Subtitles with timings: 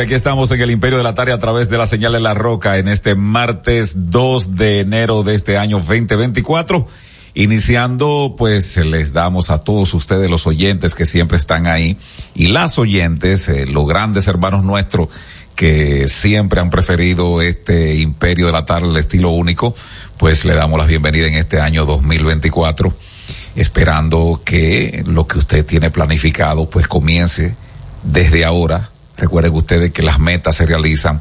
[0.00, 2.34] Aquí estamos en el Imperio de la Tarde a través de la señal de la
[2.34, 6.86] Roca en este martes 2 de enero de este año 2024.
[7.34, 11.96] Iniciando, pues les damos a todos ustedes los oyentes que siempre están ahí
[12.34, 15.08] y las oyentes, eh, los grandes hermanos nuestros
[15.54, 19.74] que siempre han preferido este Imperio de la Tarde, el estilo único,
[20.18, 22.94] pues le damos la bienvenida en este año 2024,
[23.56, 27.54] esperando que lo que usted tiene planificado pues comience
[28.02, 28.89] desde ahora
[29.20, 31.20] Recuerden ustedes que las metas se realizan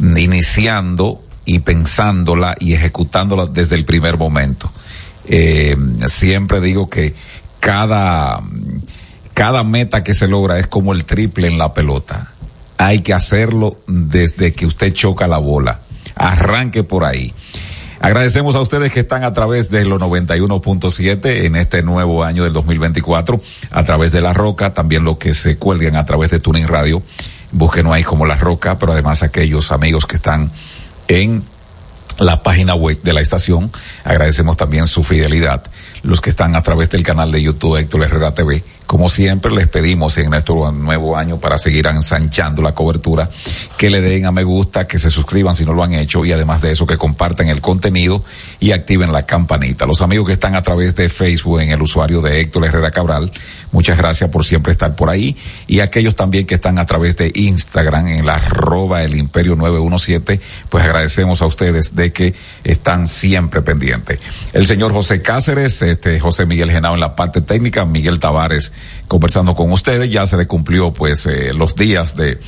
[0.00, 4.72] iniciando y pensándola y ejecutándola desde el primer momento.
[5.26, 5.76] Eh,
[6.06, 7.14] siempre digo que
[7.60, 8.42] cada,
[9.34, 12.32] cada meta que se logra es como el triple en la pelota.
[12.78, 15.80] Hay que hacerlo desde que usted choca la bola.
[16.14, 17.34] Arranque por ahí.
[18.00, 22.52] Agradecemos a ustedes que están a través de los 91.7 en este nuevo año del
[22.52, 26.68] 2024, a través de La Roca, también los que se cuelguen a través de Tuning
[26.68, 27.02] Radio.
[27.52, 30.52] Búsquenos ahí como La Roca, pero además aquellos amigos que están
[31.08, 31.44] en
[32.18, 33.70] la página web de la estación.
[34.04, 35.62] Agradecemos también su fidelidad.
[36.02, 39.66] Los que están a través del canal de YouTube Héctor Herrera TV como siempre, les
[39.66, 43.28] pedimos en nuestro nuevo año para seguir ensanchando la cobertura,
[43.76, 46.32] que le den a me gusta, que se suscriban si no lo han hecho y
[46.32, 48.22] además de eso que compartan el contenido
[48.60, 49.86] y activen la campanita.
[49.86, 53.32] Los amigos que están a través de Facebook en el usuario de Héctor Herrera Cabral,
[53.72, 55.36] muchas gracias por siempre estar por ahí
[55.66, 60.40] y aquellos también que están a través de Instagram en la arroba el imperio 917,
[60.68, 64.20] pues agradecemos a ustedes de que están siempre pendientes.
[64.52, 68.72] El señor José Cáceres, este José Miguel Genao en la parte técnica, Miguel Tavares
[69.08, 70.10] conversando con ustedes.
[70.10, 72.38] Ya se le cumplió pues eh, los días de,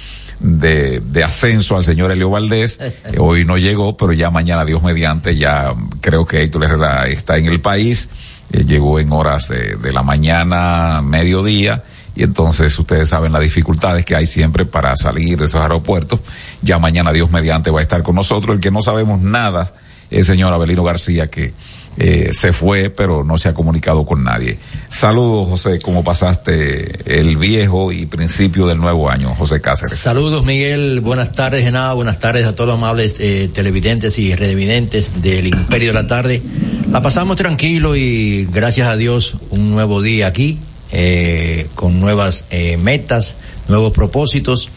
[0.41, 2.81] de, de, ascenso al señor Elio Valdés.
[3.19, 7.47] hoy no llegó, pero ya mañana, Dios mediante, ya creo que Héctor Herrera está en
[7.47, 8.09] el país.
[8.53, 11.85] Eh, llegó en horas de, de, la mañana, mediodía.
[12.15, 16.21] Y entonces ustedes saben las dificultades que hay siempre para salir de esos aeropuertos.
[16.63, 18.57] Ya mañana, Dios mediante, va a estar con nosotros.
[18.57, 19.75] El que no sabemos nada
[20.11, 21.53] es el señor Abelino García, que
[21.99, 24.59] eh, se fue, pero no se ha comunicado con nadie.
[24.89, 29.99] Saludos, José, ¿cómo pasaste el viejo y principio del nuevo año, José Cáceres?
[29.99, 35.21] Saludos, Miguel, buenas tardes, Genado, buenas tardes a todos los amables eh, televidentes y revidentes
[35.23, 36.43] del Imperio de la Tarde.
[36.91, 40.59] La pasamos tranquilo y gracias a Dios un nuevo día aquí,
[40.91, 43.37] eh, con nuevas eh, metas,
[43.69, 44.71] nuevos propósitos.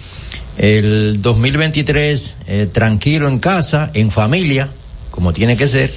[0.57, 4.69] El 2023 eh, tranquilo en casa, en familia,
[5.09, 5.93] como tiene que ser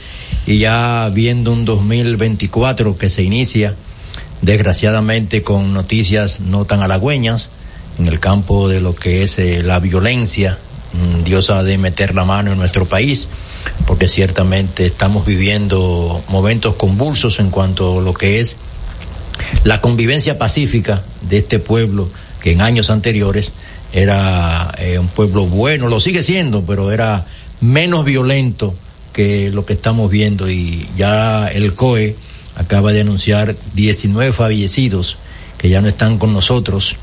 [0.47, 3.75] y ya viendo un 2024 que se inicia
[4.43, 7.51] desgraciadamente con noticias no tan halagüeñas
[7.99, 10.59] en el campo de lo que es eh, la violencia.
[10.93, 13.29] Mm, Dios ha de meter la mano en nuestro país
[13.87, 18.57] porque ciertamente estamos viviendo momentos convulsos en cuanto a lo que es
[19.65, 22.11] la convivencia pacífica de este pueblo
[22.43, 23.53] que en años anteriores
[23.93, 27.25] era eh, un pueblo bueno, lo sigue siendo, pero era
[27.61, 28.75] menos violento
[29.15, 32.17] que lo que estamos viendo y ya el COE
[32.57, 35.17] acaba de anunciar 19 fallecidos
[35.57, 36.97] que ya no están con nosotros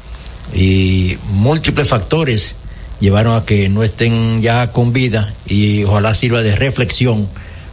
[0.54, 2.56] y múltiples factores
[3.00, 7.28] llevaron a que no estén ya con vida y ojalá sirva de reflexión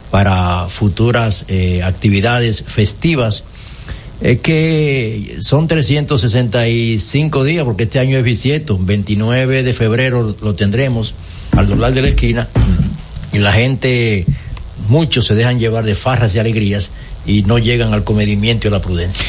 [0.09, 3.43] para futuras eh, actividades festivas.
[4.21, 11.13] Es que son 365 días, porque este año es bisieto, 29 de febrero lo tendremos
[11.51, 12.49] al doblar de la esquina
[13.31, 14.25] y la gente,
[14.87, 16.91] muchos se dejan llevar de farras y alegrías
[17.25, 19.25] y no llegan al comedimiento y a la prudencia.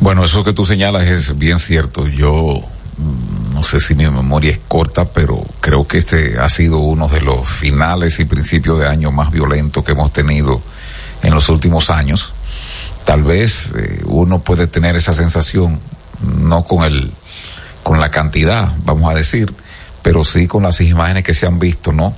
[0.00, 2.08] Bueno, eso que tú señalas es bien cierto.
[2.08, 2.62] Yo
[2.96, 7.08] mm, no sé si mi memoria es corta, pero creo que este ha sido uno
[7.08, 10.60] de los finales y principios de año más violentos que hemos tenido
[11.22, 12.34] en los últimos años.
[13.04, 15.80] Tal vez eh, uno puede tener esa sensación,
[16.20, 17.12] no con el,
[17.82, 19.52] con la cantidad, vamos a decir,
[20.02, 22.16] pero sí con las imágenes que se han visto, ¿no?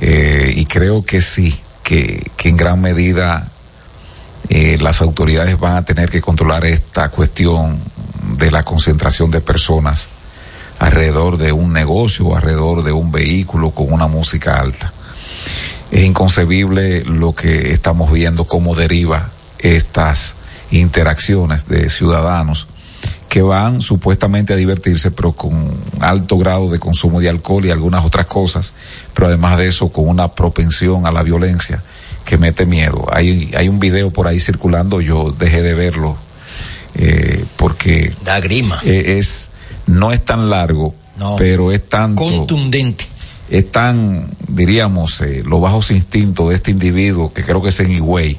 [0.00, 3.48] Eh, y creo que sí, que, que en gran medida
[4.48, 7.80] eh, las autoridades van a tener que controlar esta cuestión
[8.36, 10.08] de la concentración de personas
[10.78, 14.92] alrededor de un negocio alrededor de un vehículo con una música alta.
[15.90, 20.34] Es inconcebible lo que estamos viendo, cómo deriva estas
[20.70, 22.68] interacciones de ciudadanos
[23.28, 28.04] que van supuestamente a divertirse, pero con alto grado de consumo de alcohol y algunas
[28.04, 28.74] otras cosas,
[29.14, 31.82] pero además de eso con una propensión a la violencia
[32.24, 33.06] que mete miedo.
[33.12, 36.16] Hay, hay un video por ahí circulando, yo dejé de verlo
[36.94, 38.80] eh, porque da grima.
[38.84, 39.50] Eh, es
[39.86, 40.94] no es tan largo,
[41.36, 43.06] pero es tan contundente.
[43.50, 47.92] Es tan, diríamos, eh, los bajos instintos de este individuo que creo que es en
[47.92, 48.38] Higüey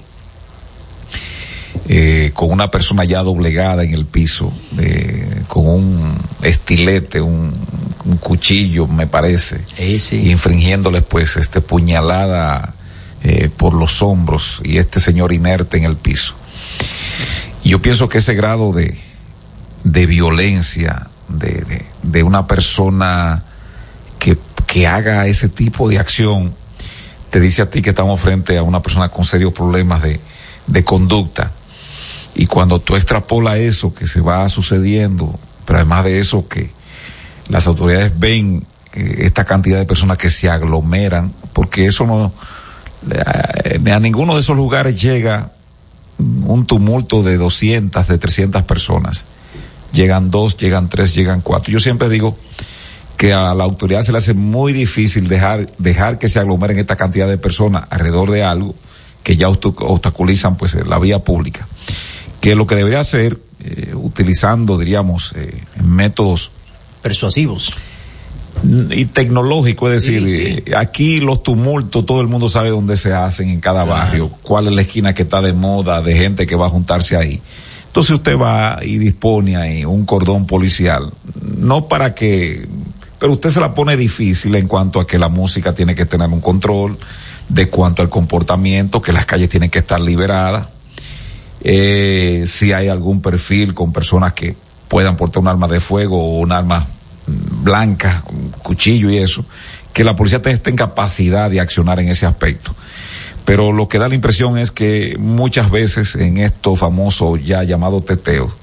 [1.88, 7.54] eh, con una persona ya doblegada en el piso, eh, con un estilete, un,
[8.20, 9.62] cuchillo, me parece,
[10.12, 12.74] infringiéndole pues este puñalada
[13.24, 16.34] eh, por los hombros y este señor inerte en el piso.
[17.64, 18.98] Y yo pienso que ese grado de,
[19.84, 23.44] de violencia de, de, una persona
[24.18, 26.56] que, que haga ese tipo de acción,
[27.30, 30.20] te dice a ti que estamos frente a una persona con serios problemas de,
[30.66, 31.52] de conducta
[32.36, 36.72] y cuando tú extrapolas eso que se va sucediendo, pero además de eso que
[37.48, 42.34] las autoridades ven eh, esta cantidad de personas que se aglomeran, porque eso no,
[43.16, 45.52] a, a ninguno de esos lugares llega
[46.18, 49.26] un tumulto de 200, de 300 personas.
[49.92, 51.72] Llegan dos, llegan tres, llegan cuatro.
[51.72, 52.38] Yo siempre digo
[53.18, 56.96] que a la autoridad se le hace muy difícil dejar, dejar que se aglomeren esta
[56.96, 58.76] cantidad de personas alrededor de algo
[59.24, 61.68] que ya obstaculizan pues la vía pública
[62.42, 66.52] que lo que debería hacer, eh, utilizando, diríamos, eh, métodos
[67.02, 67.74] persuasivos.
[68.92, 73.50] y tecnológicos, es decir, eh, aquí los tumultos, todo el mundo sabe dónde se hacen
[73.50, 76.66] en cada barrio, cuál es la esquina que está de moda, de gente que va
[76.66, 77.42] a juntarse ahí.
[77.86, 81.14] Entonces usted va y dispone ahí un cordón policial,
[81.58, 82.68] no para que,
[83.18, 86.28] pero usted se la pone difícil en cuanto a que la música tiene que tener
[86.28, 86.98] un control,
[87.48, 90.68] de cuanto al comportamiento, que las calles tienen que estar liberadas
[91.62, 94.56] eh, si hay algún perfil con personas que
[94.88, 96.88] puedan portar un arma de fuego o un arma
[97.28, 99.46] blanca, un cuchillo y eso,
[99.94, 102.76] que la policía esté en capacidad de accionar en ese aspecto.
[103.46, 108.02] Pero lo que da la impresión es que muchas veces en esto famoso ya llamado
[108.02, 108.54] teteo,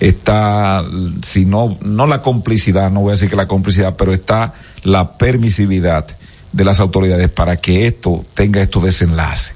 [0.00, 0.84] está,
[1.22, 5.16] si no, no la complicidad, no voy a decir que la complicidad, pero está la
[5.16, 6.06] permisividad
[6.52, 9.54] de las autoridades para que esto tenga estos desenlaces.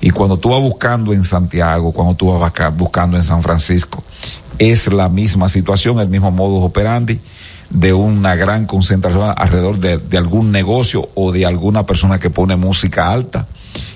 [0.00, 4.02] Y cuando tú vas buscando en Santiago, cuando tú vas buscando en San Francisco,
[4.58, 7.20] es la misma situación, el mismo modus operandi
[7.70, 13.10] de una gran concentración alrededor de, algún negocio o de alguna persona que pone música
[13.10, 13.46] alta.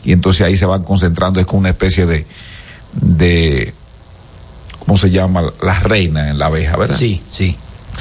[0.05, 2.27] Y entonces ahí se van concentrando, es como una especie de,
[2.93, 3.75] de,
[4.79, 5.53] ¿cómo se llama?
[5.63, 6.97] La reina en la abeja, ¿verdad?
[6.97, 7.57] Sí, sí.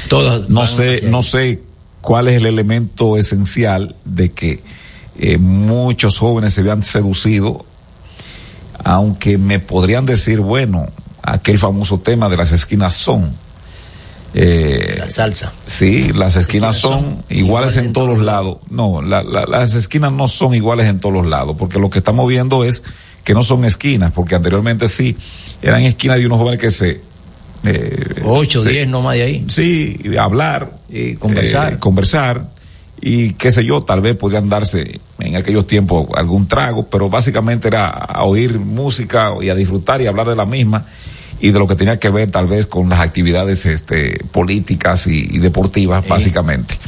[0.10, 0.50] Todas.
[0.50, 1.62] No sé, no sé
[2.02, 4.64] cuál es el elemento esencial de que
[5.18, 7.64] eh, muchos jóvenes se vean seducidos
[8.84, 10.90] aunque me podrían decir, bueno,
[11.22, 13.34] aquel famoso tema de las esquinas son.
[14.36, 15.54] Eh, la salsa.
[15.66, 18.58] Sí, las esquinas, son, iguales, en, todos los lados.
[18.70, 22.63] No, las esquinas no son iguales en todos los lados, porque lo que estamos viendo
[22.63, 22.84] es
[23.24, 25.16] que no son esquinas, porque anteriormente sí,
[25.62, 27.02] eran esquinas de unos jóvenes que se...
[27.66, 29.46] Eh, Ocho, diez más de ahí.
[29.48, 30.74] Sí, hablar.
[30.90, 31.74] Y conversar.
[31.74, 32.52] Eh, conversar
[33.05, 37.67] y qué sé yo, tal vez podrían darse en aquellos tiempos algún trago, pero básicamente
[37.67, 40.86] era a oír música y a disfrutar y hablar de la misma
[41.41, 45.38] y de lo que tenía que ver tal vez con las actividades este, políticas y,
[45.39, 46.79] deportivas, básicamente.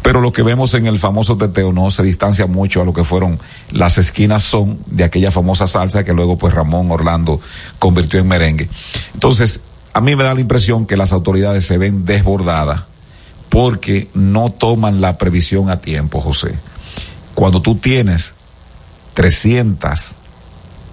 [0.00, 3.02] Pero lo que vemos en el famoso teteo no se distancia mucho a lo que
[3.02, 3.40] fueron
[3.72, 7.40] las esquinas son de aquella famosa salsa que luego pues Ramón Orlando
[7.80, 8.68] convirtió en merengue.
[9.12, 9.60] Entonces,
[9.92, 12.93] a mí me da la impresión que las autoridades se ven desbordadas
[13.54, 16.58] porque no toman la previsión a tiempo, José.
[17.36, 18.34] Cuando tú tienes
[19.14, 20.16] 300,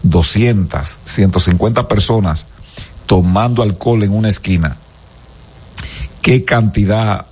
[0.04, 2.46] 200, 150 personas
[3.08, 4.78] tomando alcohol en una esquina,
[6.22, 7.26] ¿qué cantidad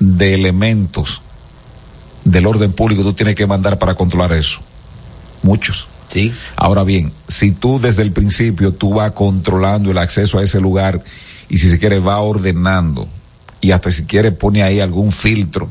[0.00, 1.20] de elementos
[2.24, 4.60] del orden público tú tienes que mandar para controlar eso?
[5.42, 5.88] Muchos.
[6.08, 6.32] Sí.
[6.56, 11.04] Ahora bien, si tú desde el principio tú vas controlando el acceso a ese lugar
[11.50, 13.10] y si se quiere va ordenando
[13.62, 15.70] y hasta si quiere pone ahí algún filtro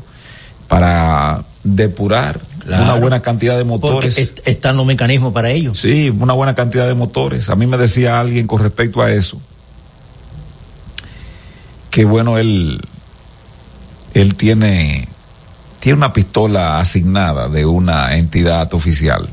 [0.66, 4.18] para depurar una buena cantidad de motores.
[4.44, 5.74] Están los mecanismos para ello.
[5.74, 7.48] Sí, una buena cantidad de motores.
[7.48, 9.40] A mí me decía alguien con respecto a eso,
[11.90, 12.80] que bueno, él,
[14.14, 15.08] él tiene,
[15.78, 19.28] tiene una pistola asignada de una entidad oficial.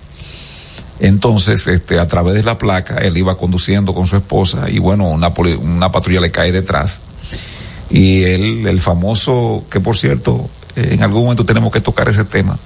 [1.00, 5.08] Entonces, este, a través de la placa, él iba conduciendo con su esposa y bueno,
[5.08, 7.00] una, una patrulla le cae detrás.
[7.90, 12.58] Y él, el famoso, que por cierto, en algún momento tenemos que tocar ese tema,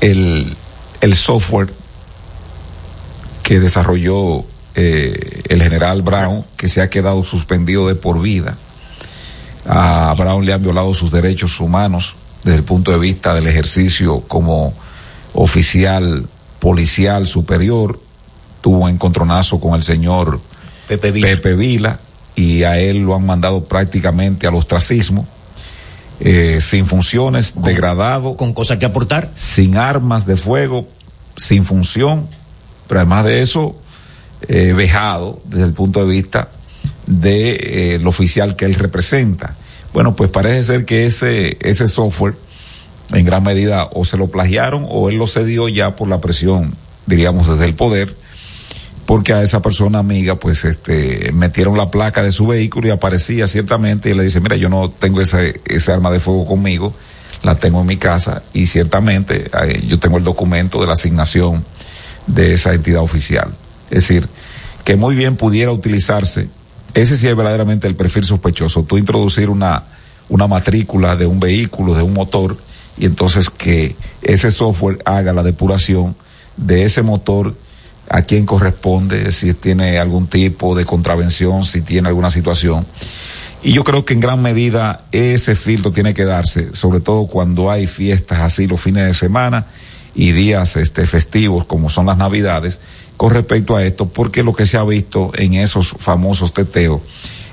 [0.00, 0.56] el,
[1.00, 1.72] el software
[3.42, 8.56] que desarrolló eh, el general Brown, que se ha quedado suspendido de por vida.
[9.66, 14.20] A Brown le han violado sus derechos humanos desde el punto de vista del ejercicio
[14.20, 14.74] como
[15.34, 16.26] oficial
[16.58, 18.00] policial superior.
[18.60, 20.40] Tuvo un encontronazo con el señor
[20.86, 21.28] Pepe Vila.
[21.28, 22.00] Pepe Vila
[22.38, 25.26] y a él lo han mandado prácticamente al ostracismo.
[26.20, 29.30] Eh, sin funciones, Con- degradado, Con cosas que aportar.
[29.34, 30.88] sin armas de fuego,
[31.36, 32.28] sin función,
[32.88, 33.76] pero además de eso,
[34.48, 36.48] eh, vejado desde el punto de vista
[37.06, 39.56] de eh, oficial que él representa.
[39.92, 42.34] Bueno, pues parece ser que ese, ese software
[43.12, 46.74] en gran medida o se lo plagiaron o él lo cedió ya por la presión,
[47.06, 48.16] diríamos, desde el poder,
[49.08, 53.46] porque a esa persona amiga, pues, este, metieron la placa de su vehículo y aparecía
[53.46, 56.92] ciertamente y le dice, mira, yo no tengo ese, ese arma de fuego conmigo,
[57.42, 61.64] la tengo en mi casa y ciertamente eh, yo tengo el documento de la asignación
[62.26, 63.54] de esa entidad oficial.
[63.84, 64.28] Es decir,
[64.84, 66.50] que muy bien pudiera utilizarse,
[66.92, 69.84] ese sí es verdaderamente el perfil sospechoso, tú introducir una,
[70.28, 72.58] una matrícula de un vehículo, de un motor,
[72.98, 76.14] y entonces que ese software haga la depuración
[76.58, 77.54] de ese motor
[78.08, 82.86] a quién corresponde, si tiene algún tipo de contravención, si tiene alguna situación.
[83.62, 87.70] Y yo creo que en gran medida ese filtro tiene que darse, sobre todo cuando
[87.70, 89.66] hay fiestas así los fines de semana
[90.14, 92.80] y días este, festivos como son las navidades,
[93.16, 97.00] con respecto a esto, porque lo que se ha visto en esos famosos teteos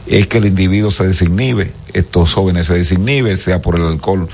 [0.06, 4.30] es que el individuo se desinhibe, estos jóvenes se desinhiben, sea por el alcohol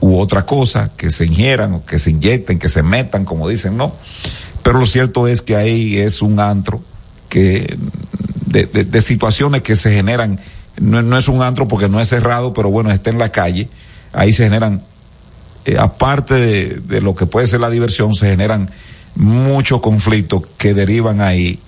[0.00, 3.78] u otra cosa, que se ingieran o que se inyecten, que se metan, como dicen,
[3.78, 3.94] ¿no?
[4.64, 6.82] Pero lo cierto es que ahí es un antro
[7.28, 7.76] que
[8.46, 10.40] de, de- de situaciones que se generan,
[10.80, 13.68] no, no es un antro porque no es cerrado, pero bueno, está en la calle,
[14.12, 14.82] ahí se generan,
[15.64, 18.70] eh, aparte de, de lo que puede ser la diversión, se generan
[19.14, 21.60] muchos conflictos que derivan ahí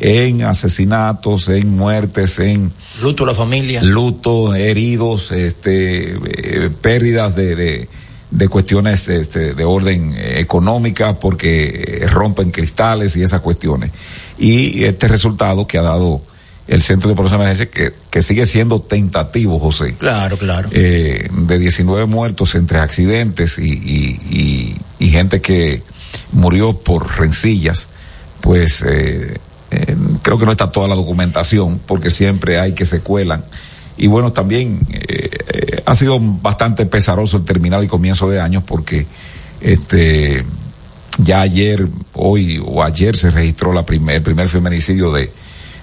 [0.00, 3.82] en asesinatos, en muertes, en Luto a la familia.
[3.82, 7.88] luto, heridos, este, eh, pérdidas de, de,
[8.30, 13.90] de cuestiones este, de orden eh, económica porque eh, rompen cristales y esas cuestiones.
[14.38, 16.22] Y este resultado que ha dado
[16.66, 20.70] el Centro de Operaciones de Emergencia, que, que sigue siendo tentativo, José, Claro, claro.
[20.72, 25.82] eh, de 19 muertos entre accidentes y, y, y, y gente que
[26.32, 27.88] murió por rencillas,
[28.40, 29.36] pues eh,
[29.70, 33.44] eh, creo que no está toda la documentación porque siempre hay que se cuelan.
[33.96, 38.64] Y bueno, también eh, eh, ha sido bastante pesaroso el terminal y comienzo de años
[38.66, 39.06] porque
[39.60, 40.44] este
[41.18, 45.32] ya ayer, hoy o ayer se registró la primer, el primer feminicidio de,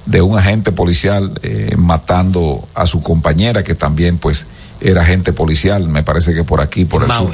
[0.06, 4.48] de un agente policial eh, matando a su compañera que también pues
[4.82, 7.32] era agente policial, me parece que por aquí, por el sur.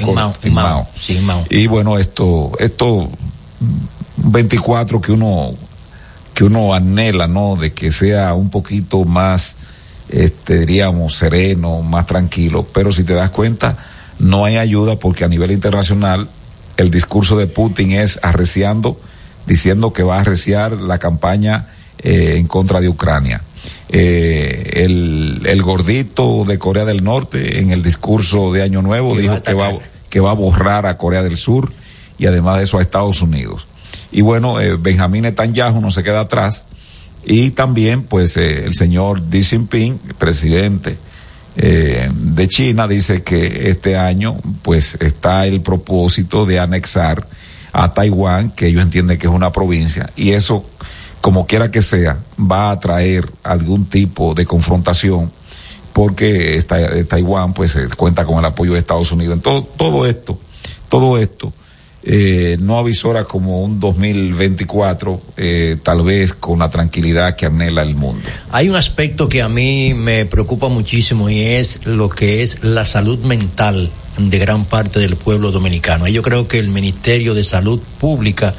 [0.95, 1.19] Sí.
[1.49, 3.09] Y bueno, esto, esto,
[3.59, 5.53] mm, 24 que uno,
[6.33, 7.55] que uno anhela, ¿no?
[7.55, 9.55] De que sea un poquito más,
[10.09, 12.67] este, diríamos, sereno, más tranquilo.
[12.73, 13.77] Pero si te das cuenta,
[14.19, 16.29] no hay ayuda porque a nivel internacional
[16.77, 18.99] el discurso de Putin es arreciando,
[19.45, 21.67] diciendo que va a arreciar la campaña
[21.99, 23.41] eh, en contra de Ucrania.
[23.89, 29.21] Eh, el, el gordito de Corea del Norte en el discurso de Año Nuevo Que
[29.21, 29.71] dijo que va,
[30.09, 31.73] que va a borrar a Corea del Sur
[32.17, 33.67] y además de eso a Estados Unidos.
[34.11, 36.63] Y bueno, eh, Benjamín Netanyahu no se queda atrás
[37.29, 40.97] y también pues eh, el señor Xi Jinping, presidente
[41.57, 47.27] eh, de China, dice que este año pues está el propósito de anexar
[47.73, 50.65] a Taiwán, que ellos entienden que es una provincia, y eso,
[51.19, 55.29] como quiera que sea, va a traer algún tipo de confrontación
[55.91, 59.35] porque esta, eh, Taiwán pues eh, cuenta con el apoyo de Estados Unidos.
[59.35, 60.39] Entonces, todo esto,
[60.89, 61.51] todo esto,
[62.09, 67.95] eh, no avisora como un 2024, eh, tal vez con la tranquilidad que anhela el
[67.95, 68.23] mundo.
[68.49, 72.85] Hay un aspecto que a mí me preocupa muchísimo y es lo que es la
[72.85, 76.07] salud mental de gran parte del pueblo dominicano.
[76.07, 78.55] Y yo creo que el Ministerio de Salud Pública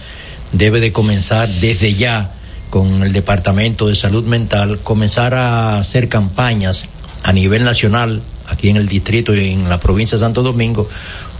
[0.52, 2.34] debe de comenzar desde ya
[2.68, 6.86] con el Departamento de Salud Mental, comenzar a hacer campañas
[7.22, 10.88] a nivel nacional, aquí en el distrito y en la provincia de Santo Domingo,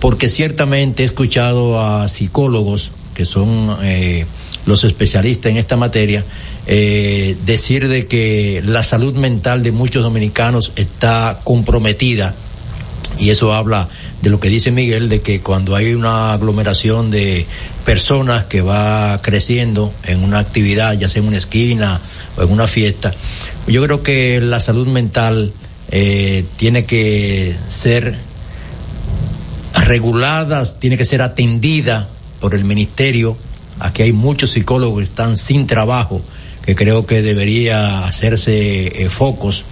[0.00, 4.26] porque ciertamente he escuchado a psicólogos que son eh,
[4.64, 6.24] los especialistas en esta materia,
[6.68, 12.34] eh, decir de que la salud mental de muchos dominicanos está comprometida.
[13.18, 13.88] Y eso habla
[14.22, 17.46] de lo que dice Miguel, de que cuando hay una aglomeración de
[17.84, 22.00] personas que va creciendo en una actividad, ya sea en una esquina
[22.36, 23.14] o en una fiesta,
[23.66, 25.52] yo creo que la salud mental
[25.90, 28.18] eh, tiene que ser
[29.74, 32.08] regulada, tiene que ser atendida
[32.40, 33.36] por el ministerio.
[33.78, 36.20] Aquí hay muchos psicólogos que están sin trabajo,
[36.64, 39.64] que creo que debería hacerse eh, focos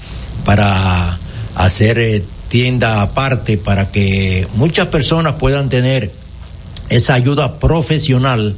[0.44, 1.18] para
[1.54, 6.12] hacer eh, tienda aparte para que muchas personas puedan tener
[6.88, 8.56] esa ayuda profesional,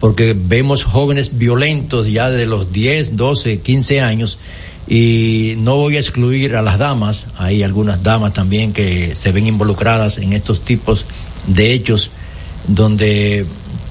[0.00, 4.38] porque vemos jóvenes violentos ya de los 10, 12, 15 años,
[4.88, 9.46] y no voy a excluir a las damas, hay algunas damas también que se ven
[9.46, 11.06] involucradas en estos tipos
[11.46, 12.10] de hechos
[12.68, 13.46] donde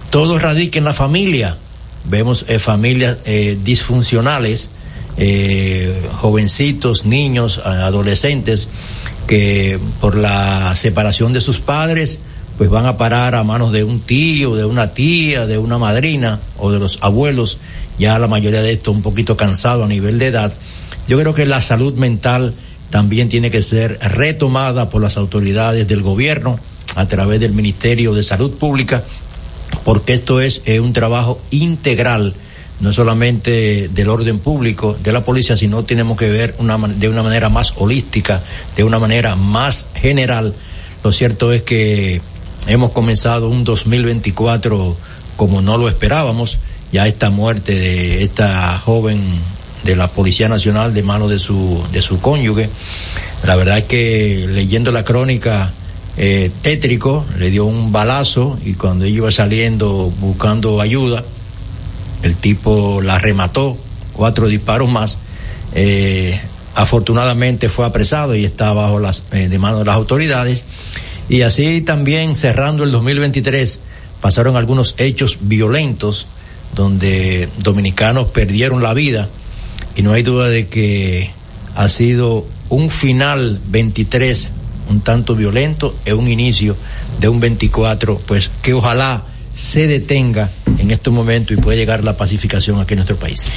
[0.10, 1.58] todo radica en la familia.
[2.06, 4.72] Vemos eh, familias eh, disfuncionales,
[5.18, 8.70] eh, jovencitos, niños, adolescentes
[9.28, 12.20] que por la separación de sus padres
[12.58, 16.40] pues van a parar a manos de un tío, de una tía, de una madrina
[16.58, 17.58] o de los abuelos,
[18.00, 20.54] ya la mayoría de esto un poquito cansado a nivel de edad.
[21.08, 22.54] Yo creo que la salud mental
[22.90, 26.60] también tiene que ser retomada por las autoridades del gobierno
[26.96, 29.04] a través del Ministerio de Salud Pública,
[29.84, 32.36] porque esto es un trabajo integral
[32.80, 37.24] no solamente del orden público, de la policía, sino tenemos que ver una, de una
[37.24, 38.42] manera más holística,
[38.76, 40.54] de una manera más general.
[41.04, 42.22] Lo cierto es que
[42.68, 44.98] hemos comenzado un 2024
[45.38, 46.60] como no lo esperábamos,
[46.92, 49.22] ya esta muerte de esta joven
[49.86, 52.70] de la Policía Nacional de mano de su, de su cónyuge,
[53.44, 55.72] la verdad es que leyendo la crónica,
[56.18, 61.24] eh, tétrico, le dio un balazo y cuando ella iba saliendo buscando ayuda,
[62.24, 63.78] el tipo la remató,
[64.14, 65.20] cuatro disparos más.
[65.74, 66.40] Eh,
[66.74, 70.66] afortunadamente fue apresado y está bajo las eh, de manos de las autoridades.
[71.30, 73.80] Y así también cerrando el 2023
[74.22, 76.28] pasaron algunos hechos violentos
[76.74, 79.30] donde dominicanos perdieron la vida
[79.96, 81.32] y no hay duda de que
[81.76, 84.54] ha sido un final 23
[84.90, 86.76] un tanto violento y un inicio
[87.20, 92.18] de un 24 pues que ojalá se detenga en estos momentos y pueda llegar la
[92.18, 93.48] pacificación aquí en nuestro país.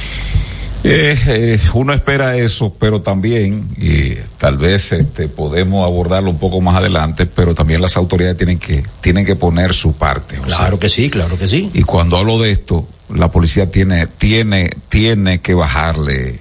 [0.81, 6.61] Eh, eh, uno espera eso, pero también, y tal vez este, podemos abordarlo un poco
[6.61, 10.37] más adelante, pero también las autoridades tienen que, tienen que poner su parte.
[10.37, 11.69] Claro que sí, claro que sí.
[11.73, 16.39] Y cuando hablo de esto, la policía tiene, tiene, tiene que bajarle,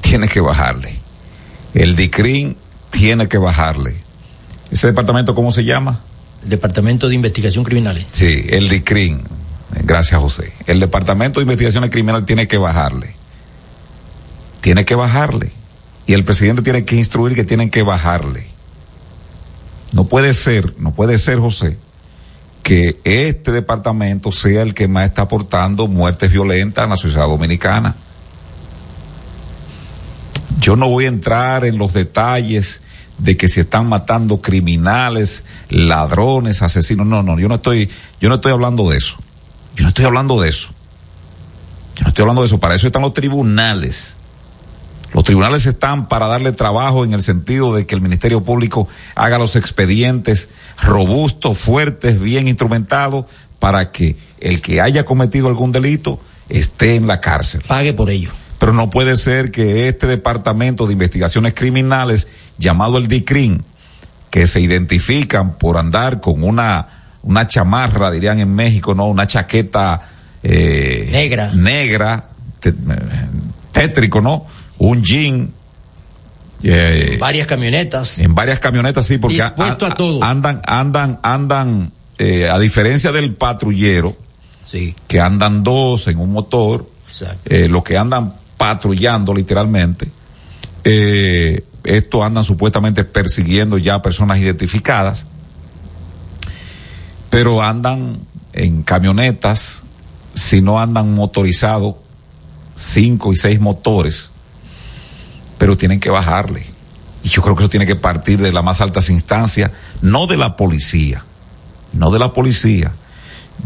[0.00, 0.92] tiene que bajarle.
[1.74, 2.56] El DICRIN
[2.90, 3.96] tiene que bajarle.
[4.70, 6.00] ¿Ese departamento cómo se llama?
[6.42, 8.06] Departamento de Investigación Criminales.
[8.12, 9.22] Sí, el DICRIN.
[9.84, 10.52] Gracias, José.
[10.66, 13.14] El Departamento de Investigaciones Criminales tiene que bajarle.
[14.60, 15.52] Tiene que bajarle.
[16.06, 18.46] Y el presidente tiene que instruir que tienen que bajarle.
[19.92, 21.76] No puede ser, no puede ser, José,
[22.68, 27.94] que este departamento sea el que más está aportando muertes violentas en la sociedad dominicana.
[30.60, 32.82] Yo no voy a entrar en los detalles
[33.16, 37.06] de que se están matando criminales, ladrones, asesinos.
[37.06, 37.88] No, no, yo no estoy,
[38.20, 39.16] yo no estoy hablando de eso.
[39.74, 40.68] Yo no estoy hablando de eso.
[41.96, 42.60] Yo no estoy hablando de eso.
[42.60, 44.14] Para eso están los tribunales.
[45.12, 49.38] Los tribunales están para darle trabajo en el sentido de que el Ministerio Público haga
[49.38, 50.48] los expedientes
[50.82, 53.26] robustos, fuertes, bien instrumentados,
[53.58, 57.62] para que el que haya cometido algún delito esté en la cárcel.
[57.66, 58.30] Pague por ello.
[58.58, 63.64] Pero no puede ser que este departamento de investigaciones criminales, llamado el DICRIN,
[64.30, 66.88] que se identifican por andar con una,
[67.22, 69.06] una chamarra, dirían en México, ¿no?
[69.06, 70.02] Una chaqueta
[70.42, 71.52] eh, negra.
[71.54, 72.28] Negra,
[73.72, 74.46] tétrico, ¿no?
[74.78, 75.52] Un jean.
[76.62, 78.18] Eh, varias camionetas.
[78.18, 80.22] En varias camionetas, sí, porque a, todo.
[80.22, 84.16] andan, andan, andan, eh, a diferencia del patrullero,
[84.66, 84.94] sí.
[85.06, 86.88] que andan dos en un motor,
[87.44, 90.10] eh, los que andan patrullando literalmente.
[90.84, 95.26] Eh, estos andan supuestamente persiguiendo ya personas identificadas,
[97.30, 98.20] pero andan
[98.52, 99.84] en camionetas,
[100.34, 101.96] si no andan motorizados,
[102.76, 104.30] cinco y seis motores,
[105.58, 106.64] pero tienen que bajarle.
[107.22, 110.36] Y yo creo que eso tiene que partir de las más altas instancias, no de
[110.36, 111.24] la policía,
[111.92, 112.92] no de la policía.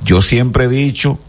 [0.05, 1.21] Yo siempre he dicho,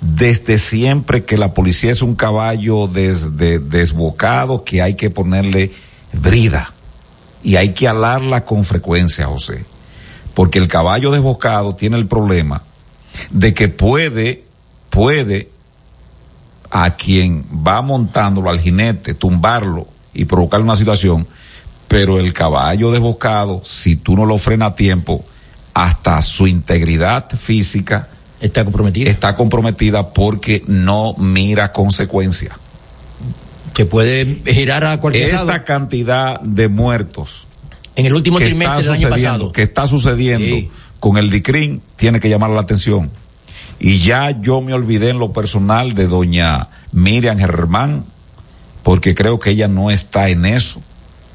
[0.00, 5.72] desde siempre que la policía es un caballo desbocado que hay que ponerle
[6.12, 6.72] brida
[7.42, 9.64] y hay que alarla con frecuencia, José,
[10.34, 12.62] porque el caballo desbocado tiene el problema
[13.30, 14.44] de que puede,
[14.90, 15.48] puede
[16.70, 21.26] a quien va montándolo al jinete, tumbarlo y provocarle una situación,
[21.88, 25.24] pero el caballo desbocado, si tú no lo frenas a tiempo,
[25.74, 28.08] hasta su integridad física
[28.40, 29.10] está comprometida.
[29.10, 32.54] Está comprometida porque no mira consecuencias.
[33.74, 35.64] Que puede girar a cualquier Esta lado.
[35.64, 37.46] cantidad de muertos
[37.96, 40.70] en el último trimestre del año pasado que está sucediendo sí.
[40.98, 43.10] con el DICRIN tiene que llamar la atención.
[43.78, 48.04] Y ya yo me olvidé en lo personal de doña Miriam Germán,
[48.82, 50.82] porque creo que ella no está en eso.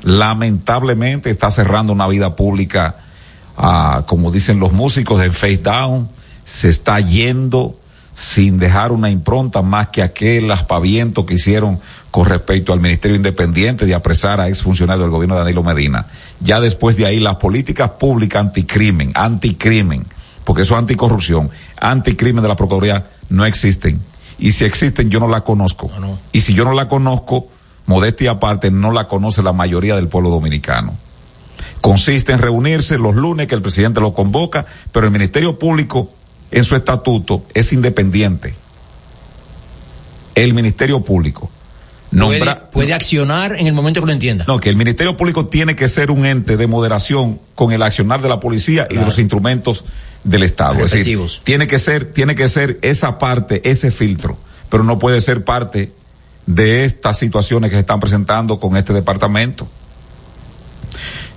[0.04, 2.98] Lamentablemente está cerrando una vida pública,
[3.58, 6.10] ah, como dicen los músicos, en face down,
[6.44, 7.78] se está yendo
[8.16, 11.80] sin dejar una impronta más que aquel aspaviento que hicieron
[12.12, 16.08] con respecto al Ministerio Independiente de apresar a exfuncionarios del gobierno de Danilo Medina.
[16.40, 20.06] Ya después de ahí las políticas públicas anticrimen, anticrimen,
[20.46, 24.00] porque eso es anticorrupción, anticrimen de la Procuraduría no existen.
[24.38, 25.90] Y si existen yo no la conozco.
[25.94, 26.20] No, no.
[26.32, 27.48] Y si yo no la conozco,
[27.86, 30.96] modestia aparte, no la conoce la mayoría del pueblo dominicano.
[31.82, 36.10] Consiste en reunirse los lunes que el presidente lo convoca, pero el Ministerio Público
[36.52, 38.56] en su estatuto es independiente.
[40.36, 41.50] El Ministerio Público.
[42.16, 44.46] Nombra, puede, puede, accionar en el momento que lo entienda.
[44.48, 48.22] No, que el Ministerio Público tiene que ser un ente de moderación con el accionar
[48.22, 48.96] de la policía claro.
[48.96, 49.86] y de los instrumentos
[50.24, 50.84] del Estado.
[50.84, 54.38] Es decir, tiene que ser, tiene que ser esa parte, ese filtro,
[54.70, 55.92] pero no puede ser parte
[56.46, 59.68] de estas situaciones que se están presentando con este departamento.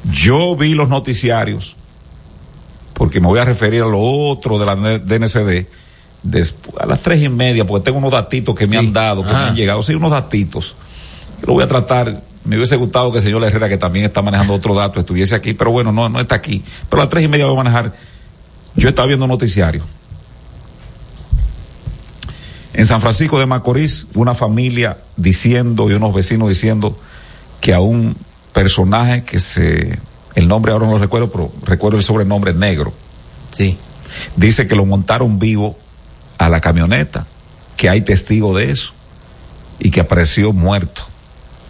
[0.05, 1.77] Yo vi los noticiarios
[2.99, 5.67] porque me voy a referir a lo otro de la DNCD,
[6.23, 8.87] después, a las tres y media, porque tengo unos datitos que me sí.
[8.87, 9.33] han dado, que ah.
[9.33, 10.75] me han llegado, sí, unos datitos.
[11.47, 14.55] Lo voy a tratar, me hubiese gustado que el señor Herrera, que también está manejando
[14.55, 16.63] otro dato, estuviese aquí, pero bueno, no, no está aquí.
[16.89, 17.93] Pero a las tres y media voy a manejar.
[18.77, 19.85] Yo estaba viendo noticiario.
[22.73, 26.97] En San Francisco de Macorís, una familia diciendo y unos vecinos diciendo
[27.61, 28.17] que a un
[28.53, 29.99] personaje que se
[30.35, 32.93] el nombre ahora no lo recuerdo, pero recuerdo el sobrenombre negro.
[33.51, 33.77] Sí.
[34.37, 35.77] Dice que lo montaron vivo
[36.39, 37.27] a la camioneta,
[37.77, 38.93] que hay testigo de eso,
[39.79, 41.03] y que apareció muerto.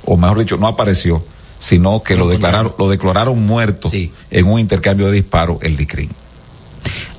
[0.04, 1.24] O mejor dicho, no apareció,
[1.59, 4.12] sino que lo declararon, lo declararon muerto sí.
[4.31, 6.11] en un intercambio de disparos, el DICRIN.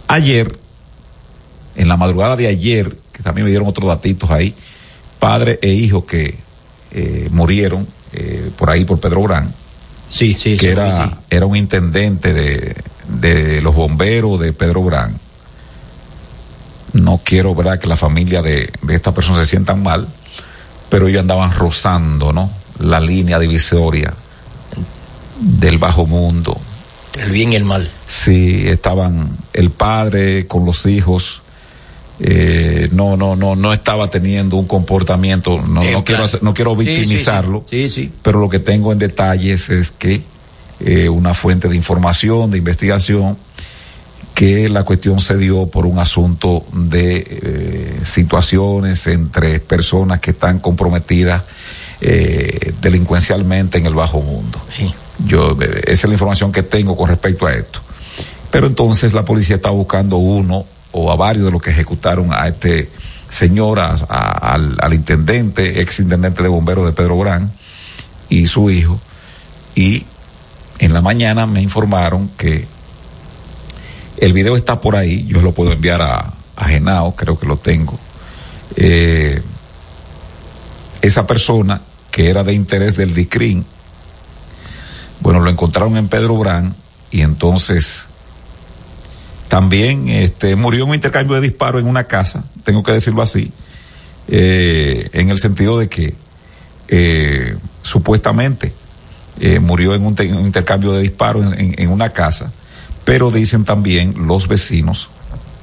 [0.07, 0.57] Ayer,
[1.75, 4.55] en la madrugada de ayer, que también me dieron otros datitos ahí,
[5.19, 6.37] padre e hijo que
[6.91, 9.53] eh, murieron eh, por ahí por Pedro Brán,
[10.09, 11.11] Sí, sí, que sí, era, sí.
[11.29, 12.75] era un intendente de,
[13.07, 15.19] de los bomberos de Pedro Brán.
[17.01, 20.07] No quiero, ¿verdad?, que la familia de, de esta persona se sientan mal,
[20.89, 22.49] pero ellos andaban rozando, ¿no?
[22.79, 24.13] La línea divisoria
[25.39, 26.59] del bajo mundo.
[27.17, 27.89] El bien y el mal.
[28.07, 31.41] Sí, estaban el padre con los hijos.
[32.21, 36.71] Eh, no, no, no, no estaba teniendo un comportamiento, no, no quiero, hacer- no quiero
[36.75, 38.11] sí, victimizarlo, Sí, sí.
[38.21, 40.21] pero lo que tengo en detalles es que
[40.81, 43.37] eh, una fuente de información, de investigación,
[44.39, 50.59] que la cuestión se dio por un asunto de eh, situaciones entre personas que están
[50.59, 51.43] comprometidas
[51.99, 54.57] eh, delincuencialmente en el bajo mundo.
[54.73, 54.93] Sí.
[55.25, 57.81] Yo, eh, esa es la información que tengo con respecto a esto.
[58.49, 62.47] Pero entonces la policía está buscando uno o a varios de los que ejecutaron a
[62.47, 62.89] este
[63.29, 67.51] señor, a- a- al, al intendente, ex intendente de bomberos de Pedro Brán
[68.29, 69.01] y su hijo.
[69.75, 70.05] Y
[70.79, 72.78] en la mañana me informaron que
[74.19, 77.57] el video está por ahí, yo lo puedo enviar a, a Genao, creo que lo
[77.57, 77.99] tengo.
[78.75, 79.41] Eh,
[81.01, 83.65] esa persona que era de interés del DICRIN,
[85.21, 86.75] bueno, lo encontraron en Pedro Brán
[87.11, 88.07] y entonces
[89.47, 93.51] también este, murió en un intercambio de disparos en una casa, tengo que decirlo así,
[94.27, 96.13] eh, en el sentido de que
[96.87, 98.73] eh, supuestamente
[99.39, 102.51] eh, murió en un, te- un intercambio de disparos en una casa,
[103.09, 105.09] pero dicen también los vecinos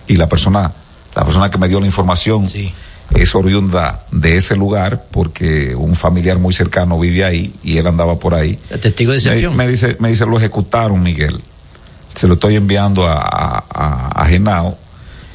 [0.08, 0.72] y la persona,
[1.14, 2.72] la persona que me dio la información Sí.
[3.14, 8.18] es oriunda de ese lugar porque un familiar muy cercano vive ahí y él andaba
[8.18, 8.58] por ahí.
[8.70, 9.56] El testigo de Me, excepción.
[9.56, 11.40] me dice, me dice, lo ejecutaron, Miguel.
[12.14, 14.70] Se lo estoy enviando a, a, a- a Genao.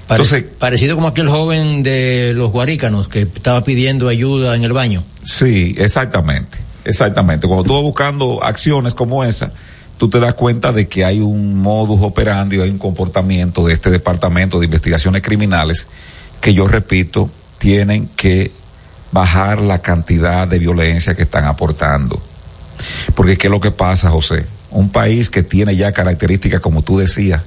[0.08, 4.74] Parec- Entonces, parecido como aquel joven de los guarícanos que estaba pidiendo ayuda en el
[4.74, 5.04] baño.
[5.24, 7.48] sí, exactamente, exactamente.
[7.48, 9.54] Cuando tú vas buscando acciones como esa,
[10.02, 13.92] tú te das cuenta de que hay un modus operandi, hay un comportamiento de este
[13.92, 15.86] departamento de investigaciones criminales
[16.42, 18.52] que yo repito, tienen que
[19.12, 22.20] bajar la cantidad de violencia que están aportando.
[23.14, 24.48] Porque ¿qué es lo que pasa, José?
[24.72, 27.44] Un país que tiene ya características, como tú decías,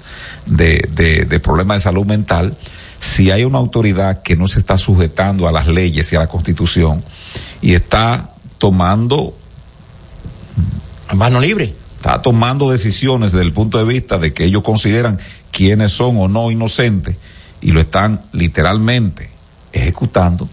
[0.46, 2.56] de, de, de problemas de salud mental,
[3.00, 6.28] si hay una autoridad que no se está sujetando a las leyes y a la
[6.28, 7.02] constitución
[7.60, 9.36] y está tomando
[11.14, 11.74] mano libre.
[12.04, 15.18] Está tomando decisiones desde el punto de vista de que ellos consideran
[15.50, 17.16] quiénes son o no inocentes
[17.62, 19.30] y lo están literalmente
[19.72, 20.46] ejecutando.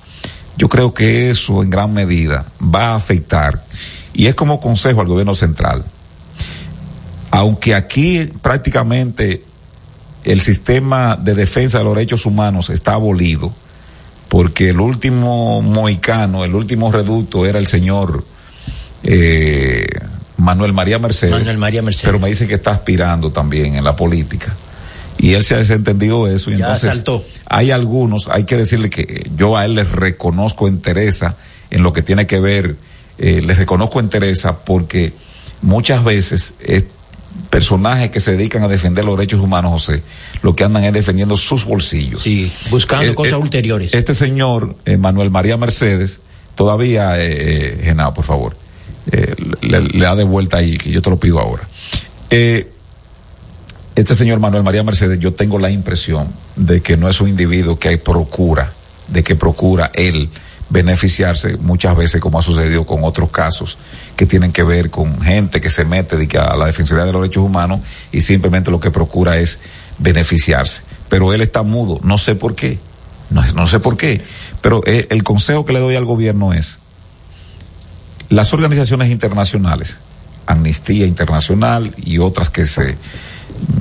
[0.55, 3.65] Yo creo que eso en gran medida va a afectar
[4.13, 5.83] y es como consejo al gobierno central.
[7.31, 9.43] Aunque aquí prácticamente
[10.23, 13.53] el sistema de defensa de los derechos humanos está abolido,
[14.29, 18.23] porque el último moicano, el último reducto era el señor
[19.03, 19.85] eh,
[20.41, 21.35] Manuel María Mercedes.
[21.35, 22.05] Manuel María Mercedes.
[22.05, 24.55] Pero me dice que está aspirando también en la política.
[25.19, 26.49] Y él se ha desentendido de eso.
[26.49, 27.23] Y ya entonces saltó.
[27.45, 31.35] Hay algunos, hay que decirle que yo a él les reconozco entereza
[31.69, 32.75] en lo que tiene que ver,
[33.19, 35.13] eh, les reconozco entereza porque
[35.61, 36.85] muchas veces es
[37.51, 40.01] personajes que se dedican a defender los derechos humanos, José,
[40.41, 42.19] lo que andan es defendiendo sus bolsillos.
[42.19, 43.93] Sí, buscando Eh, cosas eh, ulteriores.
[43.93, 46.19] Este señor, Manuel María Mercedes,
[46.55, 48.55] todavía, eh, eh, Genao, por favor,
[49.11, 51.63] eh, le, le da de vuelta ahí, que yo te lo pido ahora.
[52.29, 52.71] Eh,
[53.95, 57.77] este señor Manuel María Mercedes, yo tengo la impresión de que no es un individuo
[57.77, 58.71] que procura,
[59.07, 60.29] de que procura él
[60.69, 63.77] beneficiarse muchas veces como ha sucedido con otros casos
[64.15, 67.11] que tienen que ver con gente que se mete de que a la Defensoría de
[67.11, 67.81] los Derechos Humanos
[68.13, 69.59] y simplemente lo que procura es
[69.97, 70.83] beneficiarse.
[71.09, 72.79] Pero él está mudo, no sé por qué,
[73.29, 74.21] no, sé por qué,
[74.61, 76.79] pero eh, el consejo que le doy al gobierno es,
[78.31, 79.99] las organizaciones internacionales,
[80.45, 82.97] Amnistía Internacional y otras que se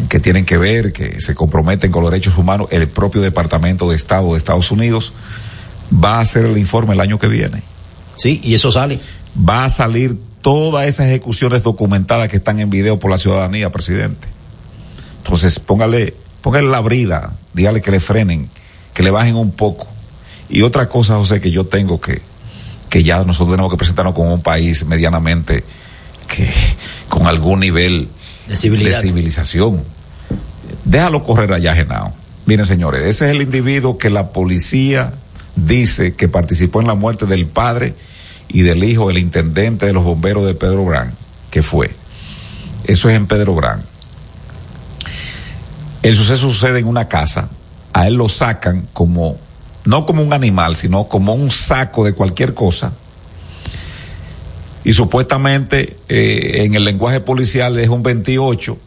[0.08, 3.96] que tienen que ver, que se comprometen con los derechos humanos, el propio Departamento de
[3.96, 5.12] Estado de Estados Unidos
[5.92, 7.62] va a hacer el informe el año que viene.
[8.16, 8.98] Sí, y eso sale.
[9.38, 14.26] Va a salir todas esas ejecuciones documentadas que están en video por la ciudadanía, presidente.
[15.18, 18.50] Entonces, póngale, póngale la brida, dígale que le frenen,
[18.92, 19.86] que le bajen un poco.
[20.48, 22.20] Y otra cosa, José, que yo tengo que,
[22.90, 25.64] que ya nosotros tenemos que presentarnos como un país medianamente
[26.29, 26.50] que
[27.09, 28.09] con algún nivel
[28.46, 29.85] De civilización.
[30.85, 32.12] Déjalo correr allá, Genao.
[32.46, 35.14] Miren, señores, ese es el individuo que la policía
[35.55, 37.94] dice que participó en la muerte del padre
[38.48, 41.14] y del hijo del intendente de los bomberos de Pedro Brán,
[41.50, 41.90] que fue.
[42.85, 43.85] Eso es en Pedro Brán.
[46.03, 47.50] El suceso sucede en una casa.
[47.92, 49.38] A él lo sacan como,
[49.84, 52.92] no como un animal, sino como un saco de cualquier cosa.
[54.84, 58.78] Y supuestamente eh, en el lenguaje policial es un 28.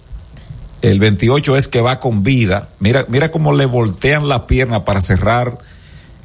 [0.81, 2.69] El 28 es que va con vida.
[2.79, 5.59] Mira, mira cómo le voltean la pierna para cerrar.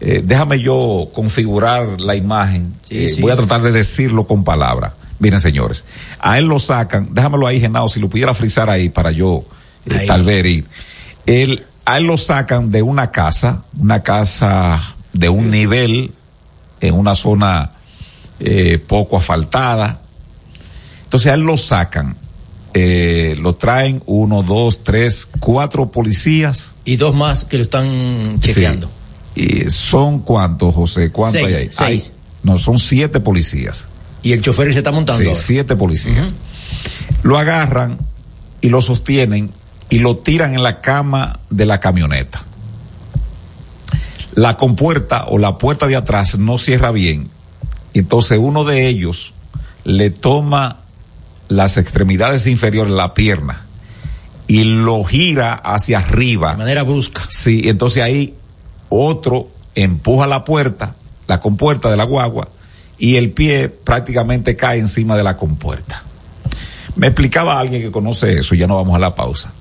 [0.00, 2.74] Eh, déjame yo configurar la imagen.
[2.82, 3.20] Sí, Eh, sí.
[3.20, 4.92] Voy a tratar de decirlo con palabras.
[5.18, 5.84] Miren, señores,
[6.20, 9.44] a él lo sacan, déjamelo ahí, Genao, si lo pudiera frizar ahí para yo
[9.86, 10.06] eh, Ahí.
[10.06, 10.64] tal vez ir.
[11.26, 14.78] Él, a él lo sacan de una casa, una casa
[15.14, 16.12] de un nivel,
[16.80, 17.70] en una zona
[18.40, 20.02] eh, poco asfaltada.
[21.04, 22.14] Entonces a él lo sacan,
[22.74, 26.74] eh, lo traen uno, dos, tres, cuatro policías.
[26.84, 28.90] Y dos más que lo están chequeando.
[29.34, 29.64] Sí.
[29.64, 31.10] ¿Y son cuántos, José?
[31.10, 31.68] ¿Cuántos Seis, hay ahí?
[31.70, 32.12] seis.
[32.14, 33.88] Hay- no, son siete policías.
[34.22, 35.22] Y el chofer se está montando.
[35.22, 35.40] Sí, ahora.
[35.40, 36.36] siete policías.
[37.22, 37.98] Lo agarran
[38.60, 39.52] y lo sostienen
[39.90, 42.42] y lo tiran en la cama de la camioneta.
[44.34, 47.30] La compuerta o la puerta de atrás no cierra bien.
[47.94, 49.34] Entonces uno de ellos
[49.84, 50.80] le toma
[51.48, 53.64] las extremidades inferiores, la pierna,
[54.46, 56.52] y lo gira hacia arriba.
[56.52, 57.22] De manera brusca.
[57.28, 58.34] Sí, entonces ahí
[58.88, 60.94] otro empuja la puerta,
[61.26, 62.48] la compuerta de la guagua,
[62.98, 66.02] y el pie prácticamente cae encima de la compuerta.
[66.96, 69.52] Me explicaba alguien que conoce eso, ya no vamos a la pausa.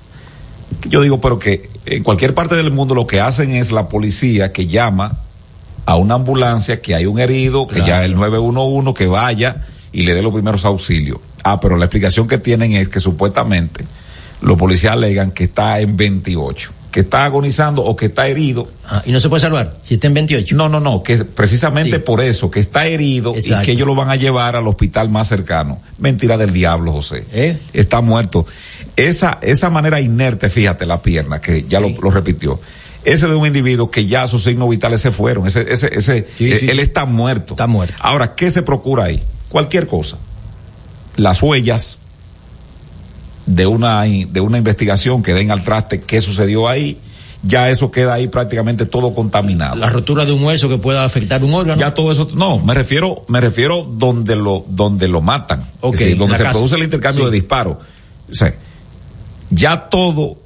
[0.88, 4.52] Yo digo, pero que en cualquier parte del mundo lo que hacen es la policía
[4.52, 5.18] que llama
[5.86, 7.88] a una ambulancia, que hay un herido, que Claro.
[7.88, 11.18] ya el 911 que vaya y le dé los primeros auxilios.
[11.42, 13.84] Ah, pero la explicación que tienen es que supuestamente
[14.42, 18.68] los policías alegan que está en 28, que está agonizando o que está herido.
[18.88, 19.76] Ah, y no se puede salvar.
[19.82, 20.54] Si está en 28.
[20.56, 22.02] No, no, no, que precisamente Sí.
[22.02, 23.62] por eso, que está herido Exacto.
[23.62, 25.80] y que ellos lo van a llevar al hospital más cercano.
[25.98, 27.26] Mentira del diablo, José.
[27.32, 27.58] ¿Eh?
[27.72, 28.46] Está muerto.
[28.96, 31.94] Esa, esa manera inerte, fíjate, la pierna, que ya Sí.
[31.94, 32.60] lo, lo repitió.
[33.04, 35.46] Ese de un individuo que ya sus signos vitales se fueron.
[35.46, 37.54] Ese, ese, ese, Sí, él, está muerto.
[37.54, 37.94] Está muerto.
[38.00, 39.22] Ahora, ¿qué se procura ahí?
[39.48, 40.18] Cualquier cosa.
[41.16, 41.98] Las huellas
[43.48, 46.98] de una, de una investigación que den al traste qué sucedió ahí.
[47.44, 49.76] Ya eso queda ahí prácticamente todo contaminado.
[49.76, 51.80] La rotura de un hueso que pueda afectar un órgano.
[51.80, 55.70] Ya todo eso, no, me refiero, me refiero donde lo, donde lo matan.
[55.80, 56.54] Ok, Es decir, donde se casa.
[56.54, 57.30] produce el intercambio Sí.
[57.30, 57.76] de disparos.
[58.30, 58.54] O sea,
[59.50, 60.36] ya todo,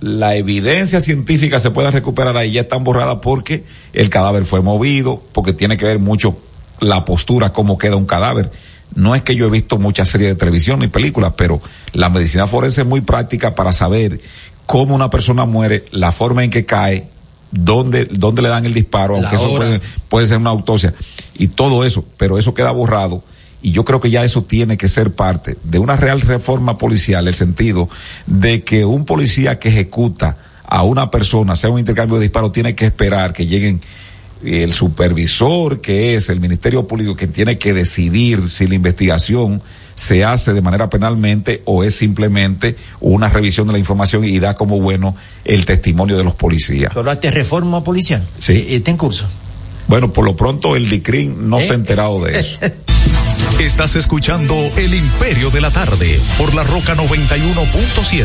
[0.00, 5.22] la evidencia científica se puede recuperar ahí, ya están borradas porque el cadáver fue movido,
[5.32, 6.38] porque tiene que ver mucho
[6.80, 8.50] la postura, cómo queda un cadáver.
[8.94, 11.60] No es que yo he visto muchas series de televisión ni películas, pero
[11.92, 14.20] la medicina forense es muy práctica para saber
[14.66, 17.08] cómo una persona muere, la forma en que cae,
[17.50, 20.94] dónde, dónde le dan el disparo, aunque eso puede, puede ser una autopsia,
[21.36, 23.22] y todo eso, pero eso queda borrado
[23.64, 27.26] y yo creo que ya eso tiene que ser parte de una real reforma policial,
[27.26, 27.88] el sentido
[28.26, 32.74] de que un policía que ejecuta a una persona, sea un intercambio de disparos, tiene
[32.74, 33.80] que esperar que lleguen
[34.44, 39.62] el supervisor, que es el Ministerio Público, que tiene que decidir si la investigación
[39.94, 44.54] se hace de manera penalmente o es simplemente una revisión de la información y da
[44.54, 46.92] como bueno el testimonio de los policías.
[46.92, 48.26] ¿Tú hablaste de reforma policial?
[48.38, 48.66] Sí.
[48.68, 49.26] ¿Está en curso?
[49.86, 51.76] Bueno, por lo pronto el DICRIN no se ha ¿Eh?
[51.76, 52.58] enterado de eso.
[53.60, 58.24] Estás escuchando El Imperio de la Tarde por la Roca 91.7.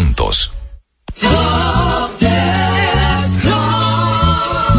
[0.00, 0.52] juntos.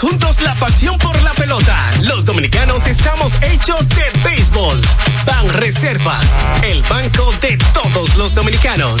[0.00, 1.76] Juntos la pasión por la pelota.
[2.02, 4.80] Los dominicanos estamos hechos de béisbol.
[5.26, 6.24] Ban Reservas,
[6.62, 9.00] el banco de todos los dominicanos.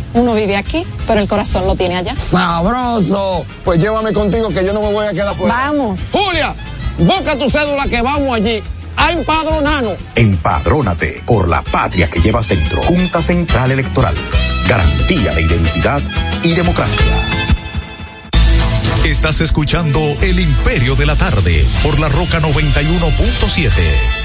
[0.13, 2.17] uno vive aquí, pero el corazón lo tiene allá.
[2.17, 3.45] ¡Sabroso!
[3.63, 5.55] Pues llévame contigo que yo no me voy a quedar fuera.
[5.55, 6.01] Vamos.
[6.11, 6.53] Julia,
[6.97, 8.61] busca tu cédula que vamos allí
[8.97, 9.95] a empadronarnos.
[10.15, 12.81] Empadrónate por la patria que llevas dentro.
[12.83, 14.15] Junta Central Electoral.
[14.67, 16.01] Garantía de identidad
[16.43, 17.05] y democracia.
[19.03, 24.20] Estás escuchando El Imperio de la Tarde por la Roca 91.7.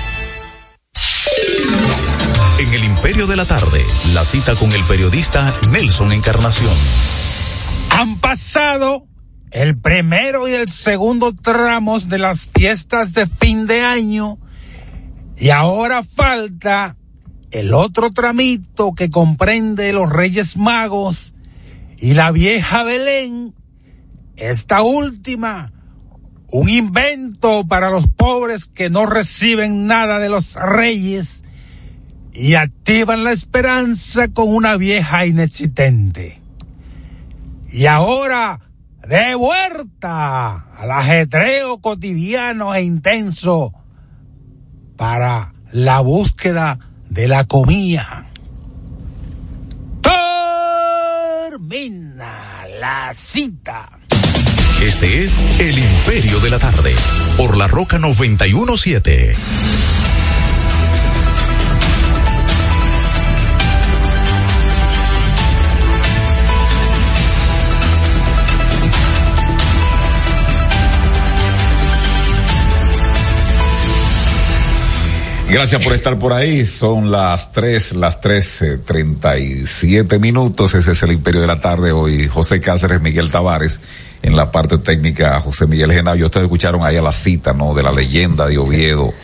[2.59, 3.81] En El Imperio de la Tarde,
[4.15, 6.73] la cita con el periodista Nelson Encarnación.
[7.91, 9.07] Han pasado
[9.51, 14.39] el primero y el segundo tramos de las fiestas de fin de año
[15.37, 16.97] y ahora falta
[17.51, 21.35] el otro tramito que comprende los Reyes Magos
[21.99, 23.55] y la vieja Belén.
[24.37, 25.75] Esta última,
[26.49, 31.43] un invento para los pobres que no reciben nada de los reyes
[32.37, 36.41] y activan la esperanza con una vieja inexistente.
[37.71, 38.61] Y ahora,
[39.09, 43.73] de vuelta al ajetreo cotidiano e intenso
[44.97, 46.79] para la búsqueda
[47.09, 48.27] de la comida.
[51.51, 53.99] Termina la cita.
[54.83, 56.95] Este es El Imperio de la Tarde
[57.37, 59.96] por la Roca 917.
[75.49, 76.67] Gracias por estar por ahí.
[76.67, 80.75] Son las tres, las tres eh, treinta y siete minutos.
[80.75, 81.93] Ese es el Imperio de la Tarde.
[81.93, 83.81] Hoy José Cáceres, Miguel Tavares.
[84.23, 86.17] En la parte técnica, José Miguel Genao.
[86.17, 87.75] Ustedes escucharon ahí a la cita, ¿no?
[87.75, 89.15] De la leyenda de Oviedo.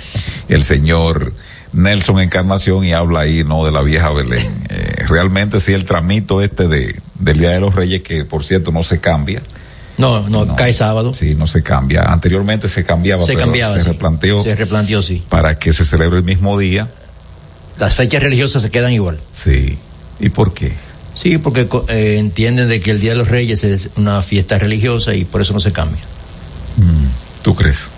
[0.49, 1.33] El señor
[1.73, 3.65] Nelson Encarnación y habla ahí, ¿no?
[3.65, 4.65] De la vieja Belén.
[4.69, 8.71] Eh, realmente sí, el tramito este de, del Día de los Reyes, que por cierto
[8.71, 9.43] no se cambia.
[9.99, 11.13] No, no, cae sábado.
[11.15, 12.03] Sí, no se cambia.
[12.05, 13.89] Anteriormente se cambiaba, Se pero cambiaba, se sí.
[13.89, 15.23] replanteó Se replanteó, sí.
[15.29, 16.89] para que se celebre el mismo día.
[17.79, 19.21] Las fechas religiosas se quedan igual.
[19.33, 19.79] Sí.
[20.21, 20.73] ¿Y por qué?
[21.15, 25.15] Sí, porque eh, entienden de que el Día de los Reyes es una fiesta religiosa
[25.15, 26.03] y por eso no se cambia.
[27.43, 27.89] ¿Tú crees?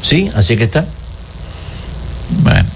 [0.00, 0.86] Sí, así que está.
[2.42, 2.68] Bueno.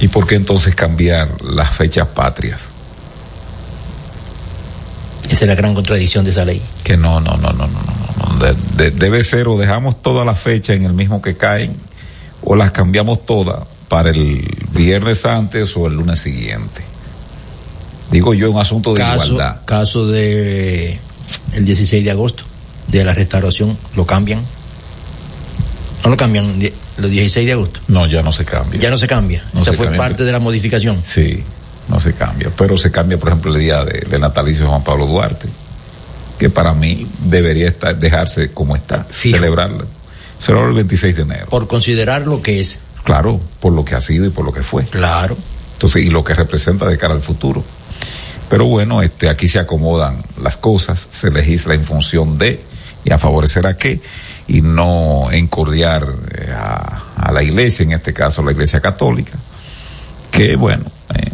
[0.00, 2.62] ¿Y por qué entonces cambiar las fechas patrias?
[5.30, 6.60] Esa es la gran contradicción de esa ley.
[6.84, 7.80] Que no, no, no, no, no,
[8.38, 8.44] no.
[8.44, 11.74] De- de- debe ser o dejamos todas las fechas en el mismo que caen
[12.42, 16.82] o las cambiamos todas para el viernes antes o el lunes siguiente.
[18.10, 19.60] Digo yo, un asunto de Caso, igualdad.
[19.64, 20.98] caso de
[21.52, 22.42] el 16 de agosto,
[22.88, 24.42] de la restauración, lo cambian.
[26.02, 26.58] No lo cambian
[26.98, 27.80] los 16 de agosto.
[27.88, 28.80] No, ya no se cambia.
[28.80, 29.44] Ya no se cambia.
[29.52, 30.00] No Esa se fue cambia.
[30.02, 31.00] parte de la modificación.
[31.04, 31.44] Sí,
[31.90, 32.50] no se cambia.
[32.56, 35.48] Pero se cambia, por ejemplo, el día de, natalicio de Juan Pablo Duarte,
[36.38, 39.86] que para mí debería estar, dejarse como está, celebrarlo.
[40.40, 41.46] Celebrar el 26 de enero.
[41.50, 42.80] Por considerar lo que es.
[43.04, 44.84] Claro, por lo que ha sido y por lo que fue.
[44.84, 45.36] Claro.
[45.74, 47.62] Entonces, y lo que representa de cara al futuro.
[48.48, 52.60] Pero bueno, este, aquí se acomodan las cosas, se legisla en función de
[53.04, 54.00] y a favorecer a qué,
[54.46, 59.38] y no encordiar eh, a, a la iglesia, en este caso la iglesia católica,
[60.30, 60.84] que bueno,
[61.14, 61.30] eh,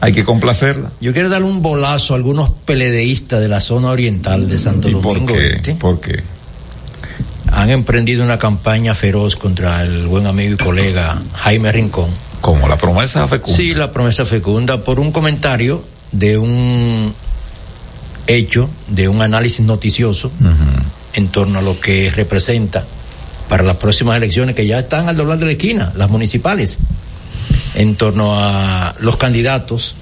[0.00, 0.92] hay que complacerla.
[1.00, 4.92] Yo quiero darle un bolazo a algunos peledeístas de la zona oriental de Santo ¿Y
[4.94, 5.46] por Domingo qué?
[5.56, 5.74] Este.
[5.74, 6.22] ¿Por qué?
[7.50, 12.10] Han emprendido una campaña feroz contra el buen amigo y colega Jaime Rincón.
[12.40, 13.56] Como la promesa fecunda.
[13.56, 15.82] Sí, la promesa fecunda por un comentario
[16.12, 17.14] de un
[18.26, 20.30] hecho, de un análisis noticioso
[21.14, 22.86] en torno a lo que representa
[23.48, 26.78] para las próximas elecciones que ya están al doblar de la esquina, las municipales,
[27.78, 29.94] en torno a los candidatos,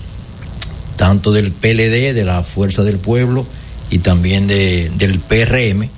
[0.97, 3.47] tanto del PLD, de la Fuerza del Pueblo,
[3.91, 5.89] y también de, del PRM.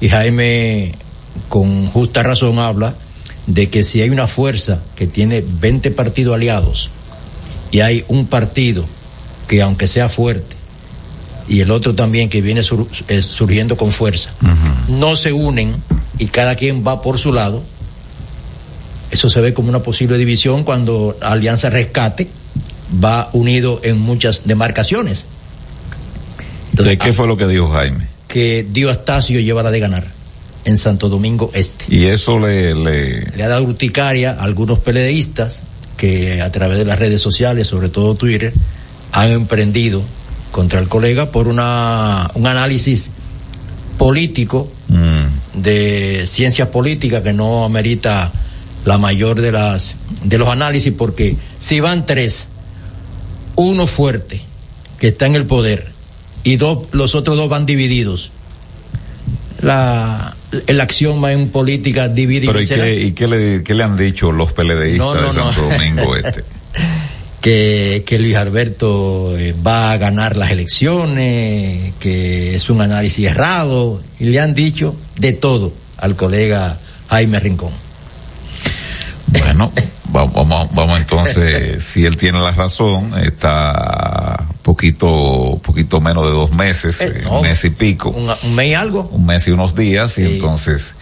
[0.00, 0.94] Y Jaime,
[1.48, 2.94] con justa razón, habla
[3.46, 6.90] de que si hay una fuerza que tiene 20 partidos aliados
[7.70, 8.86] y hay un partido
[9.48, 10.56] que aunque sea fuerte
[11.46, 14.30] y el otro también que viene sur- eh, surgiendo con fuerza,
[14.88, 15.76] no se unen
[16.18, 17.62] y cada quien va por su lado,
[19.14, 22.26] eso se ve como una posible división cuando Alianza Rescate
[23.02, 25.26] va unido en muchas demarcaciones.
[26.72, 28.08] ¿De qué fue lo que dijo Jaime?
[28.26, 30.06] Que Dio Astacio lleva la de ganar
[30.64, 31.84] en Santo Domingo Este.
[31.88, 35.62] Y eso le, le, Le ha dado urticaria a algunos peledeístas
[35.96, 38.52] que a través de las redes sociales, sobre todo Twitter,
[39.12, 40.02] han emprendido
[40.50, 43.12] contra el colega por una, un análisis
[43.96, 44.68] político
[45.54, 48.32] de ciencia política que no amerita
[48.84, 52.48] la mayor de las de los análisis porque si van tres
[53.56, 54.42] uno fuerte
[54.98, 55.92] que está en el poder
[56.42, 58.30] y dos los otros dos van divididos
[59.60, 63.82] la el axioma en política divide y Pero ¿y qué, y qué le, qué le
[63.82, 65.68] han dicho los No, no, de Santo no.
[65.70, 66.44] Domingo Este?
[67.44, 74.00] que, que Luis Alberto eh, va a ganar las elecciones, que es un análisis errado,
[74.18, 76.78] y le han dicho de todo al colega
[77.10, 77.72] Jaime Rincón.
[79.40, 79.72] Bueno,
[80.08, 87.00] vamos, vamos entonces, si él tiene la razón, está poquito, poquito menos de dos meses,
[87.00, 87.36] Eh, eh, no.
[87.38, 88.10] un mes y pico.
[88.10, 89.08] Un, un mes y algo.
[89.12, 90.94] un mes y unos días y entonces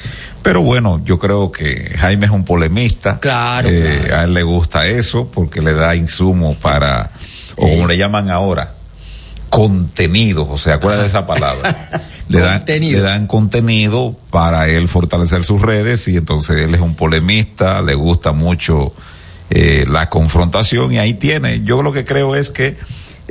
[0.42, 4.86] pero bueno yo creo que Jaime es un polemista Claro, Eh, a él le gusta
[4.86, 7.10] eso porque le da insumo para
[7.56, 8.74] o como le llaman ahora
[9.52, 11.76] contenido o sea acuerda de esa palabra
[12.28, 12.98] le dan Contenido.
[12.98, 17.94] le dan contenido para él fortalecer sus redes y entonces él es un polemista le
[17.94, 18.94] gusta mucho
[19.50, 22.78] eh, la confrontación y ahí tiene yo lo que creo es que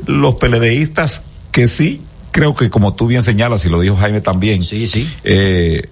[0.06, 4.62] los peledeístas que sí creo que como tú bien señalas y lo dijo Jaime también
[4.62, 5.12] Sí, sí.
[5.24, 5.90] eh,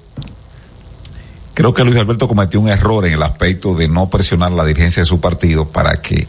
[1.55, 5.01] creo que Luis Alberto cometió un error en el aspecto de no presionar la dirigencia
[5.01, 6.27] de su partido para que,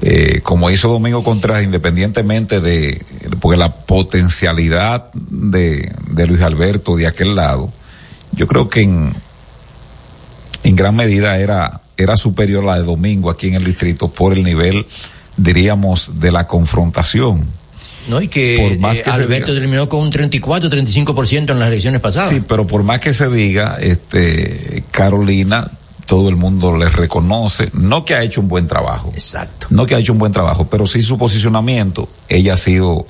[0.00, 3.04] eh, como hizo Domingo Contreras, independientemente de,
[3.40, 7.72] porque la potencialidad de, de Luis Alberto de aquel lado,
[8.32, 9.14] yo creo que en,
[10.62, 14.32] en gran medida era, era superior a la de Domingo aquí en el distrito por
[14.32, 14.86] el nivel,
[15.36, 17.46] diríamos, de la confrontación.
[18.08, 18.22] ¿no?
[18.22, 19.60] Y que, Por más eh, que Alberto diga.
[19.60, 22.30] terminó con un 34, 35% en las elecciones pasadas.
[22.30, 25.72] Sí, pero por más que se diga, este, Carolina,
[26.08, 29.10] todo el mundo le reconoce, no que ha hecho un buen trabajo.
[29.12, 29.66] Exacto.
[29.68, 33.06] No que ha hecho un buen trabajo, pero sí su posicionamiento, ella ha sido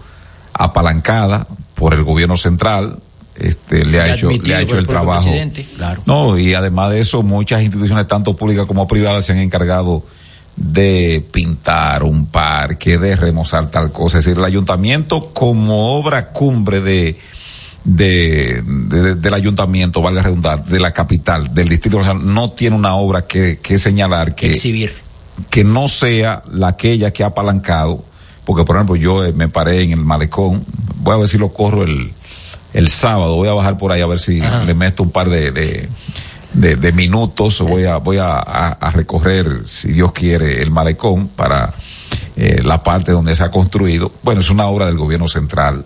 [0.53, 1.47] apalancada
[1.77, 2.99] por el gobierno central,
[3.37, 5.31] este, le ha hecho, le ha hecho el trabajo.
[5.77, 6.03] claro.
[6.07, 10.03] No, y además de eso, muchas instituciones, tanto públicas como privadas, se han encargado
[10.57, 14.19] de pintar un parque, de remozar tal cosa.
[14.19, 17.17] Es decir, el ayuntamiento como obra cumbre de,
[17.85, 22.95] de, de- del ayuntamiento, valga redundar, de la capital, del distrito nacional, no tiene una
[22.97, 24.93] obra que, que señalar que, exhibir.
[25.51, 28.05] que no sea la aquella que ha apalancado,
[28.45, 30.65] porque por ejemplo yo eh, me paré en el malecón,
[30.97, 32.13] voy a ver si lo corro el,
[32.75, 35.51] el sábado, voy a bajar por ahí a ver si le meto un par de,
[35.53, 35.89] de,
[36.53, 41.29] de- de minutos, voy a, voy a, a- a recorrer, si Dios quiere, el malecón
[41.29, 41.73] para
[42.37, 44.13] eh, la parte donde se ha construido.
[44.23, 45.85] Bueno, es una obra del gobierno central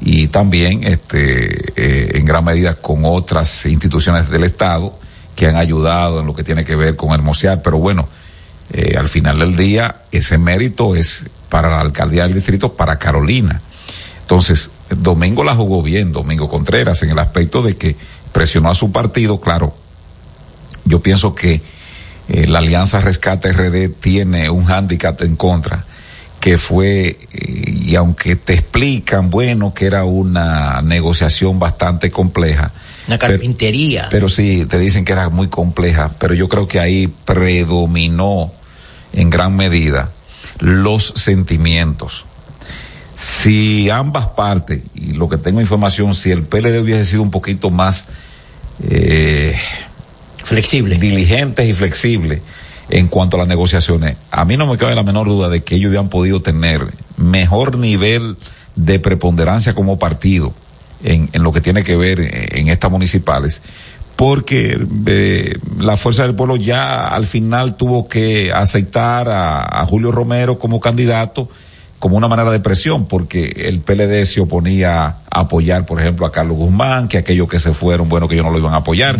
[0.00, 4.98] y también este eh, en gran medida con otras instituciones del Estado
[5.36, 8.08] que han ayudado en lo que tiene que ver con hermosear, pero bueno,
[8.72, 13.60] eh, al final del día ese mérito es para la alcaldía del distrito, para Carolina.
[14.20, 17.96] Entonces, Domingo la jugó bien, Domingo Contreras, en el aspecto de que
[18.32, 19.74] presionó a su partido, claro.
[20.84, 21.60] Yo pienso que
[22.28, 25.84] eh, la Alianza Rescate RD tiene un hándicap en contra,
[26.40, 32.72] que fue, eh, y aunque te explican, bueno, que era una negociación bastante compleja.
[33.06, 34.08] Una pero- carpintería.
[34.10, 38.52] pero sí, te dicen que era muy compleja, pero yo creo que ahí predominó
[39.12, 40.10] en gran medida
[40.58, 42.24] los sentimientos.
[43.14, 47.70] Si ambas partes, y lo que tengo información, si el PLD hubiese sido un poquito
[47.70, 48.06] más
[48.88, 49.54] eh,
[50.42, 52.40] flexible, diligentes y flexibles
[52.90, 55.76] en cuanto a las negociaciones, a mí no me cabe la menor duda de que
[55.76, 56.86] ellos hubieran podido tener
[57.16, 58.36] mejor nivel
[58.76, 60.52] de preponderancia como partido
[61.02, 63.62] en, en lo que tiene que ver en, en estas municipales,
[64.16, 70.12] porque eh, la fuerza del pueblo ya al final tuvo que aceptar a, a Julio
[70.12, 71.48] Romero como candidato
[72.00, 76.32] como una manera de presión, porque el PLD se oponía a apoyar, por ejemplo, a
[76.32, 79.18] Carlos Guzmán, que aquellos que se fueron, bueno, que ellos no lo iban a apoyar,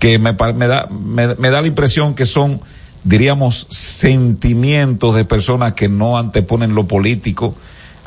[0.00, 2.60] que me, da, me, me da la impresión que son,
[3.08, 7.54] diríamos, sentimientos de personas que no anteponen lo político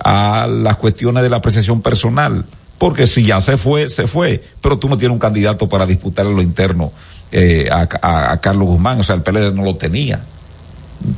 [0.03, 2.45] a las cuestiones de la apreciación personal,
[2.77, 6.25] porque si ya se fue, se fue, pero tú no tienes un candidato para disputar
[6.25, 6.91] en lo interno
[7.31, 10.21] eh, a, a- a Carlos Guzmán, o sea, el PLD no lo tenía.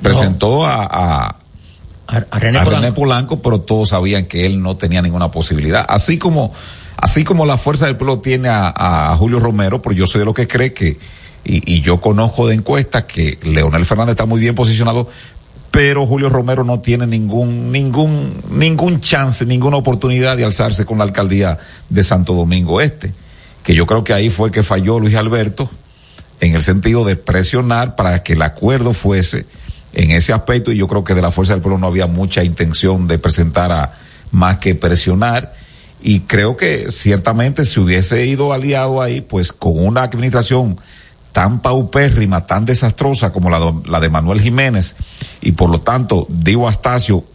[0.02, 1.36] Presentó a, a
[2.08, 2.70] a René a Polanco.
[2.82, 5.86] René Polanco, pero todos sabían que él no tenía ninguna posibilidad.
[5.88, 6.52] Así como,
[6.98, 8.74] así como la fuerza del pueblo tiene a,
[9.12, 11.00] a Julio Romero, pero yo soy de lo que cree que,
[11.44, 15.10] y, y yo conozco de encuestas que Leonel Fernández está muy bien posicionado,
[15.72, 21.04] pero Julio Romero no tiene ningún, ningún, ningún chance, ninguna oportunidad de alzarse con la
[21.04, 21.58] alcaldía
[21.90, 23.14] de Santo Domingo Este.
[23.64, 25.70] Que yo creo que ahí fue que falló Luis Alberto,
[26.40, 29.46] en el sentido de presionar para que el acuerdo fuese
[29.94, 32.44] en ese aspecto y yo creo que de la fuerza del pueblo no había mucha
[32.44, 33.94] intención de presentar a
[34.32, 35.56] más que presionar
[36.02, 40.78] y creo que ciertamente si hubiese ido aliado ahí pues con una administración
[41.34, 44.96] tan paupérrima, tan desastrosa como la, de Manuel Jiménez.
[45.42, 47.26] Y por lo tanto digo Astacio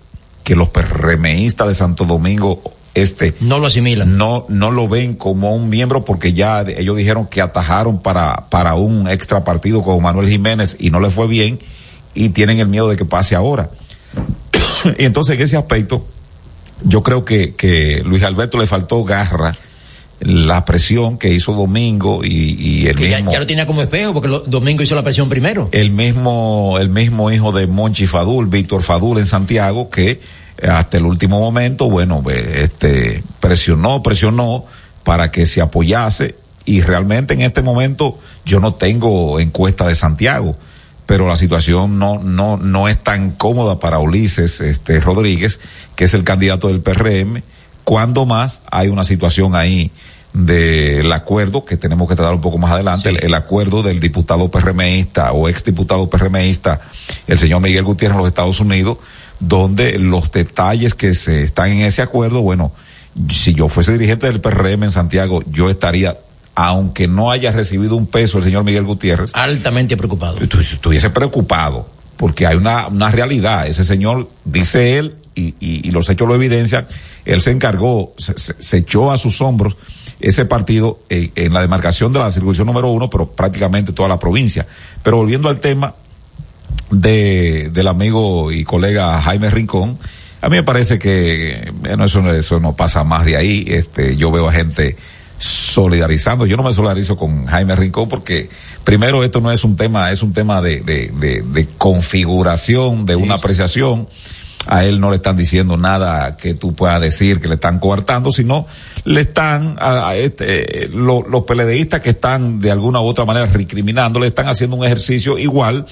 [0.44, 2.62] que los PRMistas de Santo Domingo
[2.94, 4.16] este no lo asimilan.
[4.16, 8.74] no no lo ven como un miembro porque ya ellos dijeron que atajaron para para
[8.74, 11.58] un extra partido con Manuel Jiménez y no le fue bien
[12.14, 13.70] y tienen el miedo de que pase ahora.
[14.98, 16.06] Y entonces en ese aspecto,
[16.82, 19.54] yo creo que, que Luis Alberto le faltó garra
[20.20, 24.12] la presión que hizo Domingo y, y el Que mismo ya lo tenía como espejo
[24.12, 25.68] porque lo- Domingo hizo la presión primero.
[25.72, 30.20] el mismo el mismo hijo de Monchi Fadul, Víctor Fadul en Santiago que
[30.68, 34.64] hasta el último momento, bueno, este presionó, presionó
[35.04, 40.56] para que se apoyase y realmente en este momento yo no tengo encuesta de Santiago,
[41.06, 45.60] pero la situación no no no es tan cómoda para Ulises este Rodríguez,
[45.94, 47.42] que es el candidato del PRM,
[47.84, 49.90] cuando más hay una situación ahí
[50.32, 54.50] del acuerdo que tenemos que tratar un poco más adelante, el, el acuerdo del diputado
[54.50, 56.80] PRMista o ex diputado PRMista,
[57.26, 58.98] el señor Miguel Gutiérrez en los Estados Unidos,
[59.40, 62.72] donde los detalles que se están en ese acuerdo, bueno,
[63.28, 66.18] si yo fuese dirigente del PRM en Santiago, yo estaría,
[66.54, 70.38] aunque no haya recibido un peso el señor Miguel Gutiérrez, altamente preocupado.
[70.38, 73.66] Estuviese preocupado, porque hay una, una realidad.
[73.66, 76.86] Ese señor, dice él, y, y, y los hechos lo evidencian,
[77.24, 79.76] él se encargó, se, echó a sus hombros
[80.20, 84.66] ese partido en la demarcación de la circunscripción número uno, pero prácticamente toda la provincia.
[85.02, 85.94] Pero volviendo al tema
[86.90, 89.98] de, del amigo y colega Jaime Rincón,
[90.40, 93.64] a mí me parece que bueno, eso, no- eso no pasa más de ahí.
[93.68, 94.96] Este, yo veo a gente
[95.38, 96.46] solidarizando.
[96.46, 98.48] Yo no me solidarizo con Jaime Rincón porque
[98.84, 103.16] primero esto no es un tema, es un tema de, de, de, de configuración, de
[103.16, 104.08] una apreciación.
[104.70, 108.30] A él no le están diciendo nada que tú puedas decir que le están coartando,
[108.30, 108.66] sino
[109.04, 113.46] le están a, a este, lo- los peledeístas que están de alguna u otra manera
[113.46, 115.86] recriminando, le están haciendo un ejercicio igual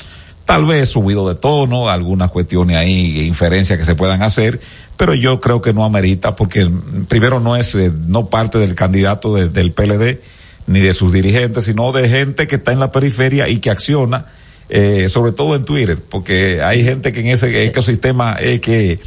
[0.44, 4.60] tal vez subido de tono, algunas cuestiones ahí, inferencias que se puedan hacer,
[4.96, 6.70] pero yo creo que no amerita porque
[7.08, 10.20] primero no es, eh, no parte del candidato de- del PLD
[10.68, 14.26] ni de sus dirigentes, sino de gente que está en la periferia y que acciona,
[14.68, 18.98] eh, sobre todo en Twitter, porque hay gente que en ese ecosistema es que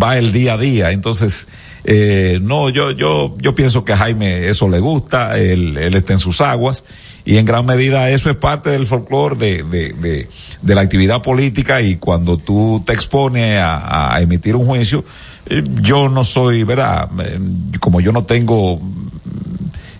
[0.00, 1.46] va el día a día, entonces,
[1.84, 6.12] eh, no, yo, yo, yo pienso que a Jaime eso le gusta, él, él está
[6.12, 6.84] en sus aguas,
[7.24, 10.28] y en gran medida eso es parte del folclore de, de, de,
[10.62, 15.04] de la actividad política y cuando tú te expones a, a emitir un juicio,
[15.46, 17.08] eh, yo no soy, ¿verdad?
[17.24, 17.38] Eh,
[17.78, 19.08] Como yo no tengo mm,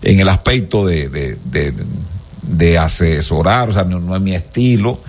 [0.02, 1.74] en el aspecto de, de, de,
[2.50, 5.00] de asesorar, o sea, no, no es mi estilo,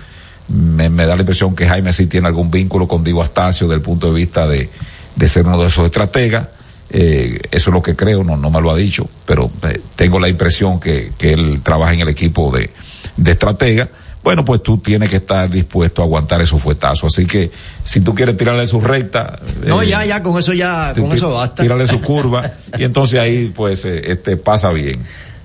[0.48, 3.76] me, me da la impresión que Jaime sí tiene algún vínculo con Diego Astacio desde
[3.76, 4.68] el punto de vista de,
[5.16, 6.48] de ser uno de esos estrategas.
[6.94, 10.20] Eh, eso es lo que creo, no, no me lo ha dicho, pero eh, tengo
[10.20, 12.70] la impresión que, que él trabaja en el equipo de,
[13.16, 13.88] de estratega.
[14.22, 17.12] Bueno, pues tú tienes que estar dispuesto a aguantar esos fuetazos.
[17.12, 17.50] Así que
[17.82, 19.40] si tú quieres tirarle su recta.
[19.64, 21.62] No, eh, ya, ya, con eso ya, con eso basta.
[21.62, 25.00] Tírale su curva y entonces ahí pues eh, este pasa bien.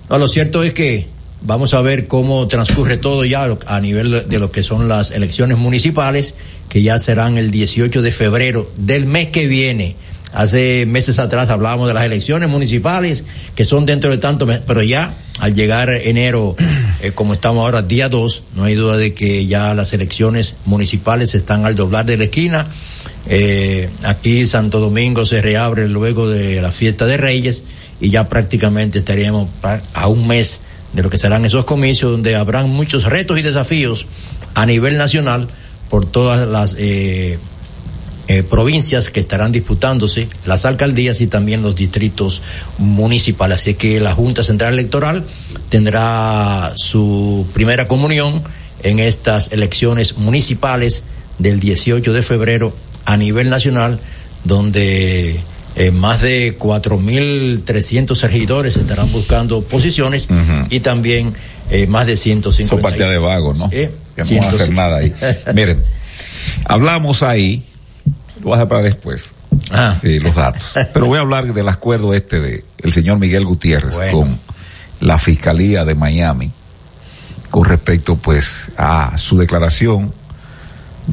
[0.10, 1.08] No, lo cierto es que
[1.42, 5.58] vamos a ver cómo transcurre todo ya a nivel de lo que son las elecciones
[5.58, 6.36] municipales,
[6.70, 9.96] que ya serán el 18 de febrero del mes que viene.
[10.34, 13.24] Hace meses atrás hablábamos de las elecciones municipales,
[13.56, 16.56] que son dentro de tanto, pero ya al llegar enero,
[17.02, 21.34] eh, como estamos ahora, día 2, no hay duda de que ya las elecciones municipales
[21.36, 22.68] están al doblar de la esquina.
[23.30, 27.64] Eh, aquí Santo Domingo se reabre luego de la fiesta de Reyes
[28.00, 29.50] y ya prácticamente estaríamos
[29.94, 30.62] a un mes
[30.94, 34.08] de lo que serán esos comicios donde habrán muchos retos y desafíos
[34.54, 35.48] a nivel nacional
[35.90, 37.40] por todas las eh,
[38.30, 42.44] eh, provincias que estarán disputándose, las alcaldías y también los distritos
[42.78, 43.62] municipales.
[43.62, 45.26] Así que la Junta Central Electoral
[45.70, 48.44] tendrá su primera comunión
[48.84, 51.04] en estas elecciones municipales
[51.40, 52.74] del 18 de febrero
[53.06, 54.00] a nivel nacional,
[54.44, 55.40] donde
[55.80, 60.28] eh, más de 4.300 regidores estarán buscando posiciones
[60.70, 61.34] y también
[61.70, 62.70] eh, más de 150.
[62.76, 63.70] Son partida de vagos, ¿no?
[63.72, 64.74] Eh, que no van a hacer 150.
[64.74, 65.14] nada ahí.
[65.54, 65.84] Miren,
[66.66, 67.64] hablamos ahí,
[68.42, 69.30] lo voy a para después,
[69.72, 69.98] Ah.
[70.04, 70.74] eh, los datos.
[70.94, 74.12] Pero voy a hablar del acuerdo este de el señor Miguel Gutiérrez Bueno.
[74.20, 74.40] con
[75.00, 76.52] la Fiscalía de Miami
[77.52, 80.14] con respecto pues a su declaración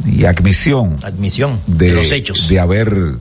[0.07, 2.49] y admisión Admisión de, de los hechos.
[2.49, 3.15] de haber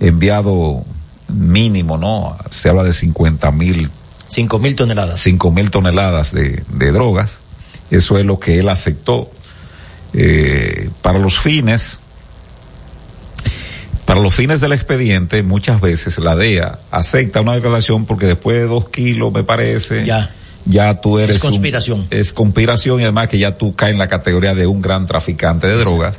[0.00, 0.84] enviado
[1.28, 2.36] mínimo, ¿no?
[2.50, 3.90] Se habla de 50 mil
[4.26, 5.20] Cinco mil toneladas.
[5.20, 7.40] cinco mil toneladas de, de drogas.
[7.90, 9.28] Eso es lo que él aceptó
[10.12, 12.00] eh, para los fines.
[14.04, 18.66] Para los fines del expediente, muchas veces la DEA acepta una declaración porque después de
[18.66, 20.30] dos kilos, me parece, Ya.
[20.64, 22.06] ya tú eres Es un- conspiración.
[22.10, 25.68] es conspiración y además que ya tú caes en la categoría de un gran traficante
[25.68, 26.16] de drogas.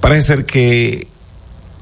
[0.00, 1.06] Parece ser que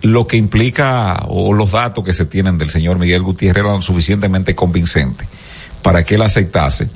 [0.04, 4.54] lo que implica o los datos que se tienen del señor Miguel Gutiérrez eran suficientemente
[4.54, 5.26] convincentes
[5.80, 6.90] para que él aceptase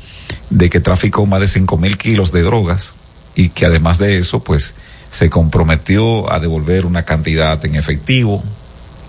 [0.51, 2.93] de que traficó más de cinco mil kilos de drogas
[3.35, 4.75] y que además de eso, pues
[5.11, 8.43] se comprometió a devolver una cantidad en efectivo,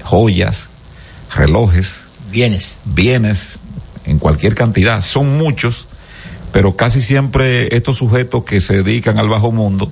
[0.04, 0.70] joyas,
[1.36, 2.00] relojes,
[2.32, 3.60] bienes, bienes
[4.06, 5.02] en cualquier cantidad.
[5.02, 5.88] Son muchos,
[6.54, 9.92] pero casi siempre estos sujetos que se dedican al bajo mundo,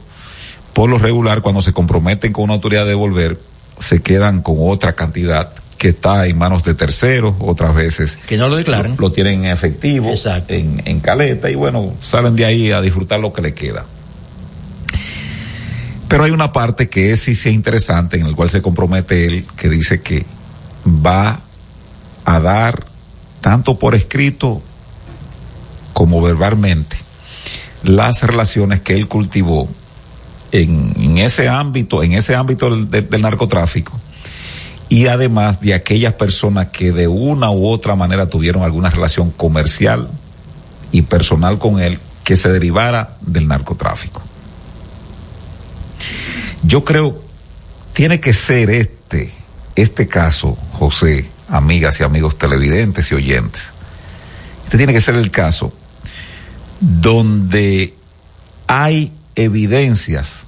[0.72, 3.38] por lo regular, cuando se comprometen con una autoridad de devolver,
[3.80, 8.50] se quedan con otra cantidad que está en manos de terceros, otras veces que no
[8.50, 10.12] lo declaran, lo, tienen en efectivo,
[10.48, 13.86] en, en caleta y bueno, salen de ahí a disfrutar lo que le queda.
[16.08, 19.46] Pero hay una parte que es sí, sí interesante, en el cual se compromete él,
[19.58, 20.26] que dice que
[20.88, 21.42] va
[22.24, 22.86] a dar,
[23.42, 24.62] tanto por escrito
[25.94, 26.98] como verbalmente,
[27.84, 29.68] las relaciones que él cultivó
[30.52, 34.00] en, ese ámbito, en ese ámbito del, del, narcotráfico,
[34.90, 40.10] y además de aquellas personas que de una u otra manera tuvieron alguna relación comercial
[40.92, 44.22] y personal con él que se derivara del narcotráfico.
[46.64, 47.22] Yo creo,
[47.94, 49.34] tiene que ser este,
[49.76, 53.72] este caso, José, amigas y amigos televidentes y oyentes.
[54.66, 55.74] Este tiene que ser el caso
[56.80, 57.96] donde
[58.68, 60.48] hay evidencias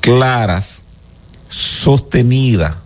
[0.00, 0.84] claras,
[1.48, 2.76] sostenidas,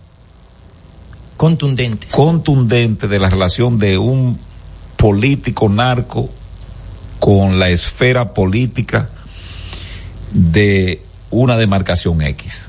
[1.37, 4.39] contundentes, contundentes de la relación de un
[4.97, 6.29] político narco
[7.19, 9.09] con la esfera política
[10.31, 12.65] de una demarcación X.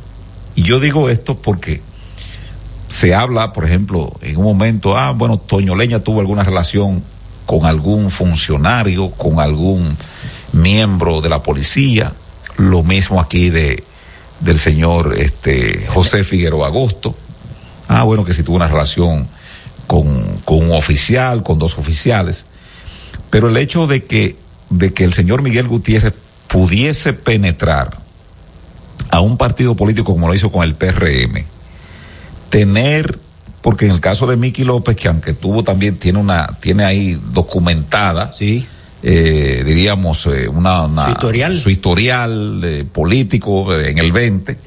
[0.55, 1.81] Y yo digo esto porque
[2.91, 7.03] se habla, por ejemplo, en un momento, ah, bueno, Toño Leña tuvo alguna relación
[7.47, 9.97] con algún funcionario, con algún
[10.53, 12.13] miembro de la policía,
[12.57, 13.85] lo mismo aquí de
[14.41, 17.15] del señor este José Figueroa Agosto.
[17.89, 19.29] Ah, bueno, que si tuvo una relación
[19.87, 22.47] con, con un oficial, con dos oficiales.
[23.31, 24.37] Pero el hecho de que,
[24.71, 26.15] de que el señor Miguel Gutiérrez
[26.49, 27.99] pudiese penetrar
[29.11, 31.45] a un partido político como lo hizo con el PRM,
[32.51, 33.19] tener,
[33.63, 37.21] porque en el caso de Miki López, que aunque tuvo también, tiene una, tiene ahí
[37.33, 38.67] documentada, sí.
[39.03, 44.59] Eh, diríamos, eh, una, una, su historial, su historial eh, político en el 20,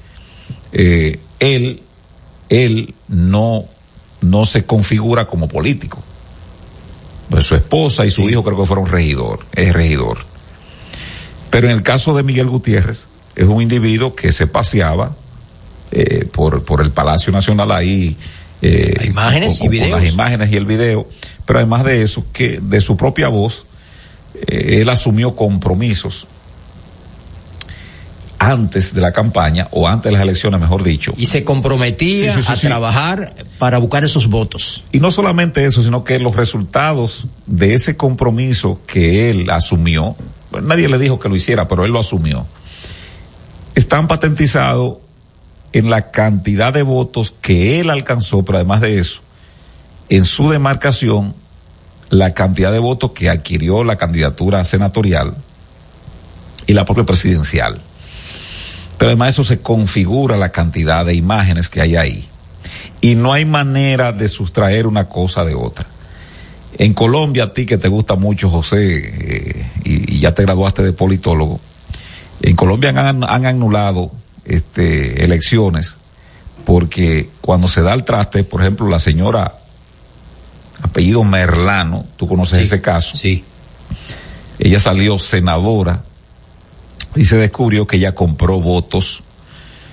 [0.71, 1.84] él,
[2.47, 3.65] él no,
[4.21, 6.03] no se configura como político.
[7.30, 8.30] Pues su esposa y su sí.
[8.30, 10.19] hijo creo que fueron regidor, es regidor.
[11.49, 15.15] Pero en el caso de Miguel Gutiérrez, es un individuo que se paseaba
[16.32, 18.15] por, por el Palacio Nacional ahí.
[18.61, 19.91] Imágenes con, y videos.
[19.91, 21.07] Con las imágenes y el video.
[21.45, 23.65] Pero además de eso, que de su propia voz,
[24.34, 26.27] eh, él asumió compromisos
[28.39, 31.13] antes de la campaña o antes de las elecciones, mejor dicho.
[31.17, 34.84] Y se comprometía sí, sí, sí, a trabajar para buscar esos votos.
[34.93, 40.15] Y no solamente eso, sino que los resultados de ese compromiso que él asumió,
[40.61, 42.47] nadie le dijo que lo hiciera, pero él lo asumió,
[43.75, 44.97] están patentizados
[45.73, 49.21] en la cantidad de votos que él alcanzó, pero además de eso,
[50.07, 51.36] en su demarcación,
[52.10, 55.36] la cantidad de votos que adquirió la candidatura senatorial
[56.66, 57.82] y la propia presidencial.
[58.97, 62.28] Pero además eso se configura la cantidad de imágenes que hay ahí.
[63.01, 65.86] Y no hay manera de sustraer una cosa de otra.
[66.78, 70.93] En Colombia, a ti que te gusta mucho, José, eh, y, ya te graduaste de
[70.93, 71.60] politólogo,
[72.41, 74.12] en Colombia han, han anulado
[74.45, 75.95] este, elecciones
[76.66, 79.59] porque cuando se da el traste, por ejemplo, la señora
[80.82, 83.43] apellido Merlano, tú conoces sí, ese caso, sí.
[84.57, 86.03] ella salió senadora
[87.15, 89.23] y se descubrió que ella compró votos,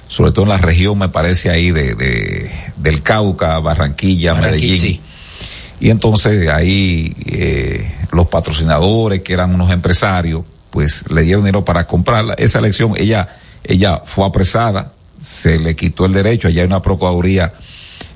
[0.08, 4.80] sobre todo en la región, me parece ahí de, de del Cauca, Barranquilla, Barranquilla Medellín.
[4.80, 5.00] sí.
[5.78, 11.86] Y entonces ahí eh, los patrocinadores, que eran unos empresarios, pues le dieron dinero para
[11.86, 12.34] comprarla.
[12.34, 17.52] Esa elección, ella, ella fue apresada, se le quitó el derecho, allá hay una procuraduría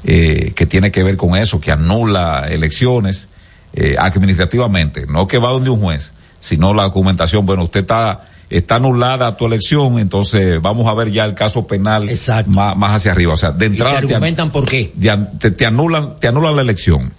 [0.04, 3.28] eh, que tiene que ver con eso, que anula elecciones
[3.72, 8.76] eh, administrativamente, no que va donde un juez, sino la documentación, bueno, usted está está
[8.76, 12.10] anulada tu elección, entonces vamos a ver ya el caso penal
[12.46, 13.32] más, más, hacia arriba.
[13.32, 13.92] O sea, de entrada.
[13.92, 14.92] ¿Y te argumentan te, por qué?
[15.38, 17.12] Te, te, anulan, te anulan la elección.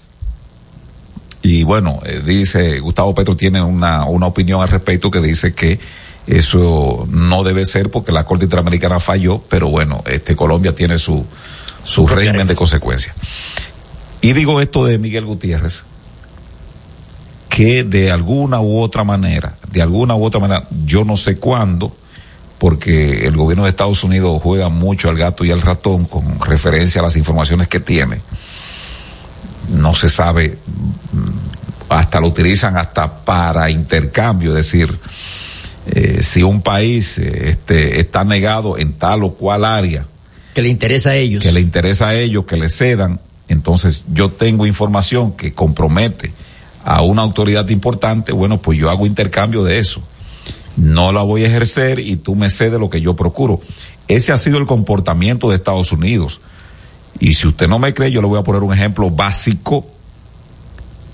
[1.42, 5.80] Y bueno, eh, dice, Gustavo Petro tiene una, una opinión al respecto que dice que
[6.28, 11.26] eso no debe ser porque la Corte Interamericana falló, pero bueno, este Colombia tiene su,
[11.84, 13.16] su régimen de consecuencias.
[14.22, 15.84] Y digo esto de Miguel Gutiérrez,
[17.50, 21.96] que de alguna u otra manera, de alguna u otra manera, yo no sé cuándo,
[22.58, 27.02] porque el gobierno de Estados Unidos juega mucho al gato y al ratón con referencia
[27.02, 28.22] a las informaciones que tiene.
[29.70, 30.60] No se sabe,
[31.90, 34.98] hasta lo utilizan hasta para intercambio, es decir,
[35.88, 40.06] eh, si un país eh, este, está negado en tal o cual área.
[40.54, 41.44] Que le interesa a ellos.
[41.44, 43.20] Que le interesa a ellos, que le cedan.
[43.48, 46.32] Entonces yo tengo información que compromete
[46.84, 50.02] a una autoridad importante, bueno, pues yo hago intercambio de eso.
[50.78, 53.60] No la voy a ejercer y tú me cedes lo que yo procuro.
[54.08, 56.42] Ese ha sido el comportamiento de Estados Unidos.
[57.20, 59.86] Y si usted no me cree, yo le voy a poner un ejemplo básico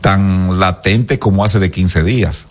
[0.02, 2.48] tan latente como hace de 15 días.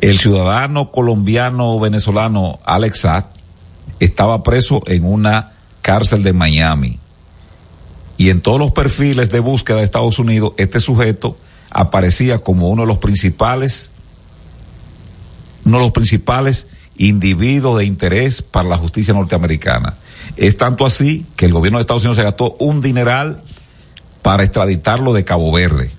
[0.00, 3.26] El ciudadano colombiano venezolano Alex Sack
[4.00, 6.98] estaba preso en una cárcel de Miami.
[8.16, 11.36] Y en todos los perfiles de búsqueda de Estados Unidos, este sujeto
[11.70, 13.90] aparecía como uno de los principales,
[15.64, 19.94] uno de los principales individuos de interés para la justicia norteamericana.
[20.36, 23.42] Es tanto así que el gobierno de Estados Unidos se gastó un dineral
[24.20, 25.90] para extraditarlo de Cabo Verde.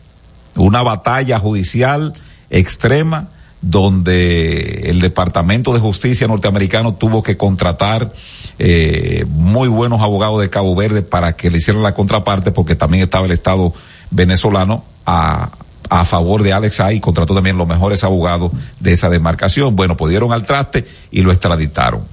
[0.55, 2.13] Una batalla judicial
[2.49, 3.29] extrema
[3.63, 8.11] donde el Departamento de Justicia norteamericano tuvo que contratar
[8.59, 13.05] eh, muy buenos abogados de Cabo Verde para que le hicieran la contraparte porque también
[13.05, 13.73] estaba el Estado
[14.11, 15.51] venezolano a,
[15.89, 18.51] a favor de Alex y contrató también los mejores abogados
[18.81, 19.77] de esa demarcación.
[19.77, 22.03] Bueno, pudieron al traste y lo extraditaron.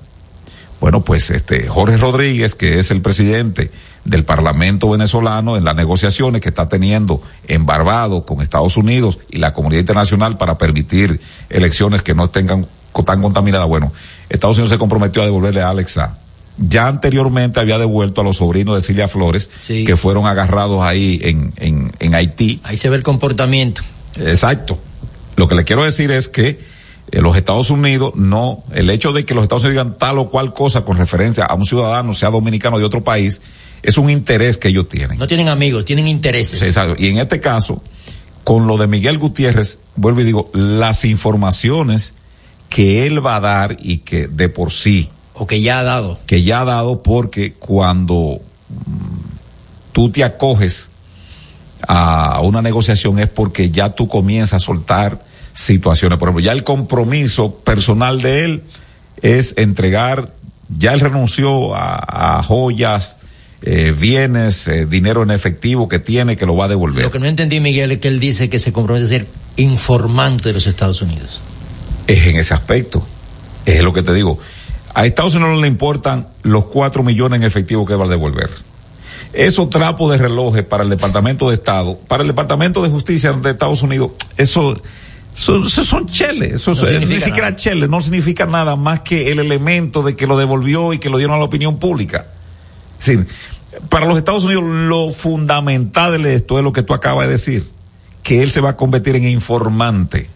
[0.80, 3.72] Bueno, pues este Jorge Rodríguez, que es el presidente
[4.04, 9.38] del Parlamento venezolano en las negociaciones que está teniendo en Barbados con Estados Unidos y
[9.38, 12.66] la comunidad internacional para permitir elecciones que no tengan
[13.04, 13.68] tan contaminadas.
[13.68, 13.92] Bueno,
[14.28, 16.18] Estados Unidos se comprometió a devolverle a Alexa.
[16.58, 21.54] Ya anteriormente había devuelto a los sobrinos de Silvia Flores, que fueron agarrados ahí en,
[21.56, 22.60] en, en Haití.
[22.64, 23.82] Ahí se ve el comportamiento.
[24.16, 24.78] Exacto.
[25.36, 26.60] Lo que le quiero decir es que
[27.12, 30.28] eh, los Estados Unidos no, el hecho de que los Estados Unidos digan tal o
[30.28, 33.40] cual cosa con referencia a un ciudadano, sea dominicano de otro país,
[33.82, 35.18] es un interés que ellos tienen.
[35.18, 36.62] No tienen amigos, tienen intereses.
[36.62, 36.94] exacto.
[36.98, 37.82] Y en este caso,
[38.44, 42.12] con lo de Miguel Gutiérrez, vuelvo y digo, las informaciones
[42.68, 45.10] que él va a dar y que de por sí.
[45.34, 46.18] O que ya ha dado.
[46.26, 50.90] Que ya ha dado porque cuando mm, tú te acoges
[51.86, 56.18] a una negociación es porque ya tú comienzas a soltar situaciones.
[56.18, 58.62] Por ejemplo, ya el compromiso personal de él
[59.22, 60.32] es entregar,
[60.68, 63.18] ya él renunció a, joyas,
[63.62, 67.04] eh, bienes, eh, dinero en efectivo que tiene, que lo va a devolver.
[67.04, 70.48] Lo que no entendí, Miguel, es que él dice que se compromete a ser informante
[70.48, 71.40] de los Estados Unidos.
[72.06, 73.06] Es en ese aspecto.
[73.66, 74.38] Es lo que te digo.
[74.94, 78.50] A Estados Unidos no le importan los cuatro millones en efectivo que va a devolver.
[79.32, 83.50] Esos trapos de relojes para el Departamento de Estado, para el Departamento de Justicia de
[83.50, 84.82] Estados Unidos, eso
[85.34, 90.16] son, son cheles, eso ni siquiera cheles, no significa nada más que el elemento de
[90.16, 92.26] que lo devolvió y que lo dieron a la opinión pública.
[93.00, 93.18] Es
[93.88, 97.68] para los Estados Unidos lo fundamental de esto es lo que tú acabas de decir,
[98.22, 100.28] que él se va a convertir en informante,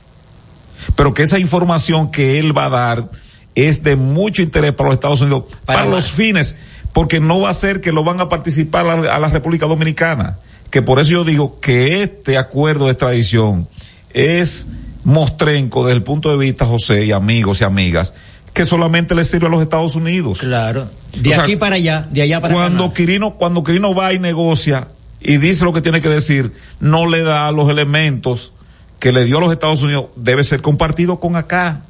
[0.96, 3.10] pero que esa información que él va a dar
[3.54, 6.56] es de mucho interés para los Estados Unidos, para, los fines,
[6.92, 10.38] porque no va a ser que lo van a participar a la República Dominicana,
[10.70, 13.68] que por eso yo digo que este acuerdo de extradición
[14.12, 14.66] es
[15.04, 18.14] mostrenco desde el punto de vista, José, y amigos y amigas,
[18.54, 20.38] que solamente le sirve a los Estados Unidos.
[20.38, 20.88] Claro.
[21.20, 24.88] De aquí para allá, de allá para cuando Quirino, cuando Quirino va y negocia
[25.20, 28.52] y dice lo que tiene que decir, no le da los elementos
[29.00, 31.82] que le dio a los Estados Unidos, debe ser compartido con acá.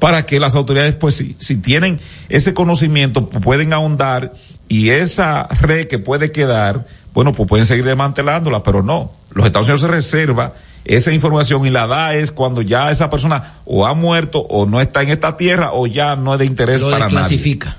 [0.00, 4.32] Para que las autoridades, pues, si, si tienen ese conocimiento, pueden ahondar
[4.66, 9.12] y esa red que puede quedar, bueno, pues pueden seguir desmantelándola, pero no.
[9.30, 13.54] Los Estados Unidos se reserva esa información y la da es cuando ya esa persona
[13.64, 16.82] o ha muerto o no está en esta tierra o ya no es de interés
[16.82, 17.76] para clasifica.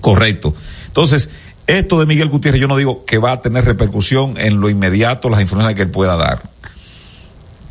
[0.00, 0.54] Correcto.
[0.86, 1.30] Entonces,
[1.66, 5.28] esto de Miguel Gutiérrez yo no digo que va a tener repercusión en lo inmediato
[5.28, 6.42] las informaciones que él pueda dar.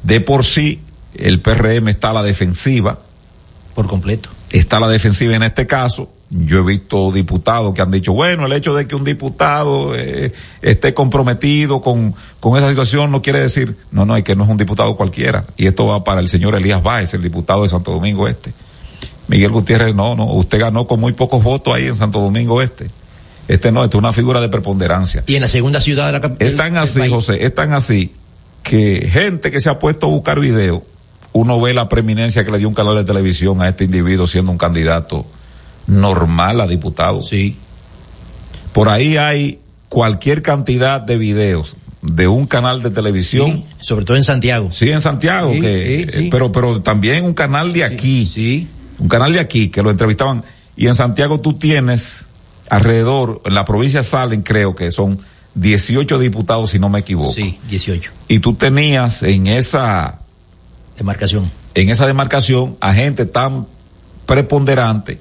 [0.03, 0.81] De por sí,
[1.13, 2.99] el PRM está a la defensiva.
[3.75, 4.29] Por completo.
[4.49, 8.45] Está a la defensiva en este caso yo he visto diputados que han dicho, bueno,
[8.45, 13.39] el hecho de que un diputado eh, esté comprometido con, con esa situación no quiere
[13.39, 15.43] decir, no, no, es que no es un diputado cualquiera.
[15.57, 18.53] Y esto va para el señor Elías Báez, el diputado de Santo Domingo Este.
[19.27, 22.87] Miguel Gutiérrez, no, no, usted ganó con muy pocos votos ahí en Santo Domingo Este.
[23.49, 25.25] Este no, este es una figura de preponderancia.
[25.27, 26.47] Y en la segunda ciudad de la capital.
[26.47, 28.13] Es tan así, José, es tan así
[28.63, 30.85] que gente que se ha puesto a buscar video,
[31.33, 34.51] uno ve la preeminencia que le dio un canal de televisión a este individuo siendo
[34.51, 35.25] un candidato
[35.87, 37.21] normal a diputado.
[37.21, 37.55] Sí.
[38.73, 39.59] Por ahí hay
[39.89, 43.63] cualquier cantidad de videos de un canal de televisión.
[43.79, 44.71] sobre todo en Santiago.
[44.71, 48.25] Sí, en Santiago, que, pero, pero también un canal de aquí.
[48.25, 48.67] Sí.
[48.97, 50.43] Un canal de aquí que lo entrevistaban.
[50.75, 52.25] Y en Santiago tú tienes
[52.69, 55.19] alrededor, en la provincia salen creo que son
[55.55, 57.31] 18 diputados si no me equivoco.
[57.31, 58.11] Sí, 18.
[58.29, 60.19] Y tú tenías en esa
[60.97, 63.67] demarcación en esa demarcación a gente tan
[64.25, 65.19] preponderante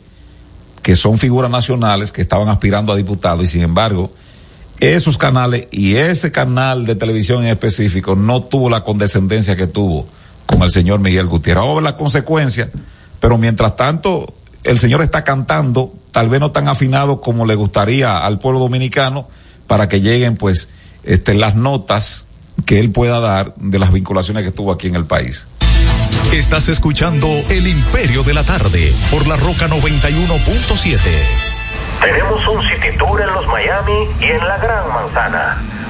[0.82, 4.12] que son figuras nacionales que estaban aspirando a diputados y sin embargo
[4.80, 10.08] esos canales y ese canal de televisión en específico no tuvo la condescendencia que tuvo
[10.46, 11.60] con el señor Miguel Gutiérrez.
[11.60, 12.70] Vamos a ver las consecuencias,
[13.20, 18.18] pero mientras tanto el señor está cantando, tal vez no tan afinado como le gustaría
[18.18, 19.28] al pueblo dominicano,
[19.66, 20.68] para que lleguen pues
[21.04, 22.26] este, las notas
[22.64, 25.46] que él pueda dar de las vinculaciones que tuvo aquí en el país.
[26.32, 31.00] Estás escuchando El Imperio de la Tarde por la Roca 91.7.
[32.00, 35.79] Tenemos un city tour en los Miami y en la Gran Manzana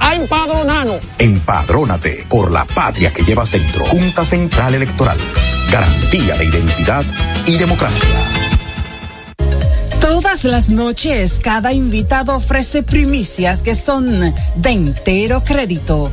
[0.00, 1.00] a empadronarnos.
[1.18, 3.84] Empadrónate por la patria que llevas dentro.
[3.86, 5.18] Junta Central Electoral.
[5.70, 7.04] Garantía de identidad
[7.46, 8.08] y democracia.
[10.00, 16.12] Todas las noches, cada invitado ofrece primicias que son de entero crédito.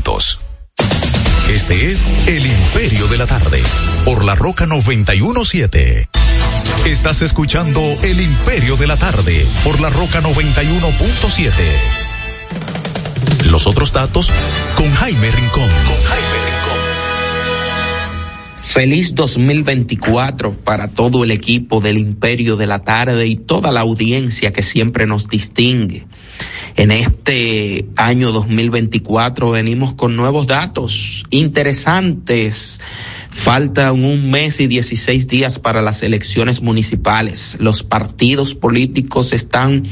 [1.47, 3.61] Este es El Imperio de la Tarde,
[4.03, 6.09] por la Roca 917.
[6.87, 11.51] Estás escuchando El Imperio de la Tarde, por la Roca 91.7.
[13.51, 14.31] Los otros datos
[14.75, 15.69] con Jaime Rincón.
[15.69, 16.61] Con Jaime Rincón.
[18.61, 24.51] Feliz 2024 para todo el equipo del Imperio de la Tarde y toda la audiencia
[24.51, 26.07] que siempre nos distingue.
[26.75, 32.79] En este año 2024 venimos con nuevos datos interesantes.
[33.29, 37.57] Faltan un mes y 16 días para las elecciones municipales.
[37.59, 39.83] Los partidos políticos están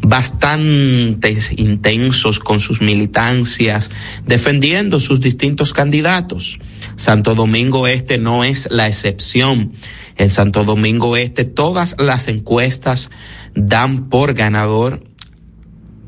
[0.00, 3.90] bastante intensos con sus militancias,
[4.26, 6.58] defendiendo sus distintos candidatos.
[6.96, 9.72] Santo Domingo Este no es la excepción.
[10.16, 13.10] En Santo Domingo Este todas las encuestas
[13.54, 15.02] dan por ganador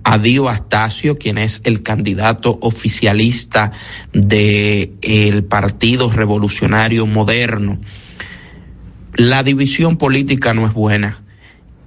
[0.09, 3.73] a Dio Astacio, quien es el candidato oficialista
[4.13, 7.81] del el Partido Revolucionario Moderno.
[9.15, 11.25] La división política no es buena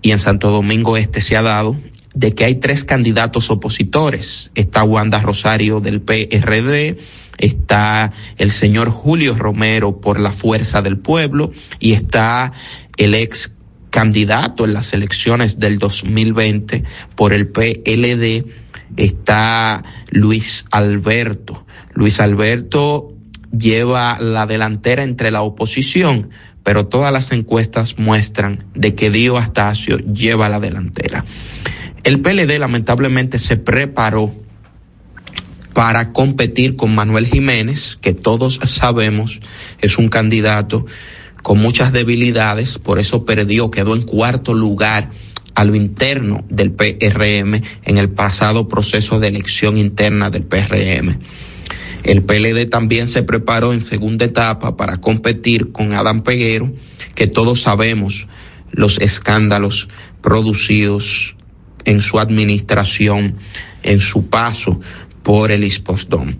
[0.01, 1.77] y en Santo Domingo Este se ha dado
[2.13, 4.51] de que hay tres candidatos opositores.
[4.53, 6.97] Está Wanda Rosario del PRD,
[7.37, 12.51] está el señor Julio Romero por la Fuerza del Pueblo y está
[12.97, 13.53] el ex
[13.89, 16.83] candidato en las elecciones del 2020
[17.15, 18.45] por el PLD,
[18.97, 21.65] está Luis Alberto.
[21.93, 23.13] Luis Alberto
[23.51, 26.29] lleva la delantera entre la oposición,
[26.63, 31.25] pero todas las encuestas muestran de que Dio Astacio lleva la delantera.
[32.03, 34.33] El PLD lamentablemente se preparó
[35.73, 39.39] para competir con Manuel Jiménez, que todos sabemos
[39.79, 40.85] es un candidato
[41.41, 45.11] con muchas debilidades, por eso perdió, quedó en cuarto lugar
[45.55, 51.19] a lo interno del PRM en el pasado proceso de elección interna del PRM.
[52.03, 56.73] El PLD también se preparó en segunda etapa para competir con Adán Peguero,
[57.13, 58.27] que todos sabemos
[58.71, 59.89] los escándalos
[60.21, 61.35] producidos
[61.85, 63.35] en su administración,
[63.83, 64.79] en su paso
[65.23, 66.39] por el Ispostón.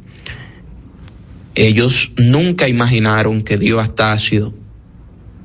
[1.56, 4.54] Ellos nunca imaginaron que Dio Astacio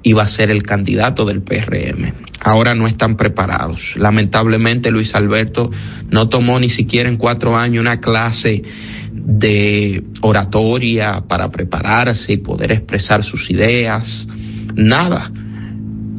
[0.04, 2.12] iba a ser el candidato del PRM.
[2.40, 3.96] Ahora no están preparados.
[3.96, 5.70] Lamentablemente Luis Alberto
[6.10, 8.62] no tomó ni siquiera en cuatro años una clase
[9.12, 14.28] de oratoria para prepararse y poder expresar sus ideas.
[14.74, 15.32] Nada.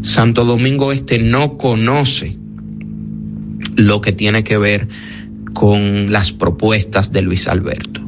[0.02, 2.38] Santo Domingo Este no conoce
[3.76, 4.88] lo que tiene que ver
[5.54, 8.02] con las propuestas de Luis Alberto.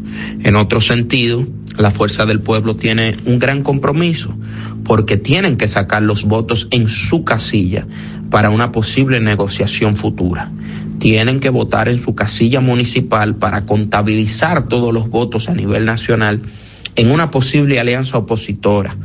[0.43, 1.47] En otro sentido,
[1.77, 4.35] la Fuerza del Pueblo tiene un gran compromiso
[4.83, 7.85] porque tienen que sacar los votos en su casilla
[8.29, 10.51] para una posible negociación futura.
[10.99, 16.41] Tienen que votar en su casilla municipal para contabilizar todos los votos a nivel nacional
[16.95, 18.95] en una posible alianza opositora.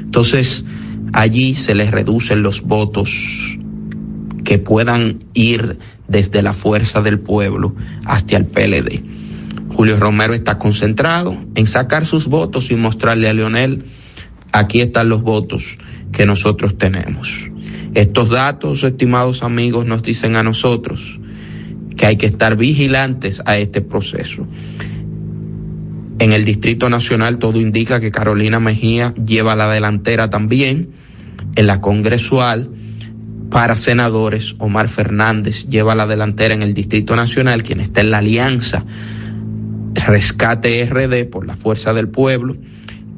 [0.00, 0.64] Entonces,
[1.12, 3.58] allí se les reducen los votos
[4.44, 9.13] que puedan ir desde la fuerza del pueblo hasta el PLD.
[9.74, 13.84] Julio Romero está concentrado en sacar sus votos y mostrarle a Leonel
[14.52, 15.78] aquí están los votos
[16.12, 17.50] que nosotros tenemos.
[17.94, 21.18] Estos datos, estimados amigos, nos dicen a nosotros
[21.96, 24.46] que hay que estar vigilantes a este proceso.
[26.20, 30.90] En el Distrito Nacional todo indica que Carolina Mejía lleva la delantera también.
[31.56, 32.70] En la congresual,
[33.50, 38.18] para senadores, Omar Fernández lleva la delantera en el Distrito Nacional, quien está en la
[38.18, 38.84] alianza
[39.94, 42.56] Rescate RD por la Fuerza del Pueblo.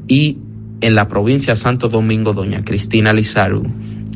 [0.09, 0.39] Y
[0.81, 3.63] en la provincia de Santo Domingo, doña Cristina Lizardo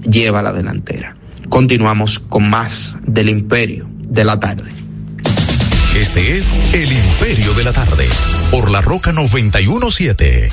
[0.08, 1.16] lleva la delantera.
[1.48, 4.70] Continuamos con más del Imperio de la Tarde.
[5.96, 8.06] Este es el Imperio de la Tarde,
[8.50, 10.50] por la Roca 917.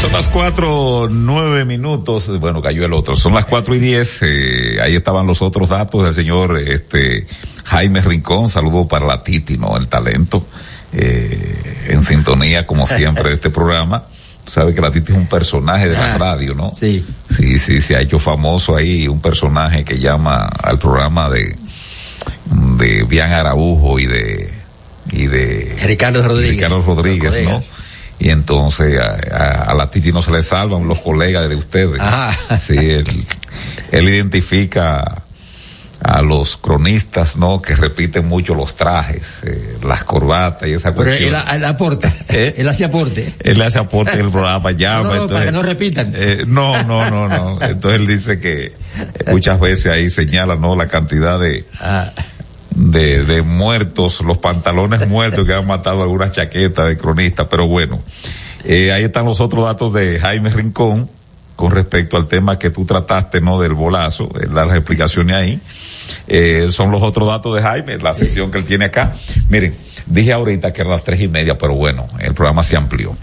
[0.00, 4.47] Son las cuatro, nueve minutos, bueno, cayó el otro, son las cuatro y diez, eh,
[4.80, 7.26] ahí estaban los otros datos del señor, este,
[7.64, 9.76] Jaime Rincón, saludo para la Titi, ¿no?
[9.76, 10.46] El talento,
[10.92, 14.04] eh, en sintonía como siempre de este programa.
[14.44, 16.72] Tú sabes que la Titi es un personaje de la radio, ¿no?
[16.74, 17.04] Sí.
[17.30, 21.56] Sí, sí, se ha hecho famoso ahí un personaje que llama al programa de,
[22.78, 24.52] de Bian Araujo y de,
[25.12, 26.56] y de Ricardo Rodríguez.
[26.56, 27.60] Ricardo Rodríguez, ¿no?
[28.18, 32.00] Y entonces a, a, la Titi no se le salvan los colegas de ustedes.
[32.00, 32.58] Ajá.
[32.60, 33.26] Sí, él,
[33.92, 35.22] él identifica
[36.00, 37.60] a los cronistas, ¿no?
[37.60, 41.34] Que repiten mucho los trajes, eh, las corbatas y esa Pero cuestión.
[41.34, 42.54] él, él aporta, ¿Eh?
[42.56, 43.34] él hace aporte.
[43.40, 45.08] Él hace aporte en el programa, llama.
[45.08, 46.12] No, no, entonces, para que no repitan.
[46.14, 47.58] eh, no, no, no, no.
[47.62, 48.74] Entonces él dice que
[49.26, 50.76] muchas veces ahí señala, ¿no?
[50.76, 52.12] La cantidad de, Ah,
[52.78, 57.98] de, de muertos, los pantalones muertos que han matado algunas chaquetas de cronistas, pero bueno,
[58.64, 61.10] eh, ahí están los otros datos de Jaime Rincón,
[61.56, 63.60] con respecto al tema que tú trataste, ¿no?
[63.60, 65.60] Del bolazo, eh, las explicaciones ahí.
[66.28, 69.12] Eh, son los otros datos de Jaime, la sección que él tiene acá.
[69.48, 69.74] Miren,
[70.06, 73.16] dije ahorita que eran las tres y media, pero bueno, el programa se amplió.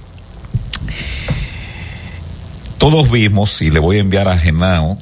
[2.77, 4.97] Todos vimos, y le voy a enviar a Genao,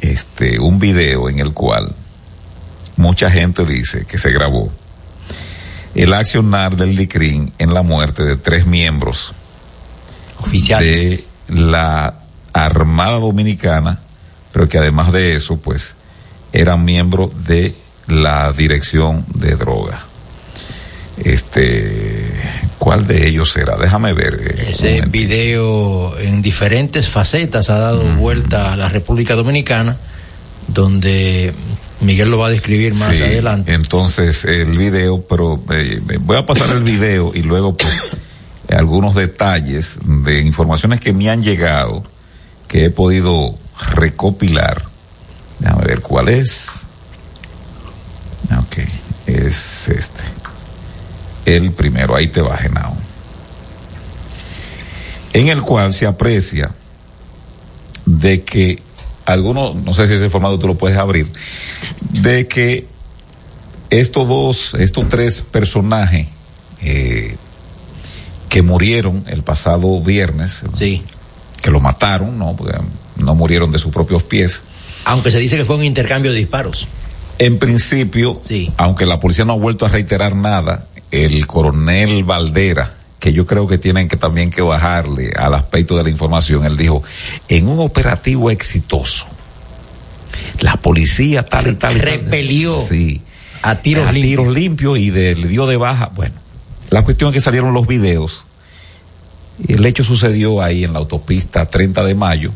[0.00, 1.94] este, un video en el cual
[2.98, 4.70] mucha gente dice que se grabó
[5.94, 9.32] el accionar del DICRIN en la muerte de tres miembros
[10.40, 12.14] oficiales de la
[12.52, 14.00] Armada Dominicana,
[14.52, 15.94] pero que además de eso, pues,
[16.52, 17.74] eran miembros de
[18.06, 20.04] la Dirección de Droga.
[21.16, 22.30] Este,
[22.78, 23.76] ¿cuál de ellos será?
[23.76, 24.34] Déjame ver.
[24.40, 29.96] eh, Ese video en diferentes facetas ha dado vuelta a la República Dominicana,
[30.68, 31.52] donde
[32.00, 33.74] Miguel lo va a describir más Sí, adelante.
[33.74, 38.12] Entonces, el video, pero eh, eh, voy a pasar el video y luego pues,
[38.68, 42.04] algunos detalles de informaciones que me han llegado,
[42.68, 43.56] que he podido
[43.94, 44.84] recopilar.
[45.58, 46.86] Déjame ver cuál es.
[48.56, 48.78] Ok,
[49.26, 50.22] es este.
[51.44, 52.96] El primero, ahí te va, Genao.
[55.32, 56.70] En el cual se aprecia
[58.06, 58.82] de que
[59.28, 61.30] algunos, no sé si ese formato tú lo puedes abrir,
[62.00, 62.86] de que
[63.90, 66.28] estos dos, estos tres personajes
[66.80, 67.36] eh,
[68.48, 71.02] que murieron el pasado viernes, sí.
[71.60, 72.78] que lo mataron, no, Porque
[73.16, 74.62] no murieron de sus propios pies.
[75.04, 76.88] Aunque se dice que fue un intercambio de disparos.
[77.38, 78.40] En principio,
[78.78, 83.66] aunque la policía no ha vuelto a reiterar nada, el coronel Valdera, que yo creo
[83.66, 87.02] que tienen que también que bajarle al aspecto de la información, él dijo,
[87.48, 89.26] en un operativo exitoso,
[90.60, 93.22] la policía tal y tal Repelió sí,
[93.62, 94.38] a tiros a limpios.
[94.38, 96.10] tiros limpios y de, le dio de baja.
[96.14, 96.34] Bueno,
[96.90, 98.44] la cuestión es que salieron los videos.
[99.66, 102.52] El hecho sucedió ahí en la autopista 30 de mayo.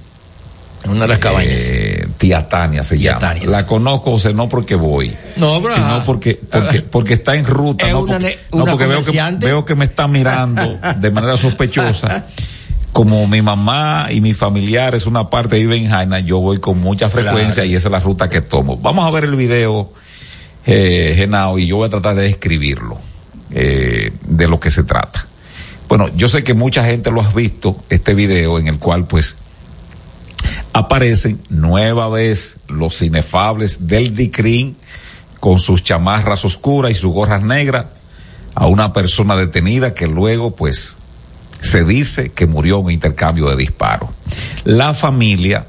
[0.89, 1.71] Una de las cabañas.
[1.73, 3.21] Eh, Tía Tania se Tía llama.
[3.21, 5.17] Tania, la conozco, o sea, no porque voy.
[5.37, 5.73] No, bro.
[5.73, 7.87] Sino porque, porque, porque está en ruta.
[7.87, 11.37] Es no una porque, no, porque veo que, veo que me está mirando de manera
[11.37, 12.27] sospechosa.
[12.93, 16.79] Como mi mamá y mi familiar es una parte vive en Jaina, yo voy con
[16.79, 17.71] mucha frecuencia Claro.
[17.71, 18.77] y esa es la ruta que tomo.
[18.77, 19.91] Vamos a ver el video,
[20.67, 22.99] eh, Genao, y yo voy a tratar de describirlo,
[23.51, 25.27] eh, de lo que se trata.
[25.89, 29.39] Bueno, yo sé que mucha gente lo ha visto, este video en el cual pues
[30.73, 34.77] aparecen nueva vez los inefables del DICRIN
[35.41, 37.87] con sus chamarras oscuras y sus gorras negras
[38.55, 40.97] a una persona detenida que luego pues
[41.61, 44.11] se dice que murió en un intercambio de disparos.
[44.65, 45.67] La familia,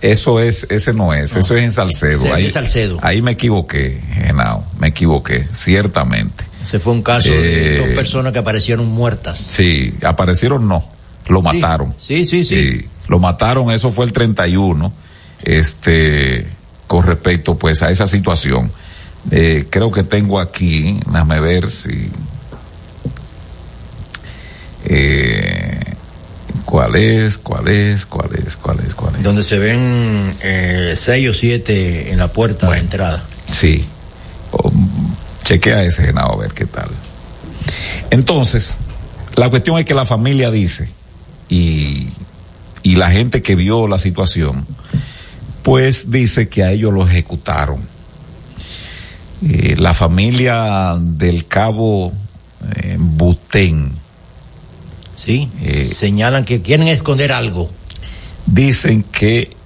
[0.00, 2.20] eso es, ese no es, eso es en Salcedo.
[2.22, 2.98] Sí, ahí, en Salcedo.
[3.02, 6.44] ahí me equivoqué, Genao, me equivoqué, ciertamente.
[6.62, 9.38] Ese fue un caso de Eh, dos personas que aparecieron muertas.
[9.38, 10.84] Sí, aparecieron no,
[11.28, 11.94] lo Sí, mataron.
[11.98, 12.86] Sí, sí, sí.
[13.08, 14.92] Lo mataron, eso fue el 31,
[15.42, 16.46] este,
[16.86, 18.72] con respecto pues a esa situación.
[19.30, 22.10] Eh, creo que tengo aquí, déjame ver si,
[24.84, 25.94] eh,
[26.64, 29.22] cuál es, cuál es, cuál es, cuál es, cuál es.
[29.22, 33.22] Donde se ven eh, seis o siete en la puerta de entrada.
[33.50, 33.84] Sí.
[35.44, 36.88] Chequea ese Genao a ver qué tal.
[38.10, 38.76] Entonces,
[39.34, 40.88] la cuestión es que la familia dice,
[41.48, 42.08] y,
[42.82, 44.66] y la gente que vio la situación,
[45.62, 47.80] pues dice que a ellos lo ejecutaron.
[49.44, 52.12] Eh, la familia del cabo
[52.76, 53.92] eh, Butén.
[55.16, 55.48] Sí.
[55.94, 57.70] Señalan que quieren esconder algo.
[58.46, 59.56] Dicen que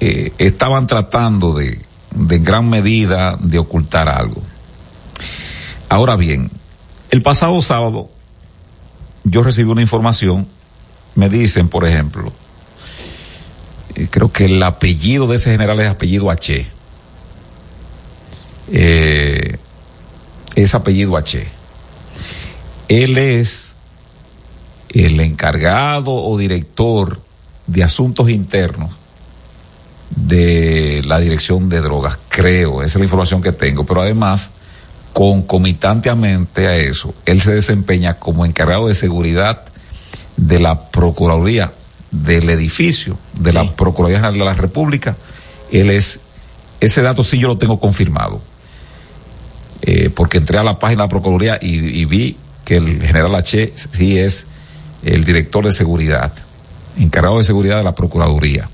[0.00, 1.80] eh, estaban tratando de,
[2.10, 4.42] de en gran medida de ocultar algo.
[5.88, 6.50] Ahora bien,
[7.10, 8.10] el pasado sábado
[9.24, 10.48] yo recibí una información,
[11.16, 12.32] me dicen, por ejemplo,
[14.10, 16.66] creo que el apellido de ese general es apellido H.
[18.70, 19.56] Eh,
[20.54, 21.46] es apellido H.
[22.88, 23.72] Él es
[24.90, 27.20] el encargado o director
[27.66, 28.90] de asuntos internos
[30.10, 34.50] de la dirección de drogas, creo, esa es la información que tengo, pero además,
[35.12, 39.64] concomitantemente a eso, él se desempeña como encargado de seguridad
[40.36, 41.72] de la Procuraduría
[42.10, 45.16] del edificio de la Procuraduría General de la República,
[45.70, 46.20] él es,
[46.80, 48.40] ese dato sí yo lo tengo confirmado,
[49.82, 53.34] eh, porque entré a la página de la Procuraduría y, y vi que el general
[53.34, 54.46] H sí es
[55.02, 56.32] el director de seguridad,
[56.98, 58.70] encargado de seguridad de la Procuraduría.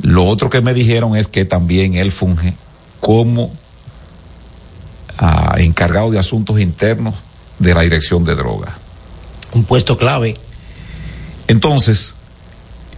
[0.00, 2.54] Lo otro que me dijeron es que también él funge
[3.00, 3.52] como
[5.18, 7.14] ah, encargado de asuntos internos
[7.58, 8.74] de la dirección de drogas.
[9.52, 10.34] Un puesto clave.
[11.48, 12.14] Entonces,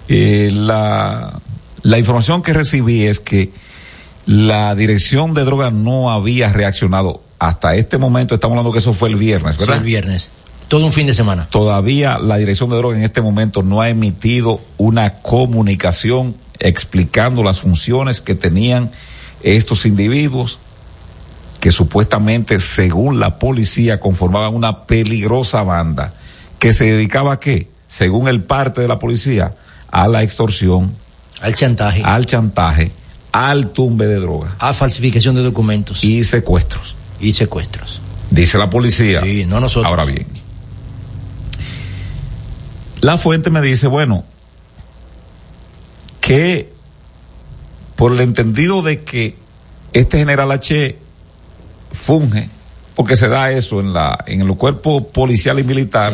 [0.08, 1.40] eh, la,
[1.82, 3.50] la información que recibí es que
[4.26, 8.34] la dirección de drogas no había reaccionado hasta este momento.
[8.34, 9.74] Estamos hablando que eso fue el viernes, ¿verdad?
[9.74, 10.30] Sí, el viernes.
[10.68, 11.46] Todo un fin de semana.
[11.48, 17.60] Todavía la dirección de drogas en este momento no ha emitido una comunicación explicando las
[17.60, 18.90] funciones que tenían
[19.42, 20.58] estos individuos
[21.60, 26.14] que supuestamente, según la policía, conformaban una peligrosa banda
[26.58, 27.68] que se dedicaba a qué?
[27.88, 29.54] Según el parte de la policía,
[29.90, 30.94] a la extorsión,
[31.40, 32.92] al chantaje, al chantaje,
[33.32, 36.96] al tumbe de drogas, a falsificación de documentos y secuestros.
[37.20, 38.00] Y secuestros.
[38.30, 39.22] Dice la policía.
[39.22, 39.90] Sí, no nosotros.
[39.90, 40.26] Ahora bien,
[43.00, 44.24] la fuente me dice, bueno,
[46.20, 46.72] que
[47.94, 49.36] por el entendido de que
[49.92, 50.98] este general H
[51.92, 52.50] funge,
[52.94, 56.12] porque se da eso en la en el cuerpo policial y militar.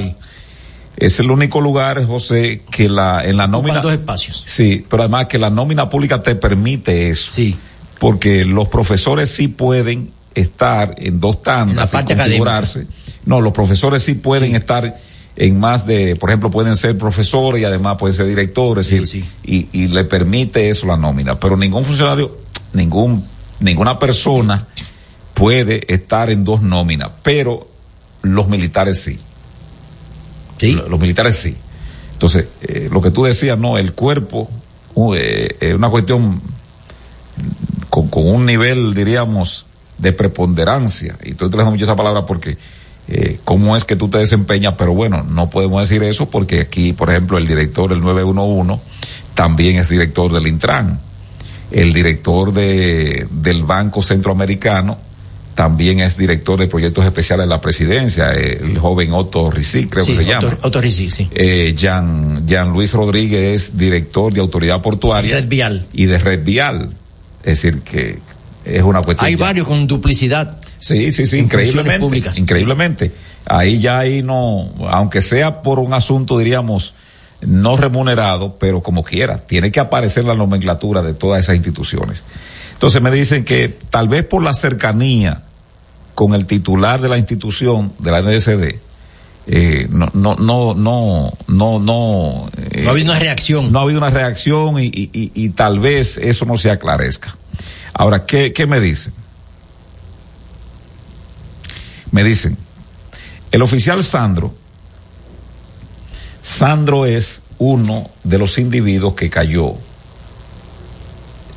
[0.97, 4.45] Es el único lugar, José, que la en la nómina dos espacios.
[4.47, 7.33] Sí, pero además que la nómina pública te permite eso.
[7.33, 7.57] Sí.
[7.99, 12.87] Porque los profesores sí pueden estar en dos tandas en configurarse.
[13.25, 14.57] No, los profesores sí pueden sí.
[14.57, 14.95] estar
[15.37, 19.07] en más de, por ejemplo, pueden ser profesores y además pueden ser directores sí, y,
[19.07, 19.25] sí.
[19.45, 21.39] Y, y, le permite eso la nómina.
[21.39, 22.39] Pero ningún funcionario,
[22.73, 23.25] ningún,
[23.61, 24.67] ninguna persona
[25.33, 27.69] puede estar en dos nóminas, pero
[28.23, 29.19] los militares sí.
[30.63, 31.57] Los militares sí.
[32.13, 34.49] Entonces, eh, lo que tú decías, no, el cuerpo,
[34.95, 36.41] uh, eh, es una cuestión
[37.91, 39.67] con, un nivel, diríamos,
[39.99, 41.19] de preponderancia.
[41.25, 42.57] Y tú utilizas mucho esa palabra porque
[43.09, 46.93] eh, cómo es que tú te desempeñas, pero bueno, no podemos decir eso porque aquí,
[46.93, 48.81] por ejemplo, el director del 911
[49.35, 51.01] también es director del Intran.
[51.71, 54.99] El director de, del Banco Centroamericano
[55.55, 60.13] también es director de proyectos especiales de la presidencia, el joven Otto Rizic, creo sí,
[60.13, 60.59] que se Otto, llama.
[60.63, 61.29] Otto Rizic, sí.
[61.35, 65.31] Eh, Jean, Jean Luis Rodríguez es director de autoridad portuaria.
[65.31, 65.87] Y Red Vial.
[65.93, 66.91] Y de Red Vial.
[67.43, 68.19] Es decir, que
[68.65, 69.27] es una cuestión.
[69.27, 69.45] Hay ya.
[69.45, 70.61] varios con duplicidad.
[70.81, 72.01] Sí, sí, sí, en increíblemente.
[72.01, 72.39] Públicas.
[72.39, 73.13] Increíblemente.
[73.47, 76.95] Ahí ya ahí no, aunque sea por un asunto, diríamos,
[77.41, 82.23] no remunerado, pero como quiera, tiene que aparecer la nomenclatura de todas esas instituciones.
[82.73, 85.43] Entonces me dicen que tal vez por la cercanía
[86.15, 88.81] con el titular de la institución de la NSD,
[89.47, 92.51] eh, no, no, no, no, no, no.
[92.71, 93.73] Eh, no ha habido una reacción.
[93.73, 97.37] No ha habido una reacción y, y, y, y tal vez eso no se aclarezca.
[97.93, 99.13] Ahora, ¿qué, qué me dicen?
[102.11, 102.59] Me dicen,
[103.51, 104.55] el oficial Sandro,
[106.43, 109.75] Sandro es uno de los individuos que cayó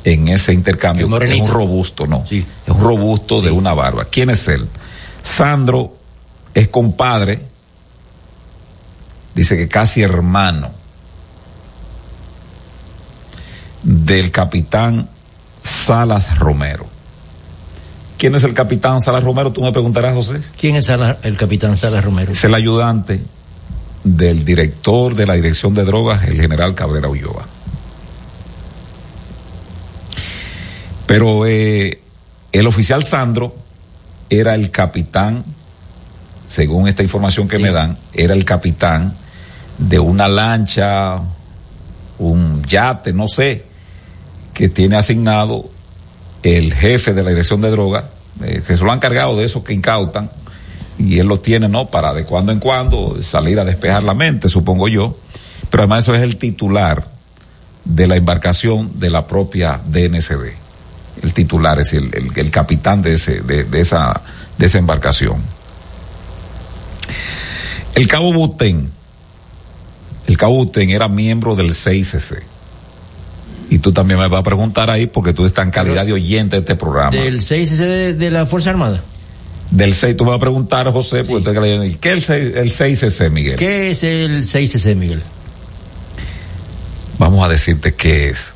[0.06, 1.20] en ese intercambio.
[1.20, 2.24] Es un robusto, no.
[2.28, 2.38] Sí.
[2.64, 3.46] Es un robusto Sí.
[3.46, 4.04] de una barba.
[4.04, 4.68] ¿Quién es él?
[5.20, 5.96] Sandro
[6.54, 7.42] es compadre,
[9.34, 10.70] dice que casi hermano
[13.82, 15.08] del capitán
[15.64, 16.86] Salas Romero.
[18.16, 19.52] ¿Quién es el capitán Salas Romero?
[19.52, 20.40] Tú me preguntarás, José.
[20.58, 22.30] ¿Quién es el capitán Salas Romero?
[22.32, 23.20] Es el ayudante
[24.04, 27.44] del director de la Dirección de Drogas, el general Cabrera Ulloa.
[31.06, 32.00] Pero eh,
[32.52, 33.54] el oficial Sandro
[34.28, 35.44] era el capitán,
[36.48, 39.14] según esta información que me dan, era el capitán
[39.78, 41.20] de una lancha,
[42.18, 43.64] un yate, no sé,
[44.52, 45.70] que tiene asignado
[46.42, 48.04] el jefe de la Dirección de Drogas,
[48.42, 50.30] eh, que se lo han cargado de esos que incautan,
[50.98, 51.86] y él lo tiene, ¿no?
[51.86, 55.18] Para de cuando en cuando salir a despejar la mente, supongo yo.
[55.70, 57.06] Pero además eso es el titular
[57.84, 60.65] de la embarcación de la propia DNCD.
[61.22, 64.20] El titular es el, el, el capitán de, ese, de, de, esa,
[64.58, 65.40] de esa embarcación.
[67.94, 68.90] El cabo Buten,
[70.26, 72.42] el cabo Buten era miembro del 6CC.
[73.70, 76.56] Y tú también me vas a preguntar ahí porque tú estás en calidad de oyente
[76.56, 77.10] de este programa.
[77.10, 79.02] Del 6 de, de la Fuerza Armada.
[79.70, 81.32] Del 6, tú me vas a preguntar, José, Sí.
[81.32, 83.56] porque de- ¿qué es el 6, el 6CC, Miguel?
[83.56, 85.22] ¿Qué es el 6CC, Miguel?
[87.18, 88.54] Vamos a decirte qué es.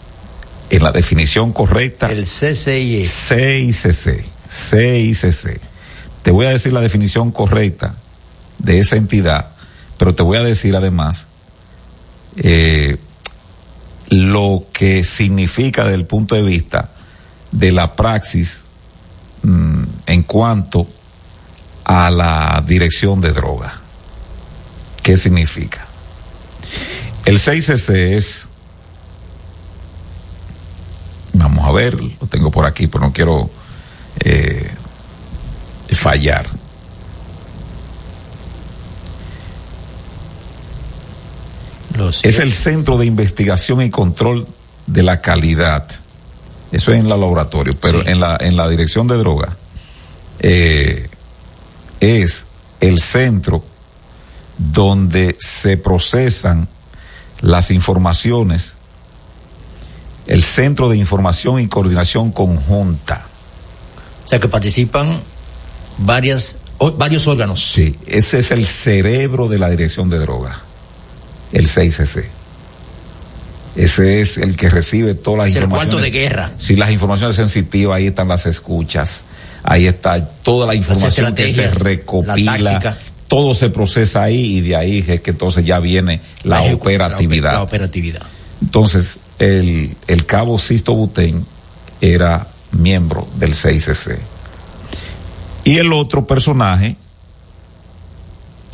[0.70, 3.02] En la definición correcta, El CCIE.
[3.02, 4.24] 6CC.
[4.48, 5.60] 6CC.
[6.22, 7.96] Te voy a decir la definición correcta
[8.58, 9.50] de esa entidad,
[9.98, 11.26] pero te voy a decir además
[12.36, 12.98] eh,
[14.08, 16.90] lo que significa desde el punto de vista
[17.52, 18.64] de la praxis
[19.42, 20.86] mm, en cuanto
[21.84, 23.80] a la dirección de droga.
[25.02, 25.86] ¿Qué significa?
[27.24, 28.48] El 6CC es,
[31.44, 33.50] vamos a ver, lo tengo por aquí, pero no quiero
[34.18, 34.70] eh,
[35.92, 36.46] fallar.
[42.22, 44.46] Es el Centro de Investigación y Control
[44.86, 45.86] de la Calidad.
[46.72, 49.56] Eso es en el laboratorio, pero en, la, en la dirección de droga
[50.38, 51.08] eh,
[51.98, 52.46] es
[52.80, 53.64] el centro
[54.56, 56.68] donde se procesan
[57.40, 58.76] las informaciones,
[60.30, 63.26] el Centro de Información y Coordinación Conjunta.
[64.24, 65.20] O sea que participan
[65.98, 66.56] varias,
[66.96, 67.72] varios órganos.
[67.72, 70.60] Sí, ese es el cerebro de la dirección de droga,
[71.52, 72.26] el 6CC.
[73.74, 75.94] Ese es el que recibe todas las es informaciones.
[75.94, 76.52] El cuarto de guerra.
[76.58, 79.24] Si las informaciones sensitivas, ahí están las escuchas,
[79.64, 82.96] ahí está toda la información que se recopila,
[83.26, 87.52] todo se procesa ahí y de ahí es que entonces ya viene la, la operatividad.
[87.54, 88.22] La, operatividad.
[88.60, 91.46] Entonces, el, el cabo Sisto Butén
[92.00, 94.18] era miembro del 6CC.
[95.64, 96.96] Y el otro personaje,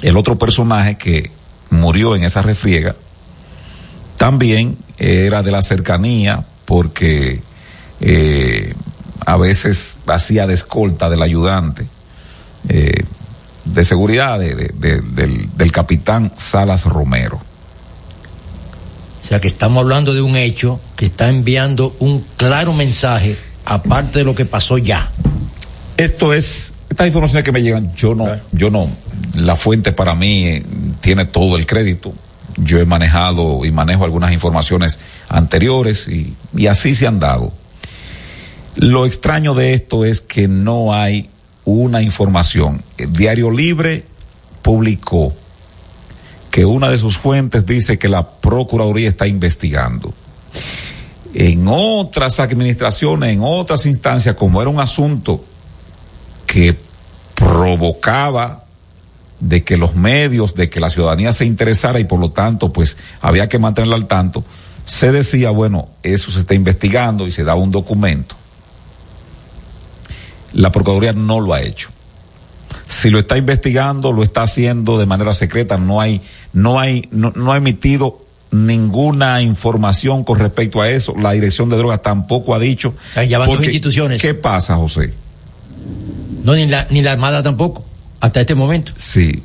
[0.03, 1.31] el otro personaje que
[1.71, 2.95] murió en esa refriega,
[4.17, 7.43] también era de la cercanía porque
[8.01, 8.75] eh,
[9.25, 11.87] a veces hacía de escolta del ayudante
[12.69, 13.05] eh,
[13.65, 17.41] de seguridad de, de, de, del, del capitán Salas Romero.
[19.27, 24.21] O sea que estamos hablando de un hecho que está enviando un claro mensaje, aparte
[24.21, 25.11] de lo que pasó ya.
[25.97, 28.89] Esto es, estas informaciones que me llegan, yo no, yo no,
[29.35, 30.63] la fuente para mí
[31.01, 32.15] tiene todo el crédito.
[32.57, 37.53] Yo he manejado y manejo algunas informaciones anteriores y, y así se han dado.
[38.77, 41.31] Lo extraño de esto es que no hay
[41.65, 42.81] una información.
[42.97, 44.05] El Diario Libre
[44.63, 45.35] publicó
[46.57, 50.15] que una de sus fuentes dice que la Procuraduría está investigando.
[51.35, 55.45] En otras administraciones, en otras instancias, como era un asunto
[56.47, 56.75] que
[57.35, 58.65] provocaba
[59.39, 62.97] de que los medios, de que la ciudadanía se interesara y por lo tanto pues
[63.21, 64.43] había que mantenerlo al tanto,
[64.87, 68.35] se decía, bueno, eso se está investigando y se da un documento.
[70.55, 71.91] La Procuraduría no lo ha hecho.
[72.89, 76.21] Si lo está investigando, lo está haciendo de manera secreta, no hay,
[76.53, 81.15] no hay, no, no ha emitido ninguna información con respecto a eso.
[81.19, 82.95] La Dirección de Drogas tampoco ha dicho.
[83.29, 84.23] Ya van porque, instituciones.
[84.23, 85.13] ¿Qué pasa, José?
[86.43, 87.85] No, ni la, ni la Armada tampoco,
[88.21, 88.93] hasta este momento.
[88.97, 89.43] Sí.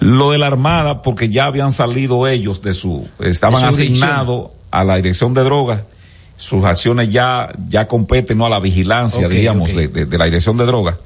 [0.00, 4.96] Lo de la Armada, porque ya habían salido ellos de su, estaban asignados a la
[4.96, 5.82] Dirección de Drogas
[6.36, 8.46] sus acciones ya, ya competen ¿no?
[8.46, 9.86] a la vigilancia, okay, diríamos, okay.
[9.86, 10.96] De, de, de, la dirección de drogas.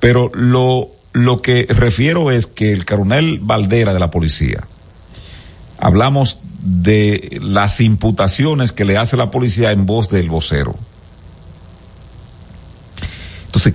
[0.00, 4.66] Pero lo, lo que refiero es que el coronel Valdera de la policía,
[5.78, 10.74] hablamos de las imputaciones que le hace la policía en voz del vocero.
[13.46, 13.74] Entonces,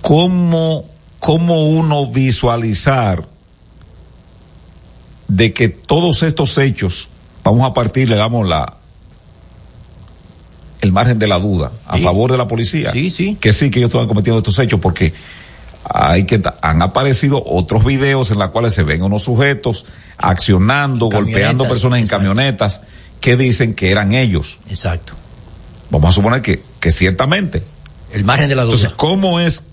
[0.00, 0.86] ¿cómo,
[1.20, 3.26] cómo uno visualizar
[5.28, 7.08] de que todos estos hechos,
[7.42, 8.76] vamos a partir, le damos la,
[10.84, 12.02] el margen de la duda a Sí.
[12.04, 12.92] favor de la policía.
[12.92, 13.36] Sí, sí.
[13.40, 15.12] Que sí, que ellos estaban cometiendo estos hechos porque
[15.84, 19.84] hay que han aparecido otros videos en los cuales se ven unos sujetos
[20.16, 22.22] accionando, golpeando personas en exacto.
[22.24, 22.80] camionetas
[23.20, 24.58] que dicen que eran ellos.
[24.68, 25.14] Exacto.
[25.90, 27.62] Vamos a suponer que, que ciertamente.
[28.12, 28.74] El margen de la duda.
[28.74, 29.64] Entonces, ¿cómo es,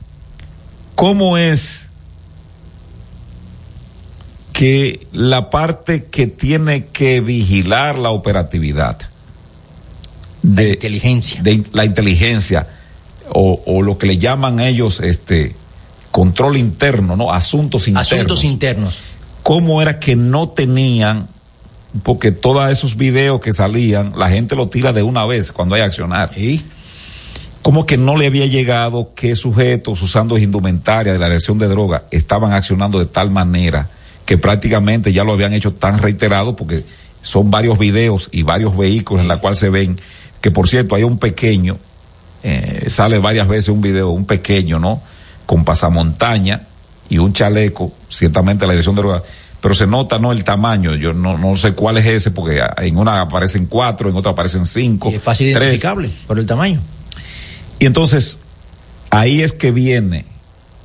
[0.95, 1.89] cómo es
[4.53, 8.97] que la parte que tiene que vigilar la operatividad
[10.41, 12.67] de la inteligencia, de la inteligencia
[13.29, 15.55] o, o, lo que le llaman ellos este
[16.11, 18.11] control interno, no asuntos internos.
[18.11, 18.97] Asuntos internos.
[19.43, 21.27] ¿Cómo era que no tenían
[22.03, 25.81] porque todos esos videos que salían, la gente lo tira de una vez cuando hay
[25.81, 26.31] accionar.
[26.37, 26.61] ¿Y?
[27.61, 32.05] Como que no le había llegado que sujetos usando indumentaria de la dirección de droga
[32.09, 33.89] estaban accionando de tal manera
[34.25, 36.85] que prácticamente ya lo habían hecho tan reiterado porque
[37.21, 39.99] son varios videos y varios vehículos en la cual se ven
[40.41, 41.77] que por cierto hay un pequeño,
[42.43, 45.01] eh, sale varias veces un video, un pequeño, ¿no?
[45.45, 46.67] Con pasamontaña
[47.09, 49.23] y un chaleco, ciertamente la dirección de droga,
[49.61, 50.31] pero se nota, ¿no?
[50.31, 54.15] El tamaño, yo no, no sé cuál es ese, porque en una aparecen cuatro, en
[54.15, 55.11] otra aparecen cinco.
[55.11, 55.63] Y es fácil tres.
[55.63, 56.81] identificable por el tamaño.
[57.77, 58.39] Y entonces,
[59.11, 60.25] ahí es que viene,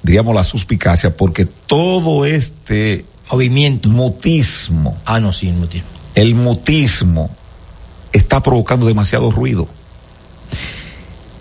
[0.02, 4.98] digamos, la suspicacia, porque todo este movimiento, mutismo.
[5.06, 5.88] Ah, no, sí, el mutismo.
[6.14, 7.30] El mutismo
[8.16, 9.68] está provocando demasiado ruido.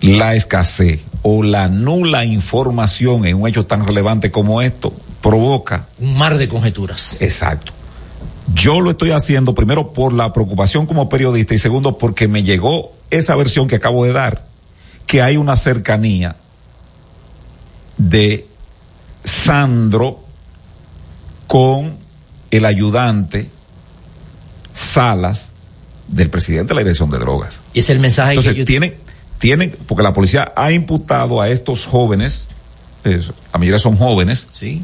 [0.00, 4.92] La escasez o la nula información en un hecho tan relevante como esto
[5.22, 7.16] provoca un mar de conjeturas.
[7.20, 7.72] Exacto.
[8.54, 12.92] Yo lo estoy haciendo primero por la preocupación como periodista y segundo porque me llegó
[13.10, 14.46] esa versión que acabo de dar,
[15.06, 16.36] que hay una cercanía
[17.96, 18.46] de
[19.24, 20.20] Sandro
[21.46, 21.96] con
[22.50, 23.50] el ayudante
[24.72, 25.52] salas
[26.08, 27.60] del presidente de la dirección de drogas.
[27.74, 28.64] Y es el mensaje Entonces, que yo...
[28.64, 28.94] tienen,
[29.38, 32.46] tienen, porque la policía ha imputado a estos jóvenes,
[33.04, 33.20] eh,
[33.52, 34.82] la mayoría son jóvenes, Sí,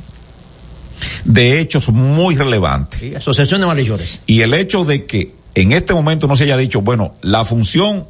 [1.24, 3.00] de hechos muy relevantes.
[3.00, 4.20] sí, asociación de malhechores.
[4.26, 8.06] Y el hecho de que en este momento no se haya dicho, bueno, la función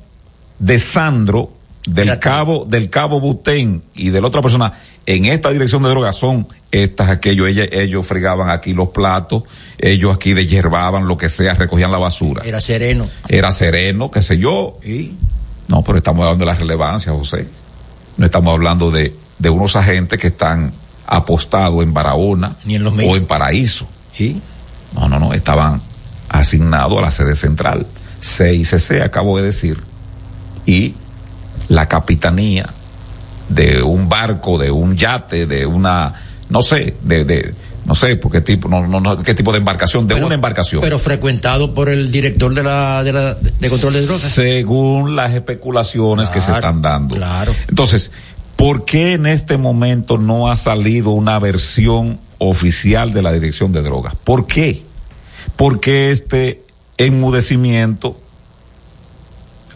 [0.59, 1.53] de Sandro,
[1.87, 4.75] del cabo, del cabo Butén y de la otra persona
[5.07, 9.45] en esta dirección de drogas son estas, aquellos, ellos, ellos fregaban aquí los platos,
[9.79, 12.43] ellos aquí deshiervaban lo que sea, recogían la basura.
[12.45, 13.09] Era sereno.
[13.29, 14.79] Era sereno, qué sé yo.
[15.69, 17.47] No, pero estamos hablando de la relevancia, José.
[18.17, 20.73] No estamos hablando de, de unos agentes que están
[21.07, 23.87] apostados en Barahona Ni en los o en Paraíso.
[24.95, 25.83] No, no, no, estaban
[26.29, 27.87] asignados a la sede central.
[28.23, 29.83] CICC, acabo de decir.
[30.65, 30.95] Y
[31.69, 32.71] la capitanía
[33.49, 36.15] de un barco, de un yate, de una,
[36.53, 37.55] no sé, de, de
[37.85, 40.35] no sé por qué tipo, no, no, no, qué tipo de embarcación, de Pero- una
[40.37, 40.81] embarcación.
[40.81, 44.21] Pero frecuentado por el director de la, de, la- de control de drogas.
[44.23, 47.17] Según las especulaciones que se están dando.
[47.17, 47.53] claro.
[47.69, 48.13] Entonces,
[48.55, 53.83] ¿por qué en este momento no ha salido una versión oficial de la Dirección de
[53.83, 54.15] Drogas?
[54.23, 54.83] ¿Por qué?
[55.57, 56.63] Porque este
[56.99, 58.21] enmudecimiento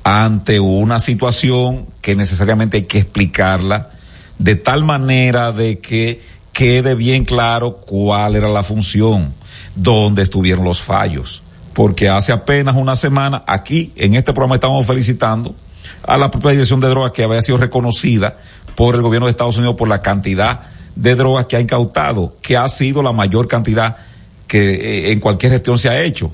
[0.04, 3.90] ante una situación que necesariamente hay que explicarla
[4.38, 6.20] de tal manera de que
[6.56, 9.34] quede bien claro cuál era la función,
[9.74, 11.42] dónde estuvieron los fallos.
[11.74, 15.54] Porque hace apenas una semana aquí en este programa estamos felicitando
[16.02, 18.38] a la propia dirección de drogas que había sido reconocida
[18.74, 20.60] por el gobierno de Estados Unidos por la cantidad
[20.94, 23.98] de drogas que ha incautado, que ha sido la mayor cantidad
[24.46, 26.32] que eh, en cualquier gestión se ha hecho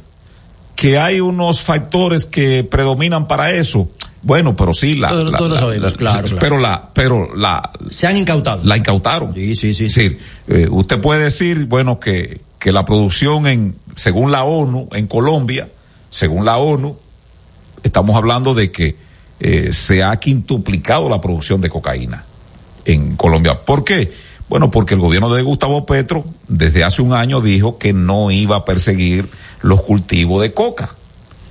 [0.82, 3.88] que hay unos factores que predominan para eso.
[4.20, 6.38] Bueno, pero sí, la, Todos- la- todos lo la- sabemos, la- claro, claro.
[6.40, 8.64] pero la, pero la, Se han incautado.
[8.64, 9.32] la incautaron.
[9.32, 9.84] Sí, sí, sí.
[9.84, 10.18] Decir,
[10.48, 15.68] eh, usted puede decir, bueno, que, que la producción en, según la ONU, en Colombia,
[16.10, 16.96] según la ONU,
[17.84, 18.96] estamos hablando de que
[19.38, 22.24] eh, se ha quintuplicado la producción de cocaína
[22.84, 23.52] en Colombia.
[23.64, 24.10] ¿Por qué?
[24.52, 28.56] Bueno, porque el gobierno de Gustavo Petro desde hace un año dijo que no iba
[28.56, 29.30] a perseguir
[29.62, 30.90] los cultivos de coca.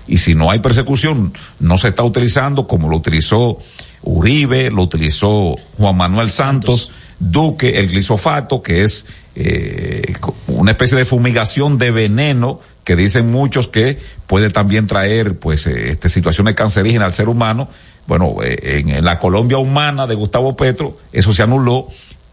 [0.08, 3.58] Y si no hay persecución, no se está utilizando como lo utilizó
[4.04, 10.14] Uribe, lo utilizó Juan Manuel Santos, Duque, el glisofato, que es eh,
[10.46, 13.98] una especie de fumigación de veneno que dicen muchos que
[14.28, 17.68] puede también traer pues eh, este, situaciones cancerígenas al ser humano.
[18.06, 21.88] Bueno, eh, en, en la Colombia humana de Gustavo Petro, eso se anuló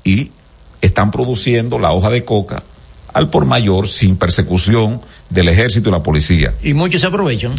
[0.04, 0.32] y
[0.80, 2.62] están produciendo la hoja de coca
[3.12, 5.00] al por mayor sin persecución
[5.30, 6.54] del ejército y la policía.
[6.62, 7.54] Y muchos se aprovechan.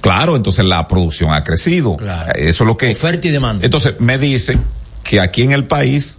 [0.00, 1.96] Claro, entonces la producción ha crecido.
[1.96, 2.32] Claro.
[2.34, 2.92] Eso es lo que.
[2.92, 3.64] Oferta y demanda.
[3.64, 4.62] Entonces me dicen
[5.02, 6.18] que aquí en el país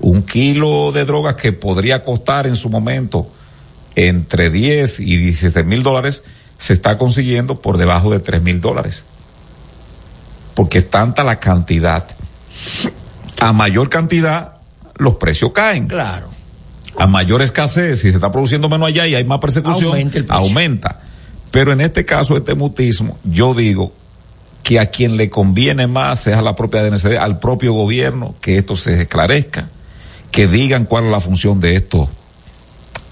[0.00, 3.30] un kilo de drogas que podría costar en su momento
[3.94, 6.24] entre 10 y 17 mil dólares
[6.58, 9.04] se está consiguiendo por debajo de 3 mil dólares.
[10.54, 12.06] Porque es tanta la cantidad.
[13.40, 14.54] A mayor cantidad,
[14.96, 15.86] los precios caen.
[15.88, 16.28] Claro.
[16.98, 20.24] A mayor escasez, si se está produciendo menos allá y hay más persecución, Aumenta el
[20.26, 20.44] precio.
[20.44, 21.00] aumenta.
[21.50, 23.92] Pero en este caso, este mutismo, yo digo
[24.62, 28.58] que a quien le conviene más es a la propia DNCD, al propio gobierno, que
[28.58, 29.68] esto se esclarezca,
[30.30, 32.08] que digan cuál es la función de estos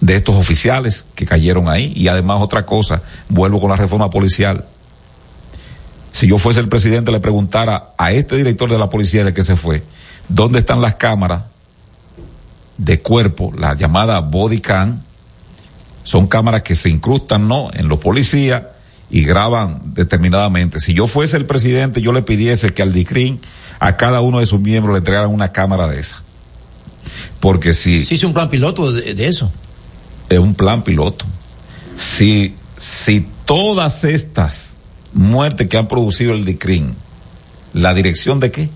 [0.00, 4.64] de estos oficiales que cayeron ahí y además otra cosa, vuelvo con la reforma policial.
[6.12, 9.42] Si yo fuese el presidente le preguntara a este director de la policía del que
[9.42, 9.82] se fue,
[10.28, 11.42] ¿dónde están las cámaras
[12.84, 15.02] de cuerpo, la llamada body cam?
[16.02, 17.70] Son cámaras que se incrustan, ¿no?
[17.74, 18.62] En los policías
[19.10, 20.80] y graban determinadamente.
[20.80, 23.40] Si yo fuese el presidente, yo le pidiese que al DICRIN
[23.78, 26.22] a cada uno de sus miembros le entregaran una cámara de esa.
[27.38, 29.52] Porque si Se hizo un plan piloto de, de eso.
[30.28, 31.26] es un plan piloto.
[31.96, 34.74] Si, si todas estas
[35.12, 36.94] muertes que han producido el DICRIN,
[37.74, 38.70] la dirección de qué?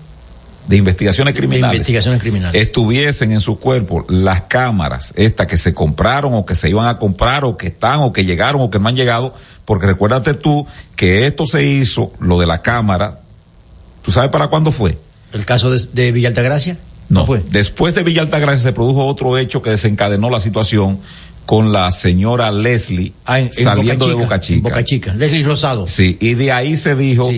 [0.67, 1.75] De investigaciones De criminales.
[1.75, 2.59] investigaciones criminales.
[2.61, 6.97] Estuviesen en su cuerpo las cámaras, estas que se compraron o que se iban a
[6.97, 9.33] comprar o que están o que llegaron o que no han llegado,
[9.65, 10.65] porque recuérdate tú
[10.95, 13.19] que esto se hizo, lo de la cámara,
[14.01, 14.97] ¿tú sabes para cuándo fue?
[15.33, 16.77] El caso de, de Villa Altagracia.
[17.09, 17.43] No, fue.
[17.51, 20.99] Después de Villa Altagracia se produjo otro hecho que desencadenó la situación
[21.45, 24.69] con la señora Leslie Ah, en- en saliendo Boca de Boca Chica.
[24.69, 25.13] Boca Chica.
[25.13, 25.85] Leslie Rosado.
[25.85, 27.29] Sí, y de ahí se dijo,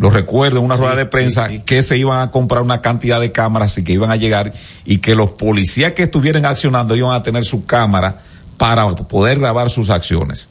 [0.00, 3.32] lo recuerdo en una rueda de prensa, que se iban a comprar una cantidad de
[3.32, 4.50] cámaras y que iban a llegar
[4.86, 8.22] y que los policías que estuvieran accionando iban a tener su cámara
[8.56, 10.48] para poder grabar sus acciones.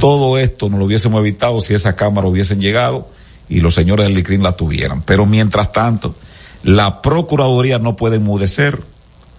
[0.00, 3.10] Todo esto no lo hubiésemos evitado si esas cámaras hubiesen llegado
[3.46, 5.02] y los señores del LICRIN la tuvieran.
[5.02, 6.14] Pero mientras tanto,
[6.62, 8.80] la Procuraduría no puede enmudecer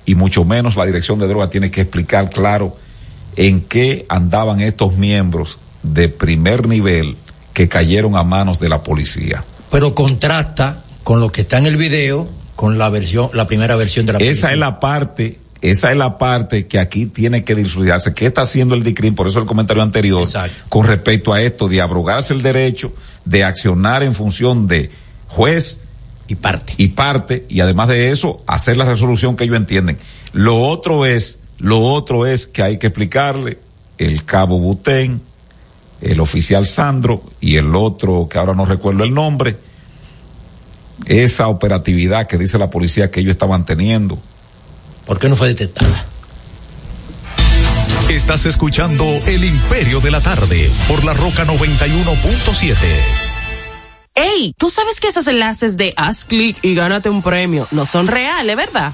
[0.05, 2.77] y mucho menos la Dirección de Drogas tiene que explicar claro
[3.35, 7.18] en qué andaban estos miembros de primer nivel
[7.53, 9.43] que cayeron a manos de la policía.
[9.71, 14.05] Pero contrasta con lo que está en el video con la versión, la primera versión
[14.05, 18.13] de la Esa es la parte esa es la parte que aquí tiene que disfrutarse.
[18.13, 19.15] ¿Qué está haciendo el DICRIM?
[19.15, 20.53] Por eso el comentario anterior, Exacto.
[20.67, 22.91] con respecto a esto de abrogarse el derecho
[23.23, 24.89] de accionar en función de
[25.30, 25.80] juez
[26.27, 26.73] y parte.
[26.75, 29.97] Y parte, y además de eso, hacer la resolución que ellos entienden.
[30.34, 33.57] Lo otro es, lo otro es que hay que explicarle
[33.97, 35.21] el cabo Butén,
[36.03, 39.57] el oficial Sandro y el otro que ahora no recuerdo el nombre,
[41.05, 44.19] esa operatividad que dice la policía que ellos estaban teniendo,
[45.05, 46.05] ¿Por qué no fue detectada?
[48.09, 52.75] Estás escuchando El Imperio de la Tarde por la Roca 91.7.
[54.15, 54.53] ¡Ey!
[54.57, 58.55] ¿Tú sabes que esos enlaces de haz clic y gánate un premio no son reales,
[58.55, 58.93] verdad?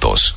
[0.00, 0.36] juntos.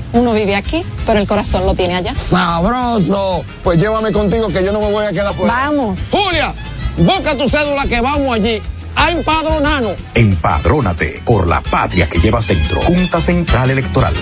[0.13, 2.17] uno vive aquí, pero el corazón lo tiene allá.
[2.17, 3.43] ¡Sabroso!
[3.63, 5.53] Pues llévame contigo que yo no me voy a quedar fuera.
[5.53, 6.07] Vamos.
[6.09, 6.53] Julia,
[6.97, 8.61] busca tu cédula que vamos allí.
[8.93, 9.95] A empadronarnos.
[10.13, 12.81] Empadrónate por la patria que llevas dentro.
[12.81, 14.13] Junta Central Electoral.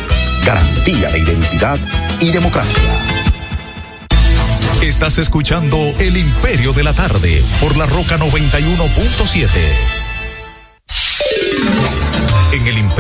[0.46, 1.80] Garantía de identidad
[2.20, 2.84] y democracia.
[4.82, 9.99] Estás escuchando El Imperio de la Tarde por la Roca 91.7.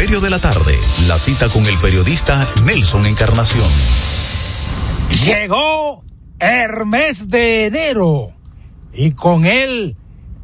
[0.09, 0.73] De la Tarde,
[1.07, 3.69] la cita con el periodista Nelson Encarnación.
[5.23, 6.03] Llegó
[6.39, 8.33] el mes de enero
[8.91, 9.95] y con él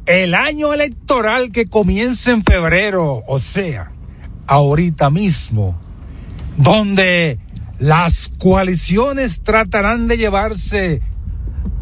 [0.06, 3.90] el año electoral que comienza en febrero, o sea,
[4.46, 5.76] ahorita mismo,
[6.56, 7.40] donde
[7.80, 11.02] las coaliciones tratarán de llevarse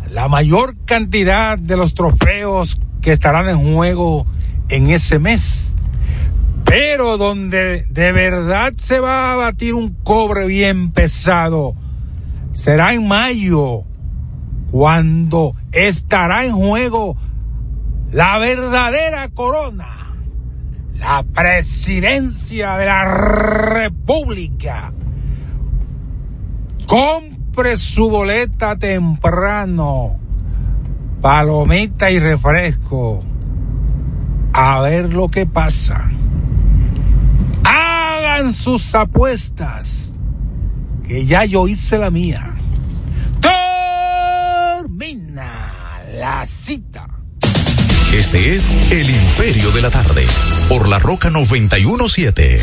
[0.08, 4.26] la mayor cantidad de los trofeos que estarán en juego
[4.70, 5.73] en ese mes.
[6.64, 11.76] Pero donde de verdad se va a batir un cobre bien pesado
[12.54, 13.82] será en mayo,
[14.70, 17.16] cuando estará en juego
[18.10, 20.14] la verdadera corona,
[20.98, 24.92] la presidencia de la República.
[26.86, 30.20] Compre su boleta temprano,
[31.20, 33.20] palomita y refresco,
[34.52, 36.08] a ver lo que pasa.
[38.34, 40.12] Hagan sus apuestas,
[41.06, 42.56] que ya yo hice la mía.
[44.80, 47.06] Termina la cita.
[48.12, 50.26] Este es El Imperio de la Tarde,
[50.68, 52.60] por la Roca 917.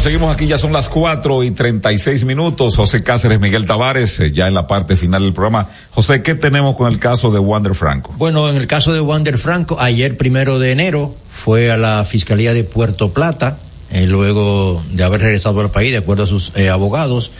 [0.00, 2.76] Seguimos aquí, ya son las cuatro y treinta y seis minutos.
[2.76, 5.68] José Cáceres, Miguel Tavares, eh, ya en la parte final del programa.
[5.90, 8.14] José, ¿qué tenemos con el caso de Wander Franco?
[8.16, 12.54] Bueno, en el caso de Wander Franco, ayer primero de enero fue a la Fiscalía
[12.54, 13.58] de Puerto Plata,
[13.90, 17.32] eh, luego de haber regresado al país, de acuerdo a sus eh, abogados,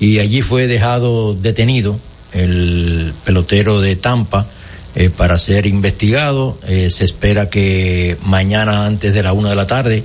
[0.00, 1.98] y allí fue dejado detenido
[2.32, 4.46] el pelotero de Tampa
[4.94, 6.58] eh, para ser investigado.
[6.66, 10.04] Se espera que mañana antes de la una de la tarde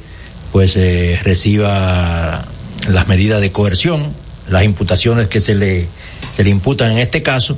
[0.52, 2.46] pues eh, reciba
[2.88, 4.14] las medidas de coerción,
[4.50, 5.88] las imputaciones que se le,
[6.32, 7.58] se le imputan en este caso,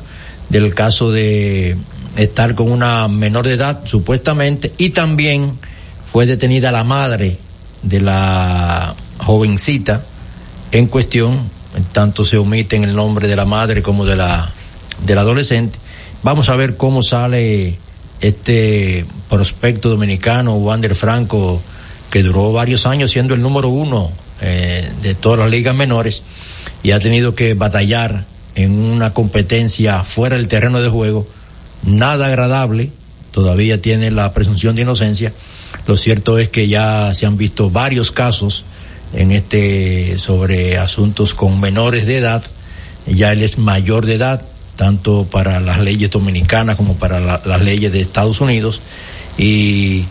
[0.50, 1.78] del caso de
[2.18, 5.58] estar con una menor de edad, supuestamente, y también
[6.06, 7.38] fue detenida la madre
[7.84, 10.04] de la jovencita
[10.72, 11.50] en cuestión,
[11.92, 14.52] tanto se omiten el nombre de la madre como de la,
[15.06, 15.80] del adolescente.
[16.24, 17.78] Vamos a ver cómo sale
[18.20, 21.62] este prospecto dominicano, Wander Franco,
[22.12, 24.12] que duró varios años siendo el número uno
[24.42, 26.24] eh, de todas las ligas menores
[26.84, 28.26] y ha tenido que batallar
[28.56, 31.28] en una competencia fuera del terreno de juego,
[31.84, 32.92] nada agradable,
[33.32, 35.34] todavía tiene la presunción de inocencia.
[35.88, 38.66] Lo cierto es que ya se han visto varios casos
[39.14, 42.44] en este sobre asuntos con menores de edad,
[43.08, 44.42] ya él es mayor de edad,
[44.76, 48.82] tanto para las leyes dominicanas como para la, las leyes de Estados Unidos
[49.38, 50.06] y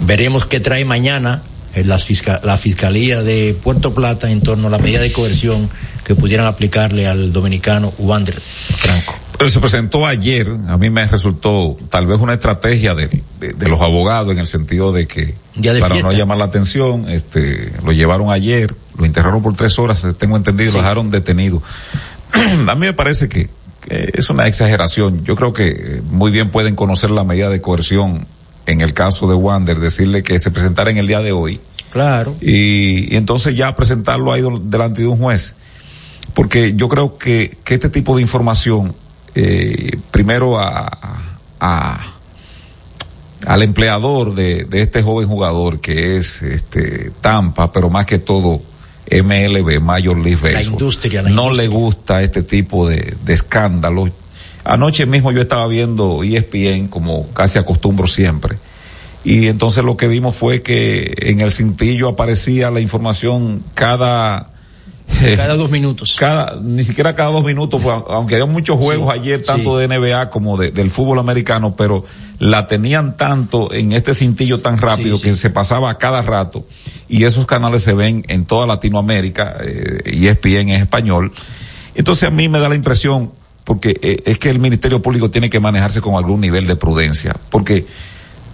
[0.00, 1.42] Veremos qué trae mañana
[1.74, 5.68] eh, la, fiscal, la Fiscalía de Puerto Plata en torno a la medida de coerción
[6.04, 9.16] que pudieran aplicarle al dominicano Wander Franco.
[9.36, 13.68] Pero se presentó ayer, a mí me resultó tal vez una estrategia de, de, de
[13.68, 16.10] los abogados en el sentido de que de para fiesta.
[16.10, 20.70] no llamar la atención, este, lo llevaron ayer, lo enterraron por tres horas, tengo entendido,
[20.72, 20.76] Sí.
[20.78, 21.62] lo dejaron detenido.
[22.32, 23.48] a mí me parece que,
[23.80, 25.22] que es una exageración.
[25.24, 28.26] Yo creo que eh, muy bien pueden conocer la medida de coerción
[28.68, 32.36] en el caso de Wander, decirle que se presentara en el día de hoy Claro.
[32.40, 35.56] y, y entonces ya presentarlo ahí delante de un juez.
[36.34, 38.94] Porque yo creo que, que este tipo de información,
[39.34, 40.88] eh, primero a,
[41.58, 42.14] a-
[43.46, 48.60] al empleador de, de este joven jugador que es este Tampa, pero más que todo
[49.10, 51.62] MLB, Major League La Baseball, industria, la no industria.
[51.62, 54.10] le gusta este tipo de, de escándalos.
[54.68, 58.58] Anoche mismo yo estaba viendo ESPN como casi acostumbro siempre.
[59.24, 64.50] Y entonces lo que vimos fue que en el cintillo aparecía la información cada
[65.36, 66.16] Cada dos minutos.
[66.20, 69.80] cada, ni siquiera cada dos minutos, pues, aunque había muchos juegos Sí, ayer, tanto sí.
[69.80, 72.04] de NBA como de- del fútbol americano, pero
[72.38, 75.24] la tenían tanto en este cintillo tan rápido sí.
[75.24, 76.64] que se pasaba a cada rato.
[77.08, 81.32] Y esos canales se ven en toda Latinoamérica, eh, ESPN en español.
[81.94, 83.32] Entonces a mí me da la impresión,
[83.68, 87.36] porque eh, es que el Ministerio Público tiene que manejarse con algún nivel de prudencia,
[87.50, 87.84] porque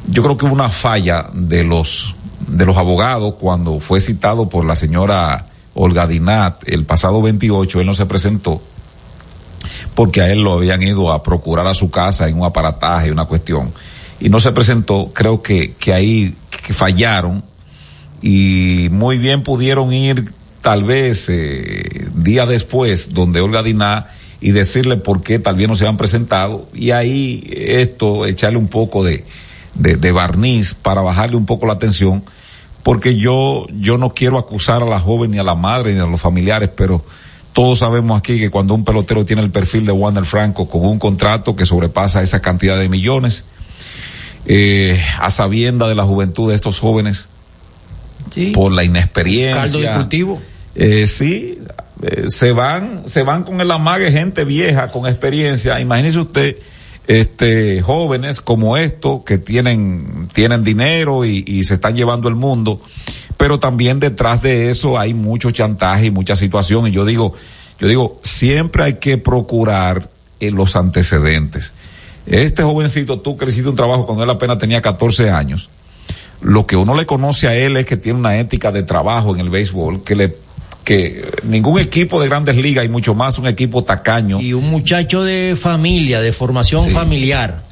[0.09, 2.17] yo creo que hubo una falla de los
[2.49, 7.87] de los abogados cuando fue citado por la señora Olga Dinat el pasado 28, él
[7.87, 8.61] no se presentó
[9.95, 13.27] porque a él lo habían ido a procurar a su casa en un aparataje, una
[13.27, 13.73] cuestión,
[14.19, 17.45] y no se presentó, creo que, que ahí fallaron
[18.21, 24.09] y muy bien pudieron ir tal vez eh, día después donde Olga Diná
[24.45, 28.69] y decirle por qué tal vez no se han presentado y ahí esto echarle un
[28.69, 29.25] poco de,
[29.75, 32.23] de, de barniz para bajarle un poco la atención
[32.83, 36.05] porque yo yo no quiero acusar a la joven ni a la madre ni a
[36.05, 37.03] los familiares pero
[37.55, 40.99] Todos sabemos aquí que cuando un pelotero tiene el perfil de Wander Franco con un
[40.99, 43.45] contrato que sobrepasa esa cantidad de millones,
[44.45, 47.29] eh, a sabienda de la juventud de estos jóvenes,
[48.53, 49.63] por la inexperiencia.
[49.63, 50.43] Caldo deportivo.
[50.75, 51.59] Eh, sí,
[52.07, 55.81] eh, se van, se van con el amague gente vieja con experiencia.
[55.81, 56.57] Imagínese usted,
[57.07, 62.79] este, jóvenes como estos que tienen, tienen dinero y, se están llevando el mundo,
[63.39, 66.89] pero también detrás de eso hay mucho chantaje y mucha situación.
[66.89, 67.33] Y yo digo,
[67.79, 70.11] yo digo, siempre hay que procurar
[70.41, 71.73] eh, los antecedentes.
[72.27, 75.71] Este jovencito, tú que hiciste un trabajo cuando él apenas tenía 14 años,
[76.43, 79.41] lo que uno le conoce a él es que tiene una ética de trabajo en
[79.41, 80.44] el béisbol que le
[80.85, 84.41] que ningún equipo de grandes ligas y mucho más un equipo tacaño.
[84.41, 86.91] Y un muchacho de familia, de formación Sí.
[86.91, 87.65] familiar.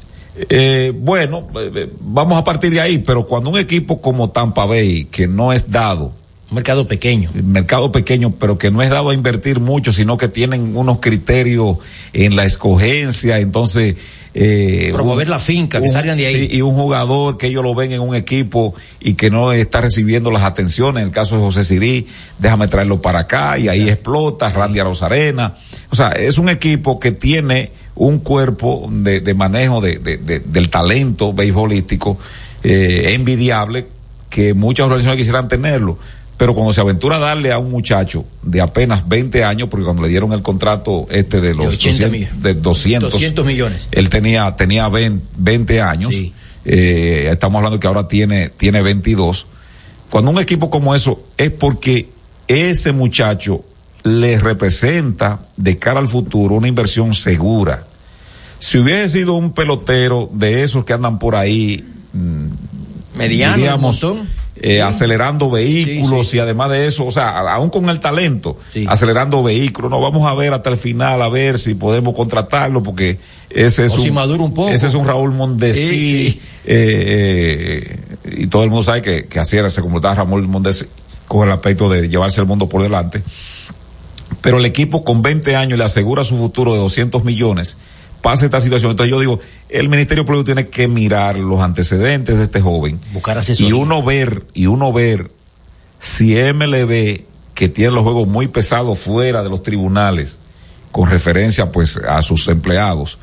[0.49, 4.65] Eh, bueno, eh, eh, vamos a partir de ahí, pero cuando un equipo como Tampa
[4.65, 6.13] Bay, que no es dado,
[6.53, 7.31] Un mercado pequeño.
[7.35, 11.79] mercado pequeño, pero que no es dado a invertir mucho, sino que tienen unos criterios
[12.13, 13.97] en la escogencia, entonces...
[14.35, 16.35] Eh, Promover la finca, que salgan de ahí.
[16.49, 19.81] sí, y un jugador que ellos lo ven en un equipo y que no está
[19.81, 22.07] recibiendo las atenciones, en el caso de José Sirí,
[22.39, 25.57] déjame traerlo para acá y ahí explota, Randy Rosarena.
[25.91, 30.41] O sea, es un equipo que tiene un cuerpo de, de manejo de, de- de-
[30.41, 32.19] del talento beisbolístico
[32.63, 33.87] eh, envidiable
[34.31, 35.99] que muchas organizaciones quisieran tenerlo.
[36.37, 40.03] Pero cuando se aventura a darle a un muchacho de apenas 20 años, porque cuando
[40.03, 42.43] le dieron el contrato este de los 80 200, millones.
[42.43, 43.89] de 200, 200 millones.
[43.93, 46.15] él tenía, tenía 20, 20 años,
[46.65, 49.47] eh, estamos hablando que ahora tiene, tiene 22.
[50.11, 52.11] Cuando un equipo como eso es porque
[52.49, 53.65] ese muchacho
[54.05, 57.87] le representa de cara al futuro una inversión segura.
[58.59, 62.47] Si hubiese sido un pelotero de esos que andan por ahí, mm,
[63.17, 64.29] Mediano, diríamos, un montón.
[64.65, 69.91] Eh, acelerando vehículos y además de eso, o sea, aún con el talento, acelerando vehículos,
[69.91, 73.19] no vamos a ver hasta el final a ver si podemos contratarlo porque
[73.51, 74.69] ese es O si un, madura un poco.
[74.69, 77.99] ese es un Raúl Mondesi eh, eh,
[78.37, 80.85] y todo el mundo sabe que, que así era, se comportaba Raúl Mondesi
[81.27, 83.23] con el aspecto de llevarse el mundo por delante.
[84.43, 87.77] Pero el equipo con 20 años le asegura su futuro de 200 millones.
[88.23, 88.93] Pasa esta situación.
[88.93, 93.01] Entonces yo digo, el Ministerio Público tiene que mirar los antecedentes de este joven.
[93.13, 93.71] Buscar asesoría.
[93.71, 95.31] Y uno ver, y uno ver
[95.99, 97.23] si MLB,
[97.55, 100.39] que tiene los juegos muy pesados fuera de los tribunales,
[100.93, 103.19] con referencia pues a sus empleados,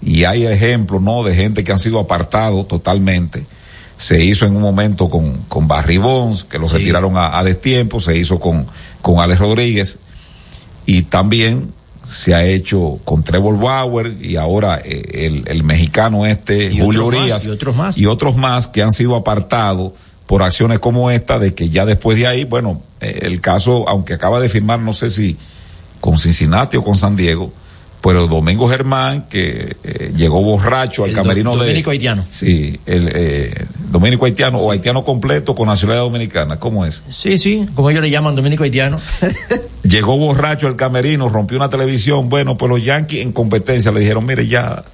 [0.00, 1.22] y hay ejemplos, ¿no?
[1.24, 3.46] De gente que han sido apartados totalmente.
[3.96, 7.98] Se hizo en un momento con, con Barry Bonds, que lo retiraron a, a destiempo,
[7.98, 8.66] se hizo con,
[9.02, 9.98] con Alex Rodríguez,
[10.86, 11.72] y también
[12.08, 17.06] se ha hecho con Trevor Bauer y ahora eh, el, el mexicano este, Y Julio
[17.06, 17.98] Urias, y otros más.
[17.98, 19.92] y otros más que han sido apartados
[20.26, 24.14] por acciones como esta, de que ya después de ahí, bueno, eh, el caso, aunque
[24.14, 25.36] acaba de firmar, no sé si
[26.00, 27.52] con Cincinnati o con San Diego,
[28.00, 31.58] pero Domingo Germán, que eh, llegó borracho al El do- camerino de...
[31.66, 32.24] dominico haitiano.
[32.30, 37.02] Sí, el eh, dominico haitiano o haitiano completo con nacionalidad dominicana, ¿cómo es?
[37.10, 38.98] Sí, sí, como ellos le llaman dominico haitiano.
[39.82, 42.28] Llegó borracho al camerino, rompió una televisión.
[42.28, 44.84] Bueno, pues los Yankees en competencia le dijeron, mire, ya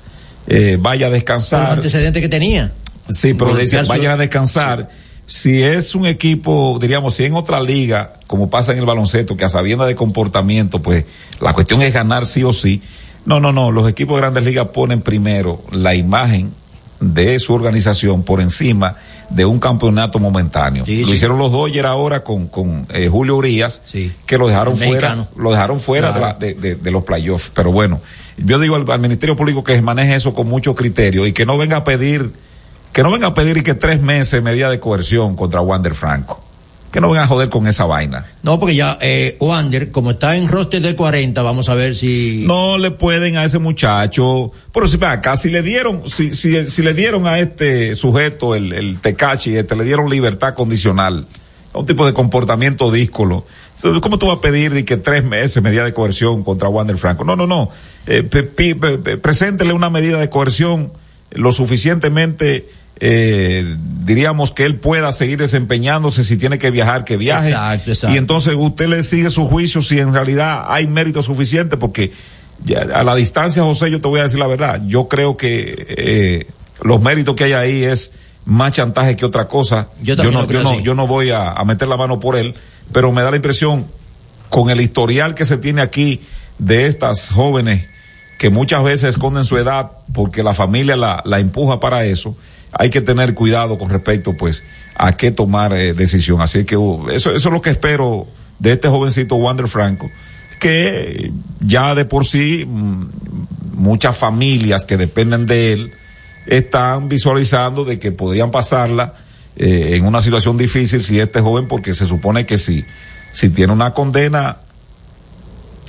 [0.47, 1.73] eh, vaya a descansar.
[1.73, 2.73] antecedentes que tenía.
[3.11, 4.89] Sí, pero le dicen, vayan a descansar.
[5.27, 9.45] Si es un equipo, diríamos, si en otra liga, como pasa en el baloncesto, que
[9.45, 11.05] a sabienda de comportamiento, pues
[11.41, 12.83] la cuestión es ganar sí o sí.
[13.25, 16.53] No, no, no, los equipos de grandes ligas ponen primero la imagen
[17.01, 18.97] de su organización por encima
[19.31, 20.85] de un campeonato momentáneo.
[20.85, 21.15] Sí, lo sí.
[21.15, 23.83] hicieron los Dodgers ahora con, con eh, Julio Urias,
[24.27, 25.29] que lo dejaron El fuera, mexicano.
[25.37, 27.51] lo dejaron fuera de, de- de- de los playoffs.
[27.55, 28.01] Pero bueno,
[28.37, 31.57] yo digo al, al Ministerio Público que maneje eso con mucho criterio y que no
[31.59, 32.31] venga a pedir,
[32.95, 36.43] que no venga a pedir y que tres meses medida de coerción contra Wander Franco.
[36.93, 38.25] Que no venga a joder con esa vaina.
[38.45, 42.45] No, porque ya eh, Wander, como está en roster de 40, vamos a ver si...
[42.47, 46.83] No le pueden a ese muchacho, pero si acá, si le dieron, si, si, si
[46.85, 51.27] le dieron a este sujeto, el, el Tecachi, este, le dieron libertad condicional,
[51.73, 53.45] a un tipo de comportamiento díscolo.
[53.75, 56.97] Entonces, ¿cómo tú vas a pedir de que tres meses medida de coerción contra Wander
[56.97, 57.25] Franco?
[57.25, 57.71] No, no, no.
[58.07, 60.93] Eh, pe- pi- pe- pe- preséntele una medida de coerción
[61.33, 62.69] lo suficientemente,
[63.01, 67.49] eh, diríamos que él pueda seguir desempeñándose si tiene que viajar, que viaje.
[67.49, 68.15] Exacto, exacto.
[68.15, 72.13] Y entonces usted le sigue su juicio si en realidad hay mérito suficiente porque
[72.65, 74.83] ya a la distancia, José, yo te voy a decir la verdad.
[74.87, 76.47] Yo creo que eh,
[76.83, 78.13] los méritos que hay ahí es
[78.45, 79.89] más chantaje que otra cosa.
[80.03, 82.55] Yo no, yo no, yo no voy a, a meter la mano por él,
[82.93, 83.87] pero me da la impresión
[84.49, 86.21] con el historial que se tiene aquí
[86.59, 87.89] de estas jóvenes
[88.39, 92.37] que muchas veces esconden su edad porque la familia la, la empuja para eso,
[92.77, 94.65] hay que tener cuidado con respecto pues
[94.97, 96.41] a qué tomar eh, decisión.
[96.41, 98.27] Así que uh, eso, eso es lo que espero
[98.59, 100.11] de este jovencito Wander Franco,
[100.61, 103.07] que ya de por sí mm,
[103.75, 105.93] muchas familias que dependen de él
[106.47, 109.15] están visualizando de que podrían pasarla
[109.57, 112.85] eh, en una situación difícil si este joven, porque se supone que si,
[113.31, 114.59] si tiene una condena,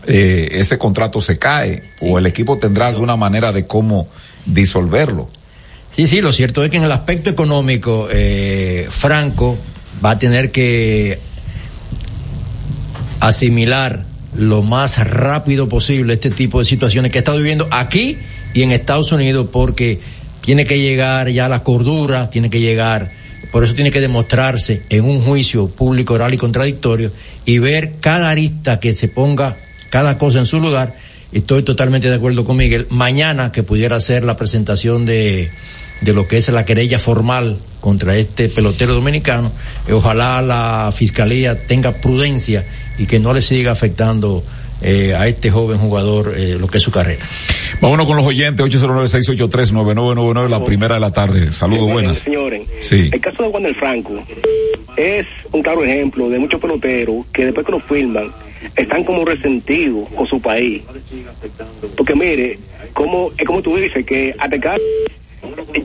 [0.06, 4.07] eh, ese contrato se cae o el equipo tendrá alguna manera de cómo
[4.45, 5.30] disolverlo.
[5.96, 9.58] Sí, sí, lo cierto es que en el aspecto económico, eh, Franco
[10.04, 11.20] va a tener que
[13.22, 14.04] asimilar
[14.36, 18.18] lo más rápido posible este tipo de situaciones que ha estado viviendo aquí
[18.54, 20.02] y en Estados Unidos porque
[20.42, 23.12] tiene que llegar ya la cordura, tiene que llegar,
[23.54, 27.14] por eso tiene que demostrarse en un juicio público, oral y contradictorio
[27.46, 29.56] y ver cada arista que se ponga
[29.90, 30.94] cada cosa en su lugar.
[31.32, 32.86] Estoy totalmente de acuerdo con Miguel.
[32.90, 35.50] Mañana que pudiera ser la presentación de,
[36.02, 39.52] de lo que es la querella formal contra este pelotero dominicano,
[39.88, 42.66] eh, ojalá la fiscalía tenga prudencia
[42.98, 44.44] y que no le siga afectando
[44.82, 47.26] eh, a este joven jugador eh, lo que es su carrera.
[47.82, 51.52] Vámonos con los oyentes, 809-683-9999, la primera de la tarde.
[51.52, 52.18] Saludos, buenas.
[52.18, 53.10] Señores, Sí.
[53.12, 54.14] el caso de Wander Franco
[54.98, 58.32] es un claro ejemplo de muchos peloteros que después que lo firman
[58.76, 60.82] están como resentidos con su país.
[61.96, 62.60] Porque mire,
[62.94, 64.80] como, es como tú dices, que atacar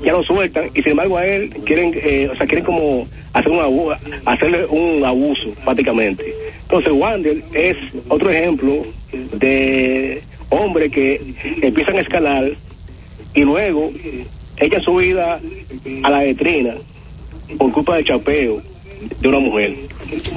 [0.02, 3.52] ya lo sueltan y sin embargo a él quieren, eh, o sea, quieren como hacer
[3.52, 6.34] un abuso, hacerle un abuso prácticamente.
[6.62, 7.76] Entonces Wander es
[8.08, 12.50] otro ejemplo de hombre que empiezan a escalar
[13.34, 13.90] y luego
[14.56, 15.40] echan su vida
[16.02, 16.74] a la letrina
[17.58, 18.62] por culpa del chapeo
[19.20, 19.74] de una mujer.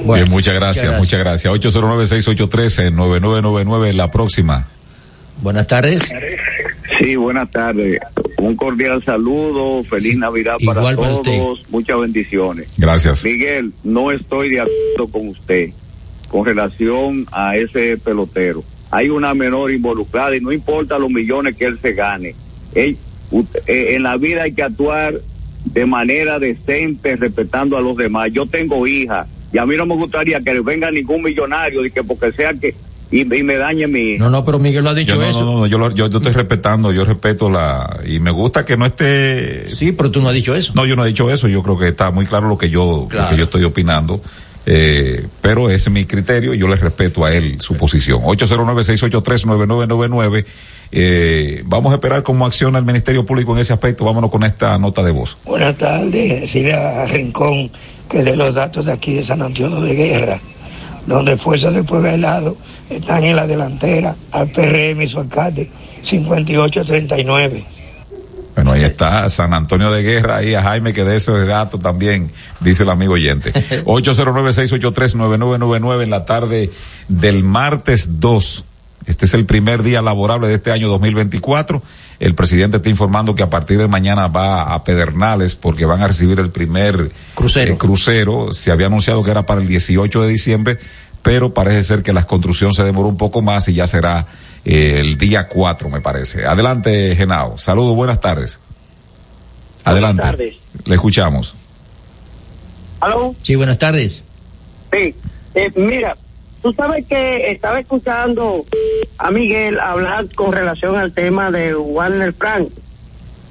[0.04, 1.52] Bien, muchas gracias, muchas gracias.
[1.52, 4.66] 809-683-9999, la próxima.
[5.42, 6.10] Buenas tardes.
[6.98, 8.00] Sí, buenas tardes.
[8.44, 11.38] Un cordial saludo, feliz Navidad para Igual para usted.
[11.38, 12.68] todos, muchas bendiciones.
[12.76, 13.24] Gracias.
[13.24, 15.70] Miguel, no estoy de acuerdo con usted
[16.28, 18.62] con relación a ese pelotero.
[18.90, 22.34] Hay una menor involucrada y no importa los millones que él se gane.
[22.74, 22.98] Él-
[23.66, 25.14] eh, en la vida hay que actuar
[25.64, 28.30] de manera decente, respetando a los demás.
[28.32, 32.02] Yo tengo hija y a mí no me gustaría que venga ningún millonario y que
[32.04, 32.74] porque sea que
[33.16, 34.24] y, y me dañe mi hija.
[34.24, 35.44] No, no, pero Miguel lo ha dicho Yo no, eso.
[35.44, 38.00] no, no, yo, lo- yo, yo estoy respetando, yo respeto la...
[38.06, 39.68] Y me gusta que no esté...
[39.70, 40.72] Sí, pero tú no has dicho eso.
[40.74, 43.08] No, yo no he dicho eso, yo creo que está muy claro lo que yo,
[43.10, 44.20] lo que yo estoy opinando.
[44.66, 48.22] Eh, pero ese es mi criterio y yo le respeto a él su posición.
[48.22, 50.44] 809-683-9999.
[50.92, 54.04] Eh, vamos a esperar cómo acciona el Ministerio Público en ese aspecto.
[54.04, 55.36] Vámonos con esta nota de voz.
[55.44, 57.70] Buenas tardes, decirle a Rincón
[58.08, 60.40] que de los datos de aquí de San Antonio de Guerra,
[61.06, 62.56] donde Fuerzas de Puebla Helado
[62.90, 65.70] están en la delantera, al PRM y su alcalde,
[66.02, 67.64] 58-39.
[68.54, 72.30] Bueno, ahí está San Antonio de Guerra, ahí a Jaime que de ese dato también,
[72.60, 73.52] dice el amigo oyente.
[73.84, 76.70] 809-683-9999 en la tarde
[77.08, 78.64] del martes 2.
[79.06, 81.82] Este es el primer día laborable de este año 2024.
[82.20, 86.06] El presidente está informando que a partir de mañana va a Pedernales porque van a
[86.06, 87.76] recibir el primer crucero.
[87.76, 88.52] crucero.
[88.52, 90.78] Se había anunciado que era para el 18 de diciembre,
[91.22, 94.26] pero parece ser que la construcción se demoró un poco más y ya será
[94.64, 96.46] eh, el día 4, me parece.
[96.46, 97.58] Adelante, Genao.
[97.58, 98.58] Saludos, buenas tardes.
[99.84, 100.22] Adelante.
[100.22, 100.54] Buenas tardes.
[100.86, 101.54] Le escuchamos.
[103.00, 103.34] ¿Aló?
[103.42, 104.24] Sí, buenas tardes.
[104.92, 105.14] Sí,
[105.54, 106.16] eh, mira,
[106.64, 108.64] tú sabes que estaba escuchando
[109.18, 112.70] a Miguel hablar con relación al tema de Warner Frank,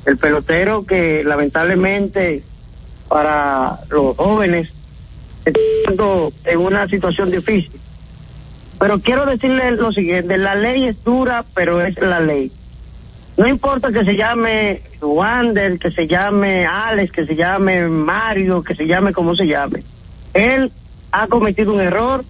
[0.07, 2.43] el pelotero que lamentablemente
[3.07, 4.69] para los jóvenes
[5.45, 6.01] está
[6.45, 7.79] en una situación difícil.
[8.79, 12.51] Pero quiero decirle lo siguiente, la ley es dura, pero es la ley.
[13.37, 18.73] No importa que se llame Wander, que se llame Alex, que se llame Mario, que
[18.73, 19.83] se llame como se llame.
[20.33, 20.71] Él
[21.11, 22.25] ha cometido un error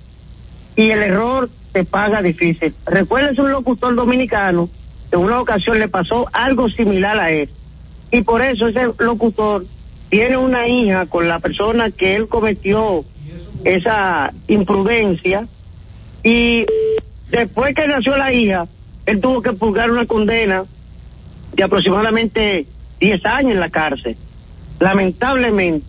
[0.76, 2.74] y el error te paga difícil.
[2.86, 4.70] Recuerdes un locutor dominicano
[5.10, 7.50] que en una ocasión le pasó algo similar a él.
[8.12, 9.66] Y por eso ese locutor
[10.10, 13.04] tiene una hija con la persona que él cometió
[13.64, 15.48] esa imprudencia
[16.24, 16.66] y
[17.30, 18.68] después que nació la hija,
[19.06, 20.66] él tuvo que purgar una condena
[21.54, 22.68] de aproximadamente
[23.00, 24.16] 10 años en la cárcel.
[24.80, 25.86] Lamentablemente,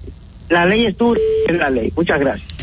[0.49, 1.93] la ley es dura, es la ley.
[1.97, 2.54] Muchas gracias.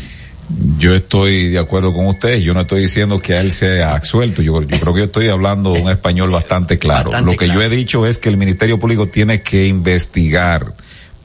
[0.78, 2.38] Yo estoy de acuerdo con usted.
[2.38, 4.42] Yo no estoy diciendo que a él sea absuelto.
[4.42, 7.10] Yo, yo creo que yo estoy hablando un español bastante claro.
[7.10, 10.74] Bastante Lo que yo he dicho es que el Ministerio Público tiene que investigar,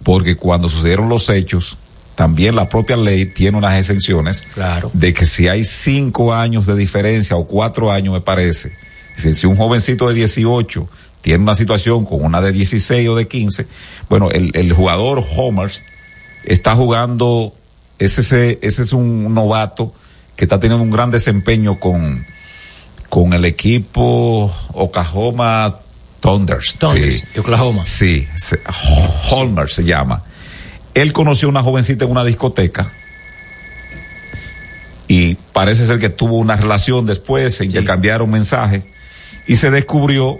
[0.03, 1.77] porque cuando sucedieron los hechos,
[2.15, 4.89] también la propia ley tiene unas exenciones Claro.
[4.93, 8.71] de que si hay cinco años de diferencia o cuatro años, me parece,
[9.17, 10.87] si, si un jovencito de 18
[11.21, 13.67] tiene una situación con una de 16 o de 15,
[14.09, 15.83] bueno, el, el jugador Homers
[16.43, 17.53] está jugando,
[17.99, 19.93] ese, es un novato
[20.35, 22.25] que está teniendo un gran desempeño con,
[23.09, 25.79] con el equipo Oklahoma
[26.19, 26.77] Thunders.
[26.77, 27.39] Thunders, sí.
[27.39, 27.83] Oklahoma.
[27.85, 28.59] Sí, se,
[29.31, 30.23] Holmer se llama.
[30.93, 32.91] Él conoció a una jovencita en una discoteca
[35.07, 38.83] y parece ser que tuvo una relación después, se intercambiaron mensajes
[39.47, 40.39] y se descubrió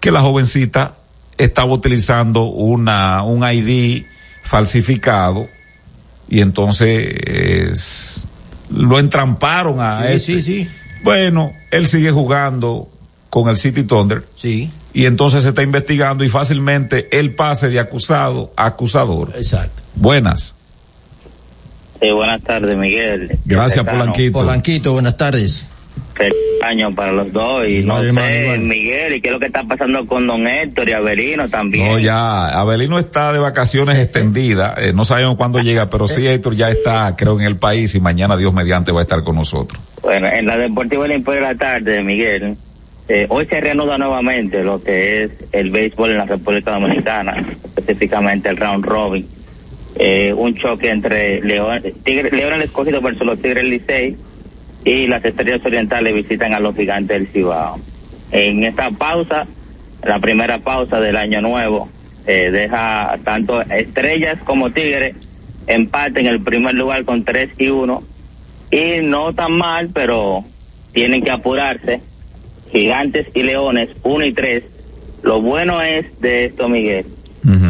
[0.00, 0.96] que la jovencita
[1.36, 4.04] estaba utilizando una, un ID
[4.42, 5.48] falsificado
[6.28, 8.26] y entonces
[8.70, 10.18] lo entramparon a Sí, este.
[10.18, 10.68] sí, sí.
[11.02, 12.88] Bueno, él sigue jugando
[13.30, 14.24] con el City Thunder.
[14.36, 14.70] Sí.
[14.92, 19.32] Y entonces se está investigando y fácilmente él pase de acusado a acusador.
[19.34, 19.82] Exacto.
[19.96, 20.54] Buenas.
[22.00, 23.38] Sí, buenas tardes, Miguel.
[23.44, 23.84] Gracias.
[23.84, 24.32] Polanquito.
[24.38, 25.66] Polanquito, buenas tardes.
[26.14, 27.66] Feliz año para los dos.
[27.66, 28.58] Y no hermano, sé.
[28.58, 31.88] Miguel, ¿y qué es lo que está pasando con don Héctor y Avelino también?
[31.88, 36.54] No, ya, Abelino está de vacaciones extendidas, eh, no sabemos cuándo llega, pero sí Héctor
[36.54, 39.80] ya está, creo, en el país y mañana Dios mediante va a estar con nosotros.
[40.02, 42.56] Bueno, en la Deportiva del Imperio de la Tarde, Miguel,
[43.08, 47.44] eh, hoy se reanuda nuevamente lo que es el béisbol en la República Dominicana,
[47.76, 49.26] específicamente el round robin.
[49.96, 54.16] Eh, un choque entre León, Tigre, León el escogido versus los Tigres Licey
[54.84, 57.80] y las Estrellas Orientales visitan a los Gigantes del Cibao.
[58.30, 59.46] En esta pausa,
[60.02, 61.88] la primera pausa del año nuevo,
[62.26, 65.14] eh, deja tanto Estrellas como Tigres
[65.66, 68.02] empate en el primer lugar con 3 y 1
[68.70, 70.44] y no tan mal, pero
[70.92, 72.00] tienen que apurarse.
[72.72, 74.64] Gigantes y Leones, 1 y 3.
[75.22, 77.06] Lo bueno es de esto, Miguel,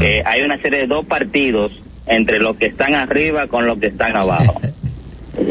[0.00, 1.72] que hay una serie de dos partidos
[2.06, 4.60] entre los que están arriba con los que están abajo.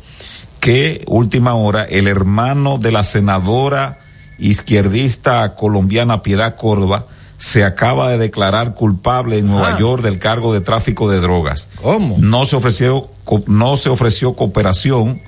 [0.61, 3.99] que última hora el hermano de la senadora
[4.39, 7.07] izquierdista colombiana Piedad Córdoba
[7.39, 9.79] se acaba de declarar culpable en Nueva Ah.
[9.79, 11.69] York del cargo de tráfico de drogas.
[11.83, 12.17] ¿Cómo?
[12.19, 13.09] No se ofreció
[13.47, 15.21] no se ofreció cooperación,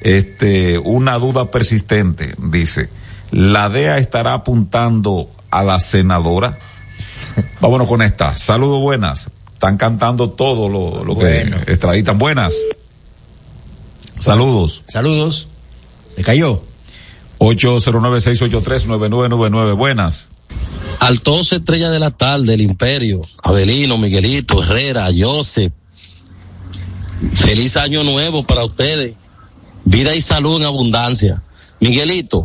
[0.00, 2.88] este una duda persistente, dice.
[3.30, 6.58] La DEA estará apuntando a la senadora.
[7.60, 8.36] Vámonos con esta.
[8.36, 9.28] Saludos buenas.
[9.52, 11.56] Están cantando todo lo, lo Bueno.
[11.64, 12.18] que extraditan.
[12.18, 12.54] Buenas.
[14.18, 14.82] Saludos.
[14.88, 15.48] Saludos.
[16.16, 16.62] ¿Le cayó?
[17.40, 19.76] 809-683-9999.
[19.76, 20.28] Buenas.
[21.00, 25.72] Altos Estrella de la Tarde, el Imperio, Abelino, Miguelito, Herrera, Joseph.
[27.34, 29.14] Feliz año nuevo para ustedes.
[29.84, 31.42] Vida y salud en abundancia.
[31.80, 32.44] Miguelito,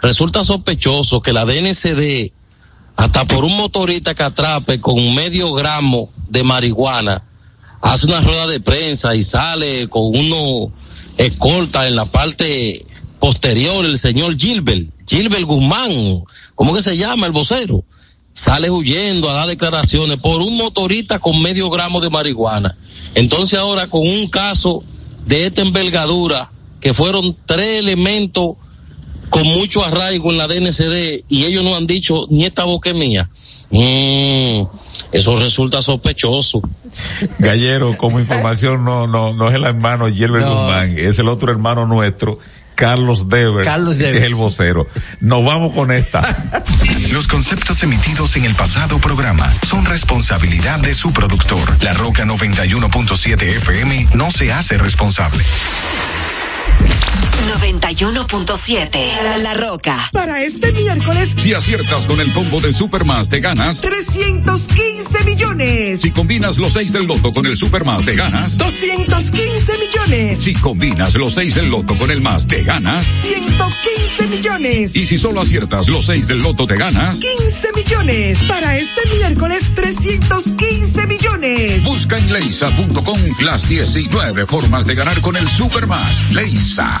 [0.00, 2.32] resulta sospechoso que la DNCD,
[2.96, 7.22] hasta por un motorista que atrape con medio gramo de marihuana,
[7.82, 10.72] hace una rueda de prensa y sale con uno
[11.18, 12.86] escolta en la parte
[13.20, 16.24] posterior el señor Gilbert, Gilbert Guzmán,
[16.54, 17.84] ¿cómo que se llama el vocero?
[18.32, 22.76] Sale huyendo a dar declaraciones por un motorista con medio gramo de marihuana.
[23.14, 24.82] Entonces ahora con un caso
[25.26, 28.56] de esta envergadura, que fueron tres elementos
[29.28, 33.28] con mucho arraigo en la DNCD y ellos no han dicho ni esta boca mía.
[33.70, 34.62] Mm,
[35.12, 36.60] eso resulta sospechoso.
[37.38, 40.54] Gallero, como información, no, no, no es el hermano Gilbert No.
[40.54, 42.38] Guzmán, es el otro hermano nuestro
[42.80, 44.88] Carlos Devers, Carlos que es el vocero.
[45.20, 46.24] Nos vamos con esta.
[47.10, 51.60] Los conceptos emitidos en el pasado programa son responsabilidad de su productor.
[51.82, 55.44] La Roca 91.7 FM no se hace responsable.
[57.58, 59.96] 91.7 La, La Roca.
[60.12, 63.80] Para este miércoles, Si aciertas con el combo de Supermas, te ganas.
[63.80, 66.00] 315 millones.
[66.00, 68.58] Si combinas los 6 del loto con el Supermas, te ganas.
[68.58, 70.38] 215 millones.
[70.38, 73.06] Si combinas los 6 del loto con el más, te ganas.
[73.22, 74.96] 115 millones.
[74.96, 77.18] Y si solo aciertas los 6 del loto, te ganas.
[77.18, 78.38] 15 millones.
[78.44, 81.82] Para este miércoles, 315 millones.
[81.84, 86.30] Busca en leisa.com las 19 formas de ganar con el Supermas.
[86.30, 87.00] Leisa,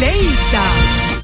[0.00, 0.62] Leisa.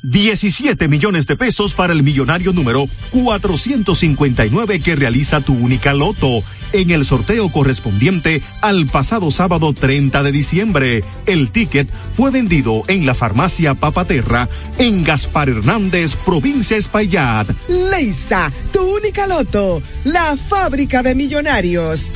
[0.02, 6.90] 17 millones de pesos para el millonario número 459 que realiza tu única loto en
[6.90, 11.04] el sorteo correspondiente al pasado sábado 30 de diciembre.
[11.26, 14.48] El ticket fue vendido en la farmacia Papaterra
[14.78, 17.48] en Gaspar Hernández, provincia Espaillat.
[17.68, 19.82] Leisa, tu única loto.
[20.04, 22.12] La fábrica de millonarios.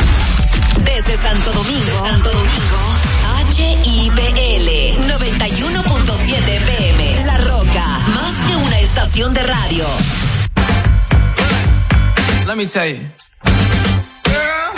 [0.85, 2.83] Desde Santo Domingo, Santo Domingo,
[3.57, 4.52] HIPL
[8.93, 9.87] estación de radio.
[12.47, 13.01] Let me tell you.
[14.29, 14.69] Girl,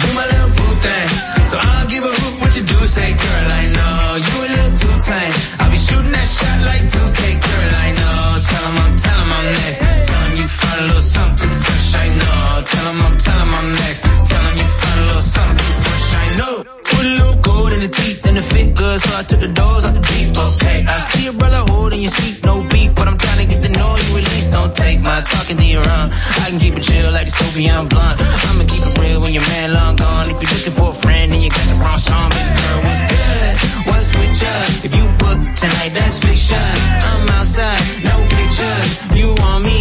[0.00, 1.08] you my little boo thing.
[1.50, 2.78] So I'll give a hoot what you do.
[2.86, 5.34] Say, girl, I know you a little too tame.
[5.60, 8.20] I'll be shooting that shot like 2K, girl, I know.
[8.48, 9.78] Tell 'em I'm, tell 'em I'm next.
[10.08, 12.64] Tell 'em you find a little something too fresh, I know.
[12.70, 14.00] Tell 'em I'm, tell 'em I'm next.
[14.28, 16.83] Tell 'em you find a little something too fresh, I know.
[17.04, 19.52] Put a little gold in the teeth and the fit good, so I took the
[19.52, 20.88] doors out the deep, okay.
[20.88, 23.92] I see a brother holding your seat, no beef, but I'm trying to get know
[24.08, 24.48] you at.
[24.56, 26.08] Don't take my talking to your own.
[26.08, 28.16] I can keep it chill like the Soviet blunt.
[28.24, 30.32] I'ma keep it real when your man long gone.
[30.32, 33.02] If you're looking for a friend and you got the wrong song, baby girl, what's
[33.12, 33.52] good?
[33.84, 34.56] What's with you?
[34.88, 36.64] If you book tonight, that's fiction.
[37.04, 38.88] I'm outside, no pictures.
[39.12, 39.73] You want me?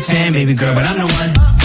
[0.00, 1.57] 10, baby girl, but I'm the one.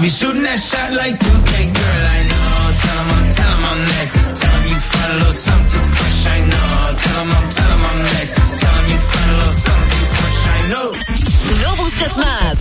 [0.00, 2.72] I'll be shooting that shot like 2K, girl, I know.
[2.80, 4.16] Tell I'm, tell I'm next.
[4.40, 6.72] Tell you find a little something too fresh, I know.
[7.04, 8.32] Tell I'm, tell I'm next.
[8.64, 10.88] Tell you find a little something too fresh, I know.
[11.60, 12.56] No busques más.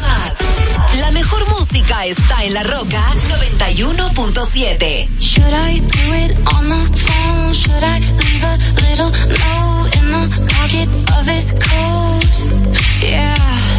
[1.00, 5.08] La mejor música está en La Roca 91.7.
[5.18, 7.54] Should I do it on the phone?
[7.54, 12.20] Should I leave a little note in the pocket of his coat?
[13.00, 13.79] Yeah,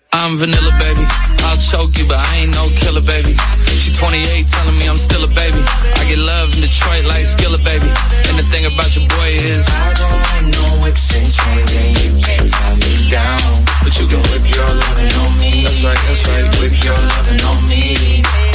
[0.13, 1.07] I'm vanilla, baby.
[1.47, 3.31] I'll choke you, but I ain't no killer, baby.
[3.79, 5.63] She 28, telling me I'm still a baby.
[5.63, 7.87] I get love in Detroit like Skilla, baby.
[7.87, 11.91] And the thing about your boy is I don't like no whips and chains, and
[12.03, 13.63] you can't tie me down.
[13.83, 15.63] But you can whip your lovin' on me.
[15.63, 16.59] That's right, that's right.
[16.59, 18.50] Whip your lovin' on me.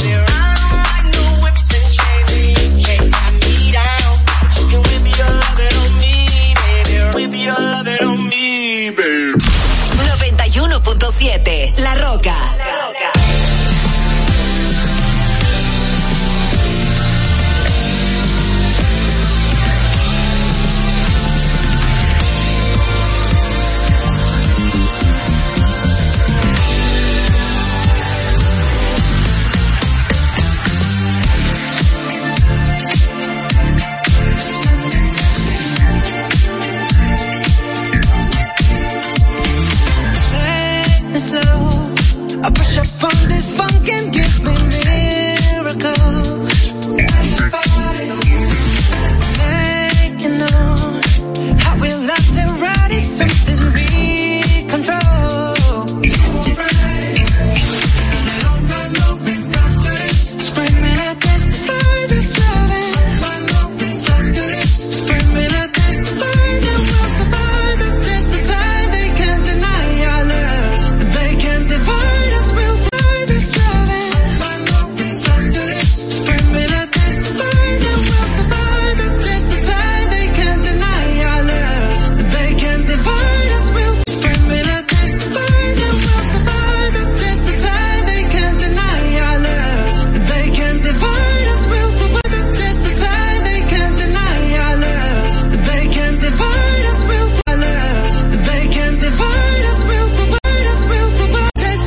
[42.47, 43.26] I push up on